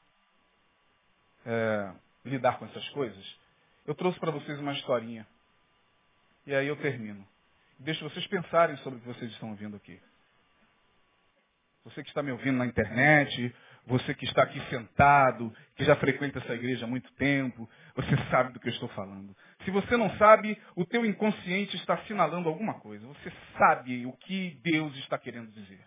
é, 1.46 1.92
lidar 2.26 2.60
com 2.60 2.66
essas 2.66 2.88
coisas, 2.90 3.40
eu 3.86 3.96
trouxe 3.96 4.20
para 4.20 4.32
vocês 4.32 4.60
uma 4.60 4.74
historinha. 4.74 5.26
E 6.46 6.54
aí 6.54 6.68
eu 6.68 6.76
termino. 6.76 7.26
Deixo 7.80 8.04
vocês 8.04 8.26
pensarem 8.28 8.76
sobre 8.78 9.00
o 9.00 9.02
que 9.02 9.08
vocês 9.08 9.32
estão 9.32 9.50
ouvindo 9.50 9.76
aqui. 9.76 10.02
Você 11.84 12.04
que 12.04 12.10
está 12.10 12.22
me 12.22 12.32
ouvindo 12.32 12.58
na 12.58 12.66
internet, 12.66 13.56
você 13.86 14.14
que 14.14 14.26
está 14.26 14.44
aqui 14.44 14.60
sentado, 14.70 15.56
que 15.76 15.86
já 15.86 15.96
frequenta 15.96 16.40
essa 16.40 16.54
igreja 16.54 16.86
há 16.86 16.88
muito 16.88 17.10
tempo, 17.14 17.70
você 17.96 18.18
sabe 18.30 18.52
do 18.52 18.60
que 18.60 18.68
eu 18.68 18.74
estou 18.74 18.90
falando. 18.90 19.36
Se 19.64 19.72
você 19.72 19.96
não 19.96 20.10
sabe, 20.18 20.62
o 20.76 20.86
teu 20.86 21.06
inconsciente 21.06 21.78
está 21.78 21.94
assinalando 21.94 22.50
alguma 22.50 22.80
coisa. 22.82 23.08
Você 23.08 23.32
sabe 23.58 24.06
o 24.06 24.12
que 24.14 24.60
Deus 24.62 24.94
está 24.98 25.18
querendo 25.18 25.52
dizer. 25.52 25.80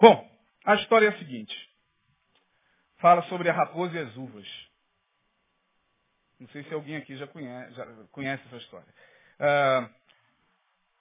Bom, 0.00 0.30
a 0.64 0.74
história 0.76 1.06
é 1.06 1.10
a 1.10 1.18
seguinte. 1.18 1.54
Fala 2.98 3.22
sobre 3.24 3.50
a 3.50 3.52
raposa 3.52 3.94
e 3.94 3.98
as 3.98 4.16
uvas. 4.16 4.46
Não 6.40 6.48
sei 6.48 6.64
se 6.64 6.72
alguém 6.72 6.96
aqui 6.96 7.16
já 7.16 7.26
conhece, 7.26 7.74
já 7.74 7.86
conhece 8.10 8.42
essa 8.46 8.56
história. 8.56 8.88
Uh, 9.38 10.05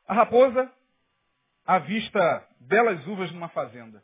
a 0.08 0.14
raposa 0.14 0.72
avista 1.66 2.48
belas 2.60 3.06
uvas 3.08 3.32
numa 3.32 3.50
fazenda. 3.50 4.04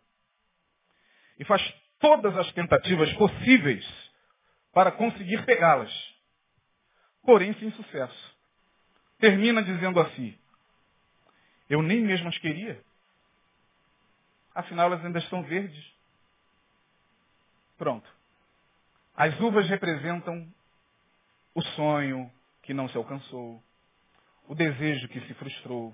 E 1.38 1.46
faz 1.46 1.62
todas 2.00 2.36
as 2.38 2.52
tentativas 2.54 3.12
possíveis 3.14 3.86
para 4.74 4.92
conseguir 4.92 5.46
pegá-las. 5.46 5.92
Porém, 7.24 7.54
sem 7.56 7.72
sucesso. 7.72 8.36
Termina 9.20 9.62
dizendo 9.62 10.00
assim: 10.00 10.38
Eu 11.70 11.82
nem 11.82 12.02
mesmo 12.02 12.30
as 12.30 12.38
queria. 12.38 12.84
Afinal, 14.54 14.88
elas 14.88 15.06
ainda 15.06 15.20
estão 15.20 15.44
verdes. 15.44 15.92
Pronto. 17.78 18.08
As 19.16 19.40
uvas 19.40 19.68
representam 19.70 20.52
o 21.54 21.62
sonho 21.62 22.32
que 22.64 22.74
não 22.74 22.88
se 22.90 22.98
alcançou, 22.98 23.64
o 24.52 24.56
desejo 24.56 25.08
que 25.08 25.22
se 25.22 25.34
frustrou, 25.36 25.94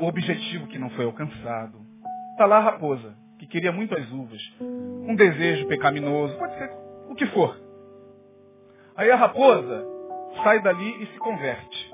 o 0.00 0.06
objetivo 0.06 0.66
que 0.68 0.78
não 0.78 0.88
foi 0.88 1.04
alcançado. 1.04 1.78
Está 2.32 2.46
lá 2.46 2.56
a 2.56 2.60
raposa, 2.60 3.14
que 3.38 3.46
queria 3.46 3.70
muito 3.70 3.94
as 3.94 4.10
uvas, 4.10 4.40
um 4.58 5.14
desejo 5.14 5.68
pecaminoso, 5.68 6.34
pode 6.38 6.54
ser 6.56 6.70
o 7.10 7.14
que 7.14 7.26
for. 7.26 7.60
Aí 8.96 9.10
a 9.10 9.16
raposa 9.16 9.84
sai 10.42 10.62
dali 10.62 11.02
e 11.02 11.06
se 11.08 11.18
converte 11.18 11.92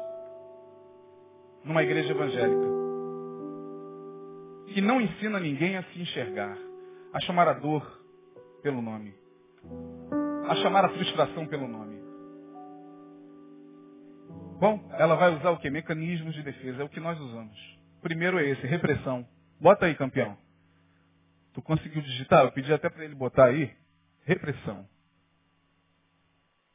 numa 1.64 1.82
igreja 1.82 2.12
evangélica 2.12 2.70
que 4.68 4.80
não 4.80 5.00
ensina 5.00 5.40
ninguém 5.40 5.76
a 5.76 5.82
se 5.82 6.00
enxergar, 6.00 6.56
a 7.12 7.18
chamar 7.22 7.48
a 7.48 7.54
dor 7.54 7.84
pelo 8.62 8.80
nome, 8.80 9.12
a 10.48 10.54
chamar 10.54 10.84
a 10.84 10.90
frustração 10.90 11.48
pelo 11.48 11.66
nome. 11.66 11.89
Bom, 14.60 14.78
ela 14.92 15.16
vai 15.16 15.34
usar 15.34 15.52
o 15.52 15.58
que? 15.58 15.70
Mecanismos 15.70 16.34
de 16.34 16.42
defesa. 16.42 16.82
É 16.82 16.84
o 16.84 16.88
que 16.90 17.00
nós 17.00 17.18
usamos. 17.18 17.58
Primeiro 18.02 18.38
é 18.38 18.44
esse, 18.44 18.66
repressão. 18.66 19.26
Bota 19.58 19.86
aí, 19.86 19.94
campeão. 19.94 20.36
Tu 21.54 21.62
conseguiu 21.62 22.02
digitar? 22.02 22.44
Eu 22.44 22.52
pedi 22.52 22.70
até 22.70 22.90
para 22.90 23.02
ele 23.02 23.14
botar 23.14 23.46
aí. 23.46 23.74
Repressão. 24.22 24.86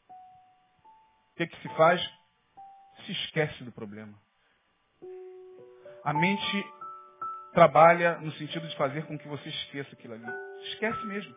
O 0.09 1.35
que, 1.37 1.45
que 1.45 1.61
se 1.61 1.69
faz? 1.75 2.01
Se 3.05 3.11
esquece 3.11 3.63
do 3.63 3.71
problema. 3.71 4.17
A 6.03 6.11
mente 6.11 6.65
trabalha 7.53 8.17
no 8.17 8.31
sentido 8.31 8.67
de 8.67 8.75
fazer 8.77 9.05
com 9.05 9.15
que 9.15 9.27
você 9.27 9.47
esqueça 9.47 9.93
aquilo 9.93 10.15
ali. 10.15 10.25
Esquece 10.71 11.05
mesmo. 11.05 11.35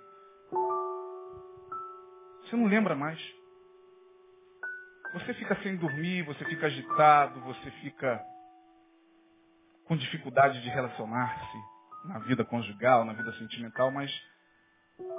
Você 2.43 2.57
não 2.57 2.67
lembra 2.67 2.95
mais. 2.95 3.21
Você 5.15 5.35
fica 5.35 5.57
sem 5.63 5.77
dormir, 5.77 6.23
você 6.23 6.45
fica 6.45 6.67
agitado, 6.67 7.41
você 7.41 7.71
fica 7.83 8.21
com 9.87 9.97
dificuldade 9.97 10.61
de 10.61 10.69
relacionar-se 10.69 11.59
na 12.05 12.19
vida 12.21 12.45
conjugal, 12.45 13.05
na 13.05 13.15
vida 13.15 13.33
sentimental, 13.35 13.91
mas 13.91 14.11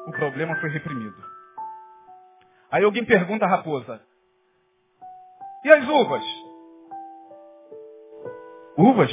o 0.08 0.12
problema 0.12 0.56
foi 0.62 0.70
reprimido. 0.70 1.18
Aí 2.72 2.84
alguém 2.84 3.04
pergunta 3.04 3.46
à 3.46 3.48
raposa, 3.48 4.00
e 5.64 5.72
as 5.72 5.88
uvas? 5.88 6.24
Uvas? 8.78 9.12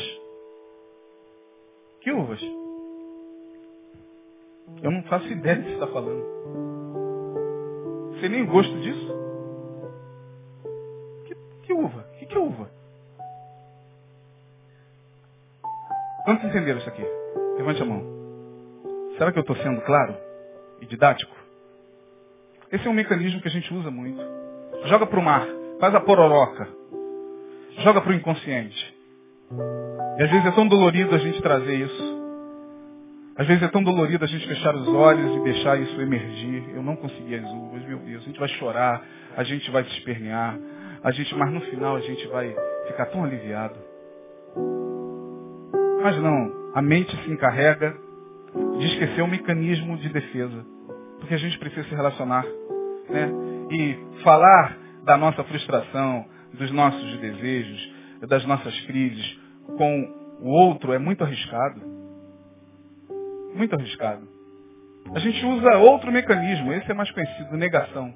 Que 2.02 2.12
uvas? 2.12 2.40
Eu 4.82 4.90
não 4.90 5.02
faço 5.04 5.26
ideia 5.26 5.56
do 5.56 5.62
que 5.62 5.68
você 5.68 5.74
está 5.74 5.86
falando. 5.88 6.24
Você 8.12 8.28
nem 8.28 8.46
gosto 8.46 8.78
disso? 8.80 9.25
Uva? 12.38 12.62
O 12.62 12.66
que, 12.66 12.66
que 12.66 12.66
é 12.66 12.66
uva? 12.66 12.70
Quantos 16.24 16.44
entenderam 16.44 16.78
isso 16.78 16.88
aqui? 16.88 17.04
Levante 17.56 17.82
a 17.82 17.84
mão. 17.84 18.02
Será 19.16 19.32
que 19.32 19.38
eu 19.38 19.42
estou 19.42 19.56
sendo 19.56 19.80
claro 19.82 20.16
e 20.80 20.86
didático? 20.86 21.34
Esse 22.70 22.86
é 22.86 22.90
um 22.90 22.94
mecanismo 22.94 23.40
que 23.40 23.48
a 23.48 23.50
gente 23.50 23.72
usa 23.72 23.90
muito. 23.90 24.20
Joga 24.86 25.06
para 25.06 25.20
o 25.20 25.22
mar, 25.22 25.46
faz 25.80 25.94
a 25.94 26.00
pororoca. 26.00 26.68
Joga 27.78 28.00
para 28.00 28.10
o 28.10 28.14
inconsciente. 28.14 28.96
E 30.18 30.22
às 30.22 30.30
vezes 30.30 30.46
é 30.46 30.50
tão 30.50 30.66
dolorido 30.66 31.14
a 31.14 31.18
gente 31.18 31.40
trazer 31.40 31.74
isso. 31.74 32.16
Às 33.36 33.46
vezes 33.46 33.62
é 33.62 33.68
tão 33.68 33.82
dolorido 33.82 34.24
a 34.24 34.28
gente 34.28 34.48
fechar 34.48 34.74
os 34.74 34.88
olhos 34.88 35.36
e 35.36 35.40
deixar 35.44 35.78
isso 35.78 36.00
emergir. 36.00 36.70
Eu 36.74 36.82
não 36.82 36.96
consegui 36.96 37.34
as 37.36 37.44
uvas, 37.44 37.84
meu 37.84 37.98
Deus. 37.98 38.22
A 38.22 38.26
gente 38.26 38.40
vai 38.40 38.48
chorar, 38.48 39.02
a 39.36 39.44
gente 39.44 39.70
vai 39.70 39.84
se 39.84 39.90
espernear, 39.90 40.58
a 41.06 41.12
gente, 41.12 41.32
mas 41.36 41.52
no 41.52 41.60
final 41.60 41.94
a 41.94 42.00
gente 42.00 42.26
vai 42.26 42.52
ficar 42.88 43.06
tão 43.06 43.22
aliviado. 43.22 43.76
Mas 46.02 46.16
não, 46.20 46.72
a 46.74 46.82
mente 46.82 47.16
se 47.22 47.30
encarrega 47.30 47.96
de 48.80 48.86
esquecer 48.86 49.22
o 49.22 49.28
mecanismo 49.28 49.96
de 49.98 50.08
defesa. 50.08 50.66
Porque 51.20 51.34
a 51.34 51.36
gente 51.36 51.56
precisa 51.60 51.88
se 51.88 51.94
relacionar. 51.94 52.44
Né? 53.08 53.30
E 53.70 54.20
falar 54.24 54.76
da 55.04 55.16
nossa 55.16 55.44
frustração, 55.44 56.24
dos 56.54 56.72
nossos 56.72 57.18
desejos, 57.20 57.94
das 58.22 58.44
nossas 58.44 58.76
crises 58.86 59.40
com 59.76 60.12
o 60.40 60.48
outro 60.48 60.92
é 60.92 60.98
muito 60.98 61.22
arriscado. 61.22 61.80
Muito 63.54 63.76
arriscado. 63.76 64.26
A 65.14 65.20
gente 65.20 65.46
usa 65.46 65.78
outro 65.78 66.10
mecanismo, 66.10 66.72
esse 66.72 66.90
é 66.90 66.94
mais 66.94 67.12
conhecido, 67.12 67.56
negação. 67.56 68.12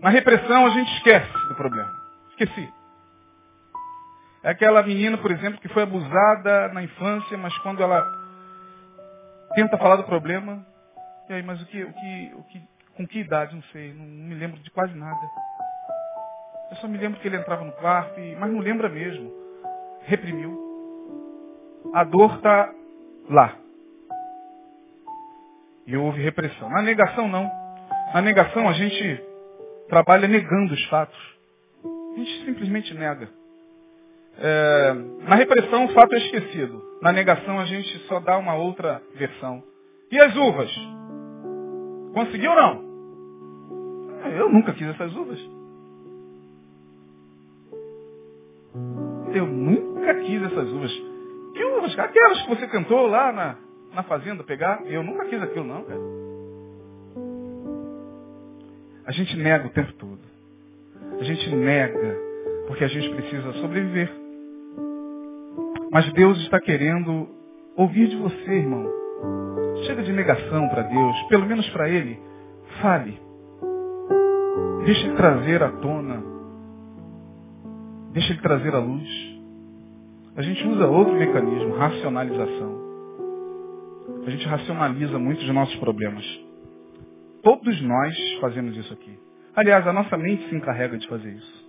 Na 0.00 0.10
repressão 0.10 0.66
a 0.66 0.70
gente 0.70 0.92
esquece 0.96 1.32
do 1.48 1.54
problema. 1.54 1.92
Esqueci. 2.30 2.72
É 4.42 4.50
aquela 4.50 4.82
menina, 4.82 5.18
por 5.18 5.30
exemplo, 5.30 5.60
que 5.60 5.68
foi 5.68 5.82
abusada 5.82 6.68
na 6.68 6.82
infância, 6.82 7.36
mas 7.36 7.56
quando 7.58 7.82
ela 7.82 8.06
tenta 9.54 9.76
falar 9.76 9.96
do 9.96 10.04
problema, 10.04 10.64
e 11.28 11.32
aí, 11.32 11.42
mas 11.42 11.60
o 11.60 11.66
que, 11.66 11.82
o 11.82 11.92
que, 11.92 12.32
o 12.36 12.42
que, 12.44 12.62
com 12.96 13.06
que 13.06 13.18
idade? 13.18 13.54
Não 13.54 13.62
sei, 13.64 13.92
não, 13.92 14.04
me 14.04 14.34
lembro 14.34 14.58
de 14.60 14.70
quase 14.70 14.94
nada. 14.94 15.18
Eu 16.70 16.76
só 16.76 16.86
me 16.86 16.96
lembro 16.96 17.18
que 17.20 17.26
ele 17.26 17.36
entrava 17.36 17.64
no 17.64 17.72
quarto, 17.72 18.20
mas 18.38 18.52
não 18.52 18.60
lembra 18.60 18.88
mesmo. 18.88 19.32
Reprimiu. 20.06 20.56
A 21.92 22.04
dor 22.04 22.36
está 22.36 22.72
lá. 23.28 23.56
E 25.86 25.96
houve 25.96 26.22
repressão. 26.22 26.70
Na 26.70 26.82
negação, 26.82 27.28
não. 27.28 27.50
Na 28.14 28.22
negação, 28.22 28.68
a 28.68 28.72
gente 28.72 29.22
trabalha 29.88 30.28
negando 30.28 30.74
os 30.74 30.84
fatos. 30.86 31.18
A 31.84 32.18
gente 32.18 32.44
simplesmente 32.44 32.94
nega. 32.94 33.28
É, 34.38 34.94
na 35.26 35.34
repressão, 35.34 35.86
o 35.86 35.92
fato 35.92 36.14
é 36.14 36.18
esquecido. 36.18 36.82
Na 37.02 37.12
negação, 37.12 37.58
a 37.58 37.64
gente 37.64 37.98
só 38.06 38.20
dá 38.20 38.38
uma 38.38 38.54
outra 38.54 39.02
versão. 39.14 39.62
E 40.10 40.18
as 40.18 40.34
uvas? 40.36 40.70
Conseguiu 42.14 42.50
ou 42.50 42.56
não? 42.56 42.88
Eu 44.36 44.48
nunca 44.48 44.72
quis 44.72 44.88
essas 44.88 45.14
uvas. 45.14 45.38
Eu 49.32 49.46
nunca 49.46 50.14
quis 50.14 50.42
essas 50.42 50.68
uvas. 50.72 50.92
Que 51.54 51.64
uvas? 51.64 51.98
Aquelas 51.98 52.42
que 52.42 52.48
você 52.48 52.68
tentou 52.68 53.06
lá 53.06 53.32
na, 53.32 53.56
na 53.94 54.02
fazenda 54.04 54.42
pegar. 54.44 54.82
Eu 54.86 55.02
nunca 55.02 55.26
quis 55.26 55.42
aquilo 55.42 55.66
não, 55.66 55.84
cara. 55.84 56.00
A 59.08 59.10
gente 59.10 59.34
nega 59.38 59.66
o 59.66 59.70
tempo 59.70 59.90
todo. 59.94 60.20
A 61.18 61.24
gente 61.24 61.48
nega 61.56 62.14
porque 62.66 62.84
a 62.84 62.88
gente 62.88 63.08
precisa 63.14 63.54
sobreviver. 63.54 64.12
Mas 65.90 66.12
Deus 66.12 66.38
está 66.42 66.60
querendo 66.60 67.26
ouvir 67.74 68.08
de 68.08 68.16
você, 68.16 68.50
irmão. 68.50 68.86
Chega 69.86 70.02
de 70.02 70.12
negação 70.12 70.68
para 70.68 70.82
Deus, 70.82 71.22
pelo 71.30 71.46
menos 71.46 71.66
para 71.70 71.88
Ele. 71.88 72.20
Fale. 72.82 73.18
Deixe 74.84 75.06
Ele 75.06 75.16
trazer 75.16 75.62
à 75.62 75.70
tona. 75.70 76.22
Deixe 78.12 78.30
Ele 78.34 78.42
trazer 78.42 78.74
à 78.74 78.78
luz. 78.78 79.08
A 80.36 80.42
gente 80.42 80.68
usa 80.68 80.86
outro 80.86 81.14
mecanismo, 81.14 81.76
racionalização. 81.76 82.78
A 84.26 84.30
gente 84.30 84.46
racionaliza 84.46 85.18
muitos 85.18 85.46
dos 85.46 85.54
nossos 85.54 85.76
problemas. 85.76 86.47
Todos 87.42 87.80
nós 87.82 88.16
fazemos 88.40 88.76
isso 88.76 88.92
aqui. 88.92 89.18
Aliás, 89.54 89.86
a 89.86 89.92
nossa 89.92 90.16
mente 90.16 90.48
se 90.48 90.54
encarrega 90.54 90.96
de 90.98 91.08
fazer 91.08 91.30
isso. 91.30 91.68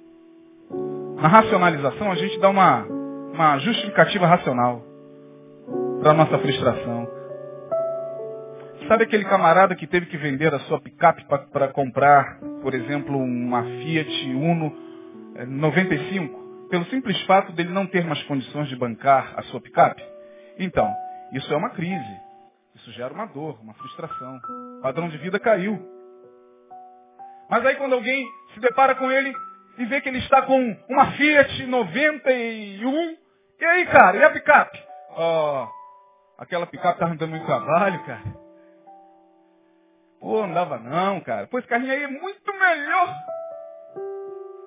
Na 1.21 1.27
racionalização, 1.27 2.11
a 2.11 2.15
gente 2.15 2.39
dá 2.39 2.49
uma, 2.49 2.83
uma 2.83 3.57
justificativa 3.59 4.25
racional 4.25 4.83
para 6.01 6.11
a 6.11 6.13
nossa 6.13 6.37
frustração. 6.39 7.07
Sabe 8.87 9.03
aquele 9.03 9.25
camarada 9.25 9.75
que 9.75 9.85
teve 9.85 10.07
que 10.07 10.17
vender 10.17 10.53
a 10.53 10.59
sua 10.61 10.79
picape 10.79 11.25
para 11.51 11.67
comprar, 11.67 12.39
por 12.61 12.73
exemplo, 12.73 13.17
uma 13.17 13.63
Fiat 13.63 14.29
Uno 14.33 14.73
95, 15.47 16.67
pelo 16.69 16.85
simples 16.85 17.19
fato 17.23 17.51
dele 17.53 17.69
não 17.69 17.85
ter 17.85 18.03
mais 18.05 18.21
condições 18.23 18.67
de 18.67 18.75
bancar 18.75 19.33
a 19.35 19.43
sua 19.43 19.61
picape? 19.61 20.01
Então, 20.57 20.89
isso 21.33 21.53
é 21.53 21.57
uma 21.57 21.69
crise. 21.69 22.28
Isso 22.79 22.91
gera 22.93 23.13
uma 23.13 23.25
dor, 23.25 23.59
uma 23.61 23.73
frustração. 23.73 24.39
O 24.77 24.81
padrão 24.81 25.09
de 25.09 25.17
vida 25.17 25.39
caiu. 25.39 25.77
Mas 27.49 27.65
aí 27.65 27.75
quando 27.75 27.93
alguém 27.93 28.25
se 28.53 28.59
depara 28.59 28.95
com 28.95 29.11
ele 29.11 29.33
e 29.77 29.85
vê 29.85 30.01
que 30.01 30.09
ele 30.09 30.19
está 30.19 30.41
com 30.43 30.77
uma 30.87 31.11
Fiat 31.13 31.65
91, 31.65 33.17
e 33.59 33.65
aí, 33.65 33.85
cara, 33.87 34.17
e 34.17 34.23
a 34.23 34.29
picape? 34.29 34.81
Ó, 35.11 35.65
oh, 35.65 36.41
aquela 36.41 36.65
picape 36.65 36.93
estava 36.93 37.15
dando 37.15 37.31
muito 37.31 37.45
trabalho, 37.45 38.03
cara. 38.05 38.39
Pô, 40.19 40.47
não 40.47 40.53
dava 40.53 40.77
não, 40.79 41.19
cara. 41.21 41.47
Pô, 41.47 41.59
esse 41.59 41.67
carrinho 41.67 41.91
aí 41.91 42.03
é 42.03 42.07
muito 42.07 42.53
melhor. 42.53 43.15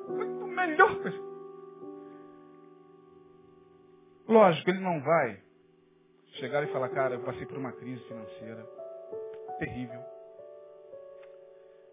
Muito 0.09 0.47
melhor. 0.47 0.91
Lógico, 4.29 4.71
ele 4.71 4.81
não 4.81 5.01
vai 5.01 5.41
chegar 6.33 6.63
e 6.63 6.73
falar, 6.73 6.89
cara, 6.91 7.15
eu 7.15 7.21
passei 7.21 7.47
por 7.47 7.59
uma 7.59 7.73
crise 7.73 8.03
financeira 8.05 8.65
terrível. 9.59 10.01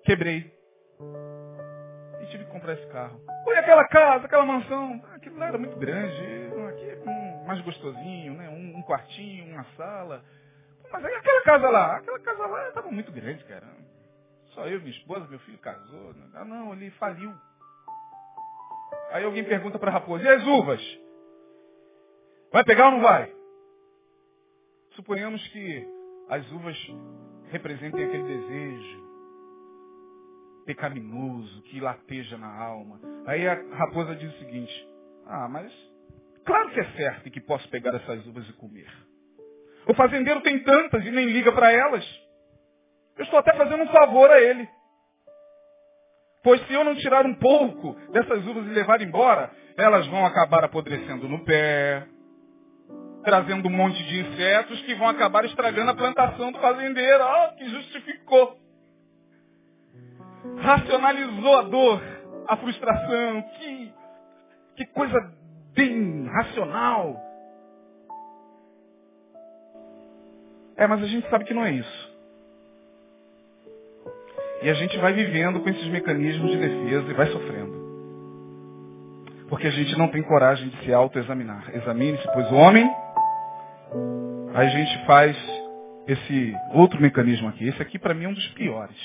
Quebrei. 0.03 0.51
E 2.21 2.25
tive 2.27 2.45
que 2.45 2.51
comprar 2.51 2.73
esse 2.73 2.87
carro. 2.87 3.21
Foi 3.43 3.57
aquela 3.57 3.87
casa, 3.87 4.25
aquela 4.25 4.45
mansão. 4.45 5.01
Aquilo 5.13 5.37
lá 5.37 5.47
era 5.47 5.57
muito 5.57 5.77
grande. 5.77 6.49
Aqui 6.69 6.89
é 6.89 7.09
um 7.09 7.45
mais 7.45 7.61
gostosinho, 7.61 8.33
né? 8.33 8.49
Um, 8.49 8.77
um 8.77 8.83
quartinho, 8.83 9.53
uma 9.53 9.65
sala. 9.75 10.23
Mas 10.91 11.05
aí 11.05 11.13
aquela 11.13 11.43
casa 11.43 11.69
lá, 11.69 11.97
aquela 11.97 12.19
casa 12.19 12.47
lá 12.47 12.67
estava 12.69 12.91
muito 12.91 13.11
grande, 13.11 13.43
cara. 13.45 13.67
Só 14.53 14.65
eu, 14.65 14.79
minha 14.79 14.91
esposa, 14.91 15.27
meu 15.27 15.39
filho 15.39 15.57
casou. 15.59 16.15
Ah 16.33 16.45
não, 16.45 16.73
ele 16.73 16.89
faliu. 16.91 17.31
Aí 19.11 19.23
alguém 19.23 19.43
pergunta 19.43 19.77
para 19.77 19.89
a 19.89 19.93
raposa, 19.93 20.23
e 20.23 20.27
as 20.27 20.45
uvas? 20.45 20.81
Vai 22.51 22.63
pegar 22.63 22.85
ou 22.85 22.91
não 22.93 23.01
vai? 23.01 23.38
Suponhamos 24.99 25.41
que 25.47 25.87
as 26.27 26.51
uvas 26.51 26.77
representem 27.51 28.03
aquele 28.03 28.23
desejo 28.23 29.09
pecaminoso 30.65 31.61
que 31.61 31.79
lateja 31.79 32.37
na 32.37 32.53
alma. 32.53 32.99
Aí 33.25 33.47
a 33.47 33.53
raposa 33.77 34.13
diz 34.17 34.29
o 34.29 34.39
seguinte, 34.39 34.87
ah, 35.25 35.47
mas 35.47 35.71
claro 36.43 36.69
que 36.71 36.81
é 36.81 36.91
certo 36.97 37.31
que 37.31 37.39
posso 37.39 37.65
pegar 37.69 37.95
essas 37.95 38.27
uvas 38.27 38.45
e 38.49 38.53
comer. 38.53 38.91
O 39.87 39.93
fazendeiro 39.93 40.41
tem 40.41 40.61
tantas 40.63 41.05
e 41.05 41.11
nem 41.11 41.27
liga 41.27 41.53
para 41.53 41.71
elas. 41.71 42.05
Eu 43.17 43.23
estou 43.23 43.39
até 43.39 43.55
fazendo 43.55 43.83
um 43.83 43.87
favor 43.93 44.29
a 44.29 44.41
ele. 44.41 44.67
Pois 46.43 46.59
se 46.67 46.73
eu 46.73 46.83
não 46.83 46.95
tirar 46.97 47.25
um 47.25 47.35
pouco 47.35 47.93
dessas 48.11 48.45
uvas 48.45 48.65
e 48.65 48.71
levar 48.71 49.01
embora, 49.01 49.49
elas 49.77 50.05
vão 50.07 50.25
acabar 50.25 50.65
apodrecendo 50.65 51.29
no 51.29 51.45
pé, 51.45 52.05
trazendo 53.23 53.67
um 53.67 53.71
monte 53.71 54.01
de 54.03 54.19
insetos 54.19 54.81
que 54.81 54.95
vão 54.95 55.09
acabar 55.09 55.45
estragando 55.45 55.91
a 55.91 55.95
plantação 55.95 56.51
do 56.51 56.59
fazendeiro. 56.59 57.23
Ah, 57.23 57.49
oh, 57.51 57.57
que 57.57 57.69
justificou. 57.69 58.57
Racionalizou 60.57 61.57
a 61.57 61.61
dor, 61.63 62.01
a 62.47 62.57
frustração. 62.57 63.41
Que, 63.57 63.93
que 64.77 64.85
coisa 64.87 65.33
bem 65.73 66.27
racional. 66.27 67.19
É, 70.77 70.87
mas 70.87 71.03
a 71.03 71.07
gente 71.07 71.29
sabe 71.29 71.45
que 71.45 71.53
não 71.53 71.65
é 71.65 71.71
isso. 71.71 72.09
E 74.61 74.69
a 74.69 74.73
gente 74.73 74.97
vai 74.97 75.13
vivendo 75.13 75.61
com 75.61 75.69
esses 75.69 75.87
mecanismos 75.87 76.51
de 76.51 76.57
defesa 76.57 77.09
e 77.09 77.13
vai 77.13 77.27
sofrendo. 77.27 77.79
Porque 79.47 79.67
a 79.67 79.71
gente 79.71 79.97
não 79.97 80.09
tem 80.09 80.21
coragem 80.21 80.69
de 80.69 80.77
se 80.83 80.93
autoexaminar. 80.93 81.69
Examine-se, 81.73 82.27
pois 82.33 82.51
o 82.51 82.55
homem. 82.55 82.89
A 84.53 84.65
gente 84.65 85.05
faz 85.05 85.37
esse 86.07 86.55
outro 86.73 87.01
mecanismo 87.01 87.47
aqui. 87.49 87.67
Esse 87.67 87.81
aqui 87.81 87.99
para 87.99 88.13
mim 88.13 88.25
é 88.25 88.29
um 88.29 88.33
dos 88.33 88.47
piores. 88.49 88.97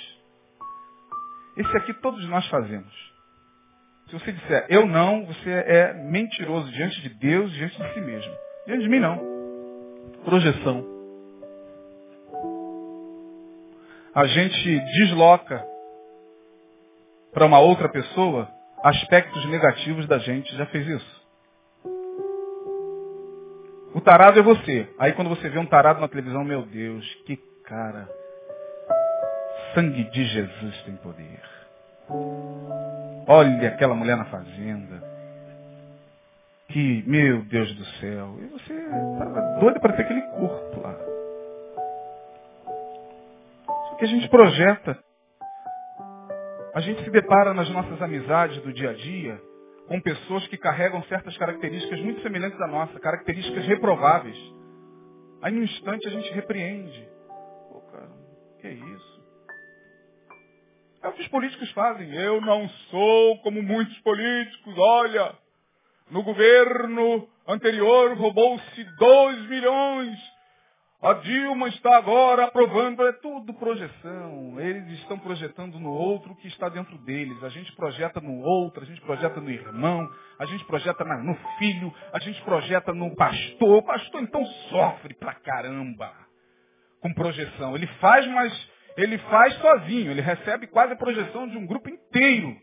Esse 1.56 1.76
aqui 1.76 1.94
todos 1.94 2.26
nós 2.28 2.46
fazemos. 2.48 2.92
Se 4.08 4.12
você 4.12 4.32
disser 4.32 4.66
eu 4.68 4.86
não, 4.86 5.26
você 5.26 5.50
é 5.50 5.94
mentiroso 5.94 6.70
diante 6.72 7.00
de 7.02 7.08
Deus, 7.10 7.52
diante 7.52 7.80
de 7.80 7.94
si 7.94 8.00
mesmo. 8.00 8.32
Diante 8.66 8.82
de 8.82 8.88
mim 8.88 9.00
não. 9.00 9.20
Projeção. 10.24 10.84
A 14.14 14.26
gente 14.26 14.80
desloca 14.80 15.64
para 17.32 17.46
uma 17.46 17.58
outra 17.58 17.88
pessoa 17.88 18.48
aspectos 18.82 19.44
negativos 19.46 20.06
da 20.06 20.18
gente. 20.18 20.54
Já 20.56 20.66
fez 20.66 20.86
isso? 20.86 21.23
O 23.94 24.00
tarado 24.00 24.40
é 24.40 24.42
você. 24.42 24.88
Aí 24.98 25.12
quando 25.12 25.28
você 25.28 25.48
vê 25.48 25.58
um 25.58 25.66
tarado 25.66 26.00
na 26.00 26.08
televisão, 26.08 26.42
meu 26.44 26.62
Deus, 26.62 27.04
que 27.26 27.36
cara. 27.64 28.08
Sangue 29.72 30.04
de 30.10 30.24
Jesus 30.24 30.82
tem 30.82 30.96
poder. 30.96 31.40
Olha 33.26 33.68
aquela 33.68 33.94
mulher 33.94 34.16
na 34.16 34.24
fazenda. 34.26 35.02
Que, 36.68 37.04
meu 37.06 37.42
Deus 37.42 37.72
do 37.76 37.84
céu. 38.00 38.36
E 38.40 38.46
você 38.46 38.72
estava 38.72 39.60
doido 39.60 39.80
para 39.80 39.92
ter 39.92 40.02
aquele 40.02 40.22
corpo 40.22 40.80
lá. 40.80 40.94
Só 43.66 43.94
que 43.96 44.04
a 44.04 44.08
gente 44.08 44.28
projeta. 44.28 44.98
A 46.74 46.80
gente 46.80 47.04
se 47.04 47.10
depara 47.10 47.54
nas 47.54 47.70
nossas 47.70 48.02
amizades 48.02 48.60
do 48.62 48.72
dia 48.72 48.90
a 48.90 48.94
dia 48.94 49.40
com 49.86 50.00
pessoas 50.00 50.46
que 50.48 50.56
carregam 50.56 51.02
certas 51.04 51.36
características 51.36 52.00
muito 52.00 52.22
semelhantes 52.22 52.60
à 52.60 52.66
nossa, 52.66 52.98
características 52.98 53.66
reprováveis. 53.66 54.38
Aí 55.42 55.52
no 55.52 55.62
instante 55.62 56.06
a 56.08 56.10
gente 56.10 56.32
repreende. 56.32 57.08
Pô, 57.70 57.80
cara, 57.92 58.10
que 58.60 58.66
é 58.66 58.72
isso? 58.72 59.24
É 61.02 61.08
o 61.08 61.12
que 61.12 61.20
os 61.20 61.28
políticos 61.28 61.70
fazem. 61.72 62.14
Eu 62.14 62.40
não 62.40 62.66
sou 62.90 63.38
como 63.42 63.62
muitos 63.62 63.98
políticos. 64.00 64.74
Olha, 64.78 65.34
no 66.10 66.22
governo 66.22 67.28
anterior 67.46 68.16
roubou-se 68.16 68.84
2 68.98 69.48
milhões. 69.50 70.33
A 71.04 71.12
Dilma 71.12 71.68
está 71.68 71.98
agora 71.98 72.44
aprovando, 72.44 73.06
é 73.06 73.12
tudo 73.12 73.52
projeção. 73.52 74.58
Eles 74.58 74.90
estão 75.00 75.18
projetando 75.18 75.78
no 75.78 75.92
outro 75.92 76.32
o 76.32 76.36
que 76.36 76.48
está 76.48 76.70
dentro 76.70 76.96
deles. 76.96 77.44
A 77.44 77.50
gente 77.50 77.70
projeta 77.76 78.22
no 78.22 78.40
outro, 78.40 78.82
a 78.82 78.86
gente 78.86 79.02
projeta 79.02 79.38
no 79.38 79.50
irmão, 79.50 80.08
a 80.38 80.46
gente 80.46 80.64
projeta 80.64 81.04
no 81.04 81.34
filho, 81.58 81.92
a 82.10 82.18
gente 82.20 82.40
projeta 82.40 82.94
no 82.94 83.14
pastor. 83.14 83.80
O 83.80 83.82
pastor 83.82 84.22
então 84.22 84.42
sofre 84.70 85.12
pra 85.12 85.34
caramba 85.34 86.10
com 87.02 87.12
projeção. 87.12 87.76
Ele 87.76 87.86
faz, 88.00 88.26
mas 88.28 88.70
ele 88.96 89.18
faz 89.18 89.54
sozinho, 89.56 90.10
ele 90.10 90.22
recebe 90.22 90.68
quase 90.68 90.94
a 90.94 90.96
projeção 90.96 91.46
de 91.48 91.58
um 91.58 91.66
grupo 91.66 91.90
inteiro. 91.90 92.56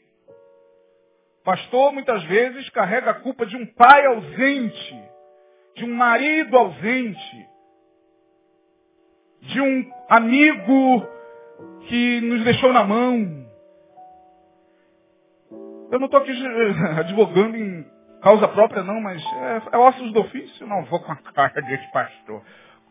Pastor 1.45 1.93
muitas 1.93 2.23
vezes 2.23 2.67
carrega 2.71 3.11
a 3.11 3.19
culpa 3.21 3.45
de 3.45 3.55
um 3.55 3.67
pai 3.67 4.03
ausente, 4.07 5.03
de 5.75 5.85
um 5.85 5.93
marido 5.93 6.57
ausente, 6.57 7.50
de 9.41 9.59
um 9.59 9.91
amigo 10.09 11.07
que 11.87 12.21
nos 12.21 12.43
deixou 12.43 12.71
na 12.71 12.83
mão. 12.83 13.45
Eu 15.91 15.99
não 15.99 16.05
estou 16.05 16.21
aqui 16.21 16.31
advogando 16.99 17.57
em 17.57 17.85
causa 18.21 18.47
própria 18.47 18.83
não, 18.83 19.01
mas 19.01 19.21
é, 19.21 19.61
é 19.73 19.77
ossos 19.77 20.13
do 20.13 20.21
ofício. 20.21 20.67
Não 20.67 20.83
vou 20.85 20.99
com 20.99 21.11
a 21.11 21.15
cara 21.33 21.61
desse 21.61 21.91
pastor. 21.91 22.41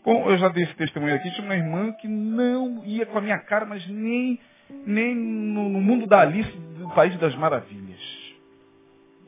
Bom, 0.05 0.31
eu 0.31 0.39
já 0.39 0.49
dei 0.49 0.65
esse 0.65 0.75
testemunho 0.75 1.15
aqui, 1.15 1.31
tinha 1.31 1.45
uma 1.45 1.55
irmã 1.55 1.93
que 1.93 2.09
não 2.09 2.83
ia 2.85 3.05
com 3.05 3.19
a 3.19 3.21
minha 3.21 3.39
cara, 3.39 3.67
mas 3.67 3.87
nem, 3.87 4.41
nem 4.87 5.15
no, 5.15 5.69
no 5.69 5.81
mundo 5.81 6.07
da 6.07 6.21
Alice 6.21 6.51
do 6.79 6.89
País 6.95 7.17
das 7.19 7.35
Maravilhas. 7.37 8.01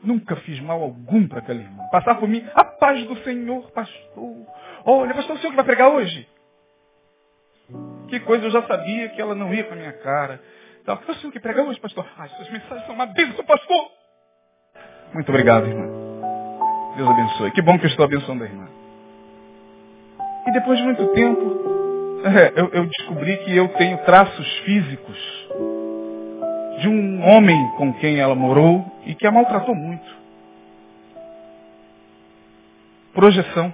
Nunca 0.03 0.35
fiz 0.37 0.59
mal 0.59 0.81
algum 0.81 1.27
para 1.27 1.39
aquela 1.39 1.61
irmã. 1.61 1.83
Passar 1.91 2.15
por 2.15 2.27
mim, 2.27 2.43
a 2.55 2.65
paz 2.65 3.05
do 3.05 3.15
Senhor, 3.19 3.71
pastor. 3.71 4.35
Olha, 4.83 5.13
pastor, 5.13 5.35
o 5.35 5.39
senhor 5.39 5.51
que 5.51 5.55
vai 5.55 5.65
pregar 5.65 5.89
hoje? 5.89 6.27
Que 8.13 8.19
coisa, 8.19 8.45
eu 8.45 8.51
já 8.51 8.61
sabia 8.67 9.09
que 9.09 9.19
ela 9.19 9.33
não 9.33 9.51
ia 9.51 9.63
com 9.63 9.73
a 9.73 9.75
minha 9.75 9.91
cara. 9.91 10.39
Então, 10.83 10.99
o 11.07 11.13
senhor 11.15 11.33
que 11.33 11.39
prega 11.39 11.63
hoje, 11.63 11.79
pastor? 11.79 12.05
Ah, 12.15 12.27
suas 12.27 12.47
mensagens 12.51 12.85
são 12.85 12.93
uma 12.93 13.07
bênção, 13.07 13.43
pastor. 13.43 13.89
Muito 15.15 15.29
obrigado, 15.29 15.65
irmã. 15.65 15.87
Deus 16.95 17.09
abençoe. 17.09 17.49
Que 17.49 17.61
bom 17.63 17.75
que 17.79 17.85
eu 17.85 17.89
estou 17.89 18.05
abençoando 18.05 18.43
a 18.43 18.45
irmã. 18.45 18.67
E 20.45 20.51
depois 20.51 20.77
de 20.77 20.83
muito 20.83 21.07
tempo, 21.07 22.21
é, 22.29 22.53
eu, 22.55 22.69
eu 22.73 22.85
descobri 22.85 23.35
que 23.37 23.57
eu 23.57 23.67
tenho 23.69 23.97
traços 24.05 24.57
físicos 24.59 25.17
de 26.81 26.87
um 26.87 27.27
homem 27.27 27.57
com 27.77 27.95
quem 27.95 28.19
ela 28.19 28.35
morou 28.35 28.85
e 29.07 29.15
que 29.15 29.25
a 29.25 29.31
maltratou 29.31 29.73
muito. 29.73 30.05
Projeção. 33.11 33.73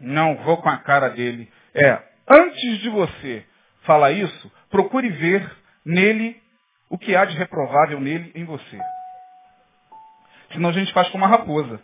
Não 0.00 0.36
vou 0.36 0.56
com 0.56 0.70
a 0.70 0.78
cara 0.78 1.10
dele. 1.10 1.50
É, 1.74 2.11
antes 2.32 2.78
de 2.80 2.88
você 2.88 3.44
falar 3.82 4.12
isso, 4.12 4.52
procure 4.70 5.08
ver 5.10 5.50
nele 5.84 6.40
o 6.88 6.96
que 6.98 7.14
há 7.14 7.24
de 7.24 7.36
reprovável 7.36 8.00
nele 8.00 8.32
em 8.34 8.44
você. 8.44 8.78
Senão 10.52 10.70
a 10.70 10.72
gente 10.72 10.92
faz 10.92 11.08
como 11.08 11.24
uma 11.24 11.30
raposa. 11.30 11.80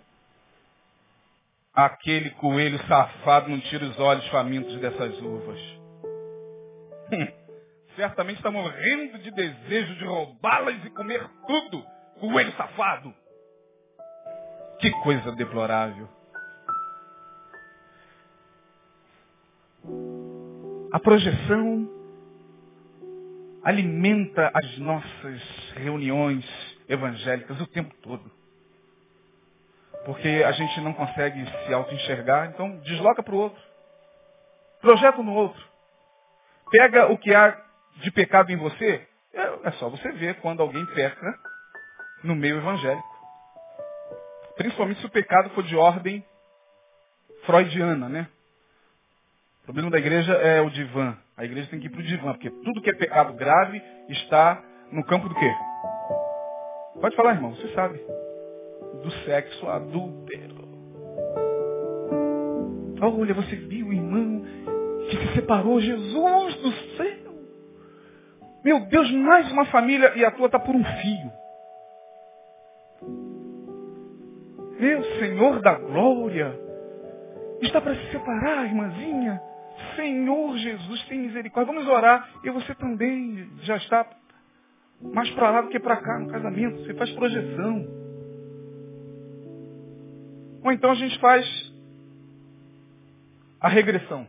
Aquele 1.74 2.30
coelho 2.30 2.78
safado 2.86 3.48
não 3.48 3.60
tira 3.60 3.84
os 3.84 3.98
olhos 3.98 4.26
famintos 4.28 4.78
dessas 4.80 5.18
uvas. 5.20 5.60
Certamente 7.96 8.36
está 8.36 8.50
morrendo 8.50 9.18
de 9.18 9.30
desejo 9.30 9.94
de 9.96 10.04
roubá-las 10.04 10.84
e 10.84 10.90
comer 10.90 11.26
tudo. 11.46 11.84
Coelho 12.20 12.52
safado. 12.52 13.14
Que 14.80 14.90
coisa 15.02 15.32
deplorável. 15.32 16.08
A 20.92 21.00
projeção 21.00 21.88
alimenta 23.62 24.50
as 24.54 24.78
nossas 24.78 25.42
reuniões 25.76 26.44
evangélicas 26.88 27.60
o 27.60 27.66
tempo 27.66 27.94
todo 28.02 28.38
porque 30.08 30.42
a 30.42 30.52
gente 30.52 30.80
não 30.80 30.94
consegue 30.94 31.44
se 31.44 31.74
auto-enxergar, 31.74 32.46
então 32.46 32.78
desloca 32.78 33.22
para 33.22 33.34
o 33.34 33.38
outro. 33.38 33.62
Projeta 34.80 35.22
no 35.22 35.34
outro. 35.34 35.62
Pega 36.70 37.12
o 37.12 37.18
que 37.18 37.34
há 37.34 37.62
de 37.96 38.10
pecado 38.10 38.50
em 38.50 38.56
você, 38.56 39.06
é, 39.34 39.68
é 39.68 39.70
só 39.72 39.90
você 39.90 40.10
ver 40.12 40.36
quando 40.36 40.62
alguém 40.62 40.84
peca 40.94 41.38
no 42.24 42.34
meio 42.34 42.56
evangélico. 42.56 43.18
Principalmente 44.56 44.98
se 45.00 45.06
o 45.06 45.10
pecado 45.10 45.50
for 45.50 45.62
de 45.62 45.76
ordem 45.76 46.24
freudiana, 47.44 48.08
né? 48.08 48.28
O 49.68 49.70
problema 49.70 49.90
da 49.90 49.98
igreja 49.98 50.32
é 50.32 50.62
o 50.62 50.70
divã. 50.70 51.14
A 51.36 51.44
igreja 51.44 51.68
tem 51.68 51.78
que 51.78 51.88
ir 51.88 51.90
para 51.90 52.00
o 52.00 52.02
divã, 52.02 52.32
porque 52.32 52.48
tudo 52.48 52.80
que 52.80 52.88
é 52.88 52.94
pecado 52.94 53.34
grave 53.34 53.82
está 54.08 54.64
no 54.90 55.04
campo 55.04 55.28
do 55.28 55.34
quê? 55.34 55.54
Pode 56.98 57.14
falar, 57.14 57.34
irmão, 57.34 57.54
você 57.54 57.68
sabe 57.74 58.00
do 59.02 59.10
sexo 59.26 59.68
adúltero. 59.68 60.56
Olha, 63.02 63.34
você 63.34 63.56
viu 63.56 63.88
o 63.88 63.92
irmão 63.92 64.42
que 65.10 65.16
se 65.18 65.34
separou, 65.34 65.78
Jesus 65.82 66.54
do 66.62 66.72
céu. 66.96 67.34
Meu 68.64 68.80
Deus, 68.86 69.12
mais 69.12 69.52
uma 69.52 69.66
família 69.66 70.14
e 70.16 70.24
a 70.24 70.30
tua 70.30 70.46
está 70.46 70.58
por 70.58 70.74
um 70.74 70.82
fio. 70.82 71.32
Meu 74.80 75.04
Senhor 75.18 75.60
da 75.60 75.74
glória, 75.74 76.58
está 77.60 77.82
para 77.82 77.94
se 77.96 78.12
separar, 78.12 78.64
irmãzinha. 78.64 79.47
Senhor 79.96 80.56
Jesus, 80.56 81.04
tem 81.04 81.20
misericórdia. 81.20 81.72
Vamos 81.72 81.88
orar. 81.88 82.28
E 82.44 82.50
você 82.50 82.74
também 82.74 83.50
já 83.62 83.76
está 83.76 84.06
mais 85.00 85.30
para 85.30 85.50
lá 85.50 85.60
do 85.62 85.68
que 85.68 85.78
para 85.78 85.96
cá 85.96 86.18
no 86.18 86.28
casamento. 86.28 86.84
Você 86.84 86.94
faz 86.94 87.10
projeção. 87.12 87.86
Ou 90.64 90.72
então 90.72 90.90
a 90.90 90.94
gente 90.94 91.18
faz 91.20 91.46
a 93.60 93.68
regressão. 93.68 94.26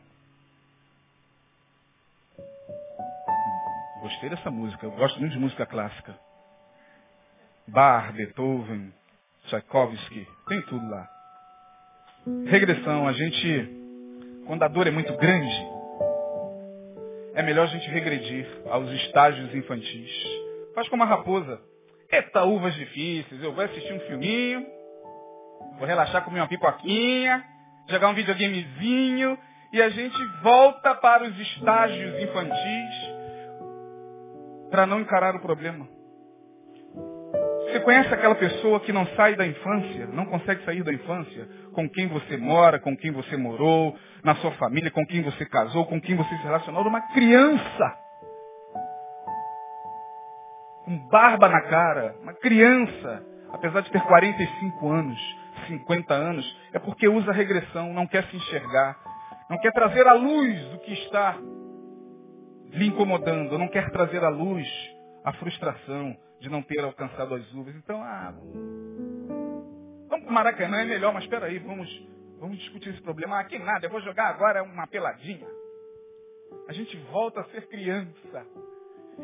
Gostei 4.02 4.30
dessa 4.30 4.50
música, 4.50 4.86
eu 4.86 4.92
gosto 4.92 5.20
muito 5.20 5.34
de 5.34 5.40
música 5.40 5.66
clássica. 5.66 6.18
Bach, 7.68 8.12
Beethoven, 8.14 8.94
Tchaikovsky, 9.46 10.28
tem 10.48 10.62
tudo 10.64 10.90
lá. 10.90 11.08
Regressão, 12.48 13.08
a 13.08 13.14
gente, 13.14 13.79
quando 14.50 14.64
a 14.64 14.68
dor 14.68 14.88
é 14.88 14.90
muito 14.90 15.16
grande, 15.16 15.68
é 17.36 17.44
melhor 17.44 17.66
a 17.66 17.68
gente 17.68 17.88
regredir 17.88 18.48
aos 18.68 18.90
estágios 18.94 19.54
infantis. 19.54 20.12
Faz 20.74 20.90
como 20.90 21.04
a 21.04 21.06
raposa. 21.06 21.62
Eita, 22.12 22.44
uvas 22.46 22.74
difíceis. 22.74 23.44
Eu 23.44 23.54
vou 23.54 23.64
assistir 23.64 23.94
um 23.94 24.00
filminho, 24.00 24.66
vou 25.78 25.88
relaxar, 25.88 26.26
comer 26.26 26.40
uma 26.40 26.48
pipoquinha, 26.48 27.46
jogar 27.90 28.10
um 28.10 28.16
videogamezinho, 28.16 29.38
e 29.72 29.84
a 29.84 29.90
gente 29.90 30.18
volta 30.42 30.96
para 30.96 31.26
os 31.26 31.40
estágios 31.40 32.20
infantis 32.20 33.20
para 34.72 34.88
não 34.88 35.00
encarar 35.00 35.36
o 35.36 35.42
problema. 35.42 35.88
Você 37.70 37.80
conhece 37.82 38.12
aquela 38.12 38.34
pessoa 38.34 38.80
que 38.80 38.92
não 38.92 39.06
sai 39.16 39.36
da 39.36 39.46
infância, 39.46 40.08
não 40.08 40.26
consegue 40.26 40.66
sair 40.66 40.82
da 40.82 40.92
infância, 40.92 41.48
com 41.72 41.88
quem 41.88 42.08
você 42.08 42.36
mora, 42.36 42.80
com 42.80 42.98
quem 42.98 43.12
você 43.12 43.38
morou, 43.38 43.96
na 44.24 44.34
sua 44.38 44.52
família, 44.54 44.90
com 44.90 45.06
quem 45.06 45.22
você 45.22 45.46
casou, 45.46 45.86
com 45.86 46.02
quem 46.02 46.16
você 46.16 46.36
se 46.36 46.44
relacionou, 46.44 46.82
uma 46.88 47.02
criança. 47.14 47.98
Com 50.84 50.98
barba 51.10 51.48
na 51.48 51.62
cara, 51.62 52.16
uma 52.24 52.34
criança, 52.34 53.24
apesar 53.54 53.82
de 53.82 53.92
ter 53.92 54.02
45 54.02 54.90
anos, 54.90 55.38
50 55.68 56.12
anos, 56.12 56.58
é 56.74 56.80
porque 56.80 57.08
usa 57.08 57.32
regressão, 57.32 57.94
não 57.94 58.08
quer 58.08 58.24
se 58.26 58.36
enxergar, 58.36 58.98
não 59.48 59.60
quer 59.60 59.72
trazer 59.74 60.08
à 60.08 60.14
luz 60.14 60.74
o 60.74 60.80
que 60.80 60.94
está 60.94 61.38
lhe 62.72 62.88
incomodando, 62.88 63.60
não 63.60 63.68
quer 63.68 63.92
trazer 63.92 64.24
à 64.24 64.30
luz 64.30 64.68
a 65.24 65.34
frustração, 65.34 66.18
de 66.40 66.50
não 66.50 66.62
ter 66.62 66.80
alcançado 66.80 67.36
as 67.36 67.54
uvas. 67.54 67.76
Então, 67.76 68.02
ah, 68.02 68.34
vamos 70.08 70.26
para 70.26 70.30
o 70.30 70.34
Maracanã, 70.34 70.82
é 70.82 70.86
melhor, 70.86 71.14
mas 71.14 71.24
espera 71.24 71.48
aí, 71.48 71.60
vamos, 71.60 71.90
vamos 72.40 72.58
discutir 72.58 72.90
esse 72.90 73.02
problema. 73.02 73.40
Ah, 73.40 73.44
que 73.44 73.60
nada, 73.60 73.86
eu 73.86 73.90
vou 73.90 74.02
jogar 74.02 74.28
agora 74.28 74.64
uma 74.64 74.88
peladinha. 74.88 75.48
A 76.68 76.74
gente 76.74 76.96
volta 77.12 77.42
a 77.42 77.46
ser 77.46 77.68
criança. 77.68 78.46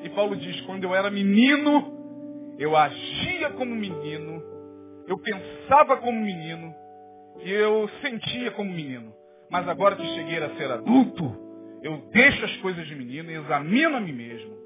E 0.03 0.09
Paulo 0.09 0.35
diz, 0.35 0.59
quando 0.61 0.83
eu 0.83 0.93
era 0.93 1.09
menino, 1.09 2.55
eu 2.59 2.75
agia 2.75 3.51
como 3.51 3.73
menino, 3.73 4.43
eu 5.07 5.17
pensava 5.17 5.97
como 5.97 6.19
menino, 6.19 6.73
e 7.43 7.51
eu 7.51 7.89
sentia 8.01 8.51
como 8.51 8.71
menino. 8.71 9.13
Mas 9.49 9.67
agora 9.67 9.95
que 9.95 10.05
cheguei 10.15 10.37
a 10.43 10.55
ser 10.55 10.71
adulto, 10.71 11.79
eu 11.81 11.97
deixo 12.11 12.43
as 12.43 12.57
coisas 12.57 12.85
de 12.87 12.95
menino 12.95 13.31
e 13.31 13.35
examino 13.35 13.97
a 13.97 13.99
mim 13.99 14.13
mesmo. 14.13 14.64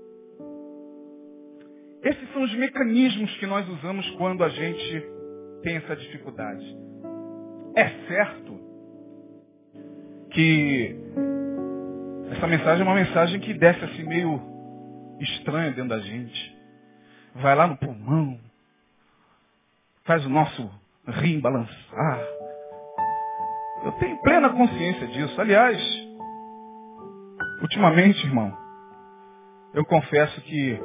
Esses 2.03 2.31
são 2.31 2.43
os 2.43 2.53
mecanismos 2.55 3.35
que 3.37 3.45
nós 3.45 3.67
usamos 3.67 4.09
quando 4.11 4.43
a 4.43 4.49
gente 4.49 5.03
tem 5.63 5.75
essa 5.75 5.95
dificuldade. 5.95 6.77
É 7.75 7.89
certo 8.07 8.59
que 10.31 10.95
essa 12.31 12.47
mensagem 12.47 12.81
é 12.81 12.89
uma 12.89 12.95
mensagem 12.95 13.39
que 13.39 13.53
desce 13.53 13.83
assim 13.83 14.03
meio 14.03 14.39
estranha 15.19 15.71
dentro 15.71 15.89
da 15.89 15.99
gente. 15.99 16.57
Vai 17.35 17.55
lá 17.55 17.67
no 17.67 17.77
pulmão, 17.77 18.39
faz 20.05 20.25
o 20.25 20.29
nosso 20.29 20.69
rim 21.05 21.39
balançar. 21.39 22.21
Eu 23.83 23.91
tenho 23.93 24.21
plena 24.21 24.49
consciência 24.49 25.07
disso. 25.07 25.39
Aliás, 25.39 25.77
ultimamente, 27.61 28.25
irmão, 28.25 28.55
eu 29.73 29.85
confesso 29.85 30.39
que 30.41 30.79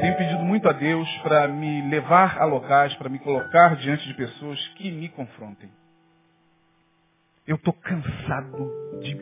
tenho 0.00 0.16
pedido 0.16 0.44
muito 0.44 0.68
a 0.68 0.72
Deus 0.72 1.08
para 1.18 1.46
me 1.48 1.88
levar 1.88 2.38
a 2.40 2.44
locais, 2.44 2.94
para 2.96 3.08
me 3.08 3.18
colocar 3.18 3.76
diante 3.76 4.06
de 4.06 4.14
pessoas 4.14 4.58
que 4.76 4.90
me 4.90 5.08
confrontem. 5.08 5.70
Eu 7.46 7.56
estou 7.56 7.74
cansado 7.74 8.98
de 9.00 9.16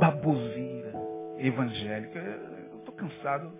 baboseira 0.00 0.92
evangélica. 1.38 2.18
Eu 2.18 2.78
estou 2.78 2.94
cansado. 2.94 3.52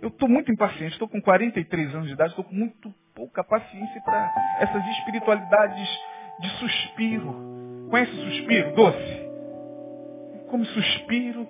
Eu 0.00 0.10
estou 0.10 0.28
muito 0.28 0.52
impaciente. 0.52 0.92
Estou 0.92 1.08
com 1.08 1.20
43 1.20 1.94
anos 1.94 2.06
de 2.06 2.12
idade. 2.12 2.30
Estou 2.30 2.44
com 2.44 2.54
muito 2.54 2.94
pouca 3.14 3.42
paciência 3.42 4.02
para 4.02 4.32
essas 4.60 4.86
espiritualidades 4.98 5.88
de 6.40 6.48
suspiro. 6.58 7.88
Conhece 7.90 8.12
o 8.12 8.30
suspiro? 8.30 8.74
Doce. 8.74 9.28
Como 10.50 10.64
suspiro. 10.66 11.48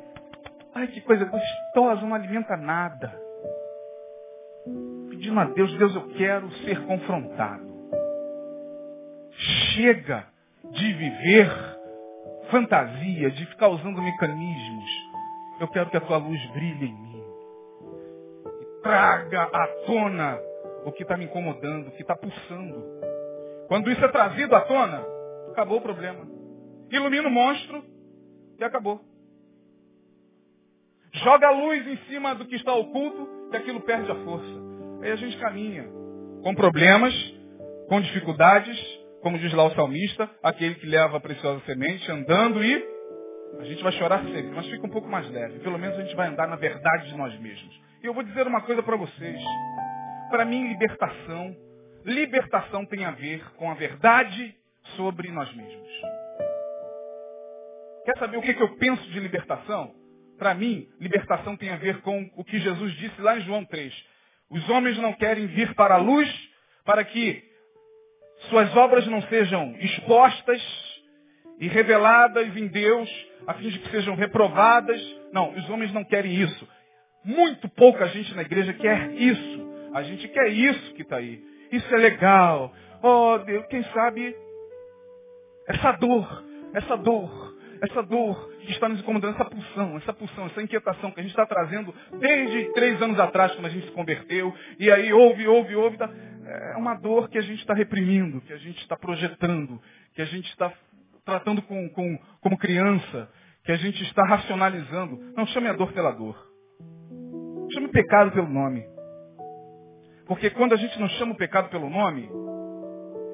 Ai, 0.75 0.87
que 0.87 1.01
coisa 1.01 1.25
gostosa. 1.25 2.03
Não 2.03 2.15
alimenta 2.15 2.57
nada 2.57 3.24
pedindo 5.11 5.39
a 5.41 5.45
Deus, 5.45 5.77
Deus, 5.79 5.95
eu 5.95 6.09
quero 6.15 6.51
ser 6.65 6.85
confrontado. 6.87 7.65
Chega 9.75 10.27
de 10.71 10.93
viver 10.93 11.51
fantasia, 12.51 13.31
de 13.31 13.47
ficar 13.47 13.69
usando 13.69 14.01
mecanismos. 14.01 14.91
Eu 15.61 15.69
quero 15.69 15.91
que 15.91 15.97
a 15.97 16.01
tua 16.01 16.19
luz 16.19 16.41
brilhe 16.53 16.87
em 16.87 16.95
mim. 16.95 17.25
E 18.61 18.83
traga 18.83 19.43
à 19.43 19.67
tona 19.87 20.39
o 20.85 20.93
que 20.93 21.03
está 21.03 21.17
me 21.17 21.25
incomodando, 21.25 21.89
o 21.89 21.91
que 21.93 22.03
está 22.03 22.17
pulsando. 22.17 22.85
Quando 23.69 23.91
isso 23.91 24.05
é 24.05 24.09
trazido 24.09 24.55
à 24.55 24.61
tona, 24.63 25.05
acabou 25.51 25.79
o 25.79 25.83
problema. 25.83 26.27
Ilumina 26.91 27.29
o 27.29 27.31
monstro 27.31 27.85
e 28.59 28.65
acabou. 28.65 29.01
Joga 31.13 31.49
a 31.49 31.53
luz 31.53 31.87
em 31.87 31.97
cima 32.09 32.35
do 32.35 32.45
que 32.45 32.57
está 32.57 32.75
oculto 32.75 33.29
e 33.55 33.57
aquilo 33.57 33.81
perde 33.81 34.11
a 34.11 34.15
força. 34.17 34.65
Aí 35.03 35.11
a 35.11 35.17
gente 35.17 35.37
caminha 35.39 35.85
com 36.43 36.55
problemas, 36.55 37.15
com 37.89 38.01
dificuldades, 38.01 38.79
como 39.23 39.39
diz 39.39 39.53
lá 39.53 39.65
o 39.65 39.75
salmista, 39.75 40.29
aquele 40.43 40.75
que 40.75 40.87
leva 40.87 41.17
a 41.17 41.21
preciosa 41.21 41.61
semente 41.65 42.11
andando 42.11 42.63
e 42.63 42.95
a 43.59 43.65
gente 43.65 43.83
vai 43.83 43.93
chorar 43.93 44.23
sempre, 44.25 44.51
mas 44.55 44.67
fica 44.67 44.87
um 44.87 44.91
pouco 44.91 45.09
mais 45.09 45.31
leve. 45.31 45.61
Pelo 45.61 45.79
menos 45.79 45.97
a 45.99 46.03
gente 46.03 46.17
vai 46.17 46.29
andar 46.29 46.49
na 46.49 46.57
verdade 46.57 47.09
de 47.09 47.17
nós 47.17 47.39
mesmos. 47.41 47.81
E 48.03 48.07
eu 48.07 48.13
vou 48.13 48.23
dizer 48.23 48.47
uma 48.47 48.61
coisa 48.63 48.83
para 48.83 48.97
vocês. 48.97 49.41
Para 50.29 50.45
mim, 50.45 50.69
libertação, 50.69 51.57
libertação 52.05 52.85
tem 52.87 53.05
a 53.05 53.13
ver 53.13 53.43
com 53.57 53.71
a 53.71 53.75
verdade 53.75 54.55
sobre 54.97 55.31
nós 55.31 55.55
mesmos. 55.55 55.89
Quer 58.05 58.19
saber 58.19 58.37
o 58.37 58.43
que, 58.43 58.53
que 58.53 58.63
eu 58.63 58.77
penso 58.77 59.03
de 59.11 59.21
libertação? 59.21 59.95
Para 60.39 60.55
mim, 60.55 60.89
libertação 61.01 61.57
tem 61.57 61.71
a 61.71 61.77
ver 61.77 62.01
com 62.01 62.31
o 62.37 62.45
que 62.45 62.59
Jesus 62.59 62.93
disse 62.97 63.21
lá 63.21 63.37
em 63.37 63.43
João 63.43 63.65
3. 63.65 63.95
Os 64.51 64.69
homens 64.69 64.99
não 64.99 65.13
querem 65.13 65.47
vir 65.47 65.75
para 65.75 65.95
a 65.95 65.99
luz 65.99 66.29
para 66.85 67.05
que 67.05 67.43
suas 68.51 68.75
obras 68.77 69.07
não 69.07 69.23
sejam 69.23 69.75
expostas 69.81 70.63
e 71.59 71.69
reveladas 71.69 72.57
em 72.57 72.67
Deus, 72.67 73.09
a 73.47 73.55
fim 73.55 73.69
de 73.69 73.79
que 73.79 73.91
sejam 73.91 74.15
reprovadas. 74.15 75.01
Não, 75.33 75.51
os 75.53 75.69
homens 75.71 75.93
não 75.93 76.05
querem 76.05 76.35
isso. 76.35 76.69
Muito 77.25 77.69
pouca 77.71 78.07
gente 78.09 78.35
na 78.35 78.43
igreja 78.43 78.73
quer 78.75 79.13
isso. 79.13 79.91
A 79.95 80.03
gente 80.03 80.29
quer 80.29 80.49
isso 80.49 80.95
que 80.95 81.03
está 81.03 81.17
aí. 81.17 81.43
Isso 81.71 81.95
é 81.95 81.99
legal. 81.99 82.75
Oh, 83.03 83.39
Deus, 83.39 83.65
quem 83.67 83.83
sabe 83.85 84.37
essa 85.69 85.93
dor, 85.93 86.45
essa 86.75 86.97
dor 86.97 87.55
essa 87.85 88.03
dor 88.03 88.54
que 88.65 88.73
está 88.73 88.89
nos 88.89 89.01
incomodando, 89.01 89.35
essa 89.35 89.45
pulsão, 89.45 89.97
essa 89.97 90.13
pulsão, 90.13 90.47
essa 90.47 90.63
inquietação 90.63 91.11
que 91.11 91.21
a 91.21 91.23
gente 91.23 91.33
está 91.33 91.47
trazendo 91.47 91.95
desde 92.19 92.73
três 92.73 93.01
anos 93.01 93.19
atrás, 93.19 93.53
quando 93.53 93.67
a 93.67 93.71
gente 93.71 93.87
se 93.87 93.93
converteu, 93.93 94.55
e 94.79 94.91
aí 94.91 95.13
ouve, 95.13 95.47
ouve, 95.47 95.77
ouve, 95.77 95.97
tá, 95.97 96.11
é 96.47 96.77
uma 96.77 96.95
dor 96.95 97.29
que 97.29 97.39
a 97.39 97.43
gente 97.43 97.61
está 97.61 97.75
reprimindo, 97.75 98.41
que 98.43 98.53
a 98.53 98.59
gente 98.59 98.79
está 98.81 98.97
projetando, 98.97 99.81
que 100.15 100.23
a 100.23 100.27
gente 100.27 100.49
está 100.51 100.73
tratando 101.25 101.63
com, 101.63 101.89
com, 101.91 102.19
como 102.41 102.59
criança, 102.59 103.29
que 103.65 103.73
a 103.73 103.77
gente 103.77 104.03
está 104.03 104.25
racionalizando. 104.25 105.33
Não 105.35 105.47
chame 105.47 105.69
a 105.69 105.73
dor 105.73 105.93
pela 105.93 106.13
dor. 106.13 106.37
Chame 107.73 107.87
o 107.87 107.93
pecado 107.93 108.31
pelo 108.33 108.49
nome. 108.49 108.85
Porque 110.27 110.51
quando 110.51 110.75
a 110.75 110.77
gente 110.77 110.99
não 110.99 111.09
chama 111.11 111.33
o 111.33 111.37
pecado 111.37 111.71
pelo 111.71 111.89
nome, 111.89 112.29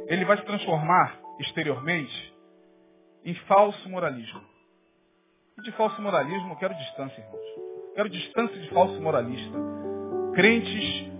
ele 0.08 0.24
vai 0.24 0.36
se 0.36 0.44
transformar 0.44 1.18
exteriormente 1.40 2.34
em 3.24 3.34
falso 3.46 3.88
moralismo. 3.88 4.40
E 5.60 5.62
de 5.62 5.72
falso 5.72 6.00
moralismo 6.00 6.52
eu 6.52 6.56
quero 6.56 6.74
distância, 6.74 7.20
irmãos. 7.20 7.94
Quero 7.94 8.08
distância 8.08 8.58
de 8.58 8.70
falso 8.70 8.98
moralista. 9.02 9.58
Crentes 10.34 11.10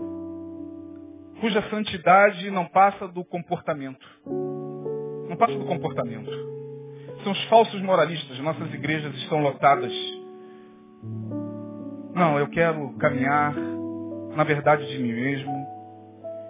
cuja 1.42 1.60
santidade 1.68 2.50
não 2.50 2.64
passa 2.64 3.06
do 3.06 3.22
comportamento. 3.22 4.06
Não 5.28 5.36
passa 5.36 5.58
do 5.58 5.66
comportamento. 5.66 6.30
São 7.22 7.32
os 7.32 7.44
falsos 7.50 7.82
moralistas. 7.82 8.38
Nossas 8.38 8.72
igrejas 8.72 9.14
estão 9.16 9.42
lotadas. 9.42 9.92
Não, 12.14 12.38
eu 12.38 12.48
quero 12.48 12.94
caminhar 12.94 13.54
na 14.34 14.44
verdade 14.44 14.86
de 14.86 14.98
mim 14.98 15.12
mesmo. 15.12 15.52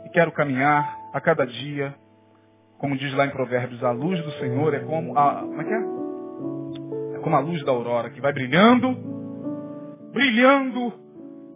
E 0.06 0.10
quero 0.10 0.30
caminhar 0.30 0.96
a 1.12 1.20
cada 1.20 1.44
dia 1.44 1.92
como 2.78 2.96
diz 2.96 3.12
lá 3.12 3.26
em 3.26 3.30
Provérbios, 3.30 3.84
a 3.84 3.90
luz 3.90 4.24
do 4.24 4.32
Senhor 4.38 4.72
é 4.72 4.78
como 4.78 5.16
a. 5.18 5.42
Como 5.42 5.60
é 5.60 5.64
que? 5.64 5.74
É 5.74 5.99
como 7.20 7.36
a 7.36 7.40
luz 7.40 7.62
da 7.64 7.72
aurora, 7.72 8.10
que 8.10 8.20
vai 8.20 8.32
brilhando, 8.32 8.96
brilhando, 10.12 10.92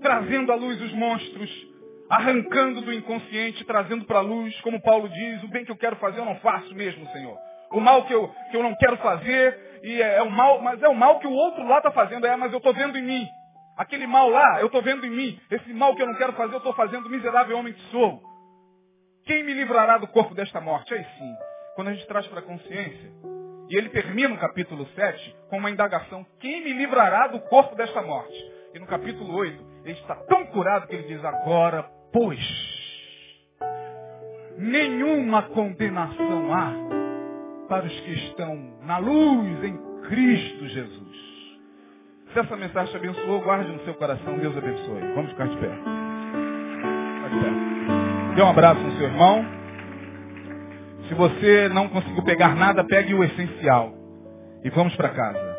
trazendo 0.01 0.53
à 0.53 0.55
luz 0.55 0.81
os 0.81 0.93
monstros, 0.93 1.51
arrancando 2.09 2.83
do 2.83 2.93
inconsciente, 2.93 3.65
trazendo 3.65 4.05
para 4.05 4.19
a 4.19 4.23
luz, 4.23 4.59
como 4.61 4.83
Paulo 4.83 5.09
diz, 5.09 5.43
o 5.43 5.49
bem 5.49 5.65
que 5.65 5.73
eu 5.73 5.77
quero 5.77 5.97
fazer 5.97 6.21
eu 6.21 6.25
não 6.25 6.37
faço 6.37 6.75
mesmo, 6.75 7.07
Senhor. 7.09 7.37
O 7.73 7.81
mal 7.81 8.05
que 8.05 8.13
eu, 8.13 8.29
que 8.51 8.57
eu 8.57 8.63
não 8.63 8.75
quero 8.77 8.97
fazer, 8.99 9.81
e 9.83 10.01
é, 10.01 10.17
é 10.19 10.23
o 10.23 10.31
mal, 10.31 10.61
mas 10.61 10.83
é 10.83 10.89
o 10.89 10.95
mal 10.95 11.19
que 11.19 11.27
o 11.27 11.33
outro 11.33 11.67
lá 11.67 11.79
está 11.79 11.91
fazendo, 11.91 12.27
é, 12.27 12.37
mas 12.37 12.53
eu 12.53 12.59
estou 12.59 12.73
vendo 12.73 12.97
em 12.97 13.03
mim. 13.03 13.27
Aquele 13.77 14.07
mal 14.07 14.29
lá, 14.29 14.61
eu 14.61 14.67
estou 14.67 14.81
vendo 14.81 15.05
em 15.05 15.11
mim. 15.11 15.41
Esse 15.51 15.73
mal 15.73 15.95
que 15.97 16.03
eu 16.03 16.07
não 16.07 16.15
quero 16.15 16.33
fazer, 16.35 16.55
eu 16.55 16.59
estou 16.59 16.75
fazendo, 16.75 17.11
miserável 17.11 17.59
homem 17.59 17.73
que 17.73 17.81
sou. 17.91 18.23
Quem 19.27 19.43
me 19.43 19.53
livrará 19.55 19.99
do 19.99 20.07
corpo 20.07 20.35
desta 20.35 20.61
morte? 20.61 20.95
Aí 20.95 21.05
sim, 21.19 21.35
quando 21.75 21.89
a 21.89 21.93
gente 21.95 22.07
traz 22.07 22.27
para 22.29 22.41
a 22.41 22.43
consciência. 22.43 23.11
E 23.69 23.77
ele 23.77 23.89
termina 23.89 24.35
o 24.35 24.39
capítulo 24.39 24.87
7 24.95 25.37
com 25.49 25.59
uma 25.59 25.71
indagação. 25.71 26.25
Quem 26.39 26.63
me 26.63 26.73
livrará 26.73 27.29
do 27.29 27.41
corpo 27.41 27.75
desta 27.75 28.03
morte? 28.03 28.35
E 28.75 28.79
no 28.79 28.87
capítulo 28.87 29.35
8, 29.35 29.65
ele 29.85 29.99
está 29.99 30.17
tão 30.17 30.47
curado 30.47 30.87
que 30.87 30.95
ele 30.95 31.05
diz, 31.05 31.25
agora, 31.25 31.85
pois, 32.13 32.41
nenhuma 34.59 35.43
condenação 35.43 36.53
há 36.53 36.73
para 37.69 37.87
os 37.87 38.01
que 38.01 38.13
estão 38.13 38.57
na 38.83 38.99
luz 38.99 39.65
em 39.65 39.77
Cristo 40.09 40.69
Jesus. 40.69 41.15
Se 42.33 42.41
essa 42.41 42.57
mensagem 42.57 42.91
te 42.91 42.97
abençoou, 42.97 43.41
guarde 43.43 43.71
no 43.71 43.85
seu 43.85 43.95
coração. 43.95 44.37
Deus 44.39 44.57
abençoe. 44.57 45.01
Vamos 45.15 45.31
ficar 45.31 45.47
de 45.47 45.57
pé. 45.57 45.71
Ficar 45.71 47.29
de 47.29 47.41
pé. 47.41 48.35
Dê 48.35 48.43
um 48.43 48.49
abraço 48.49 48.81
no 48.81 48.91
seu 48.97 49.07
irmão. 49.07 49.64
Se 51.09 51.15
você 51.15 51.69
não 51.69 51.89
conseguiu 51.89 52.23
pegar 52.23 52.55
nada, 52.55 52.85
pegue 52.85 53.15
o 53.15 53.23
essencial. 53.23 53.93
E 54.63 54.71
vamos 54.71 54.97
para 54.97 55.11
casa. 55.11 55.54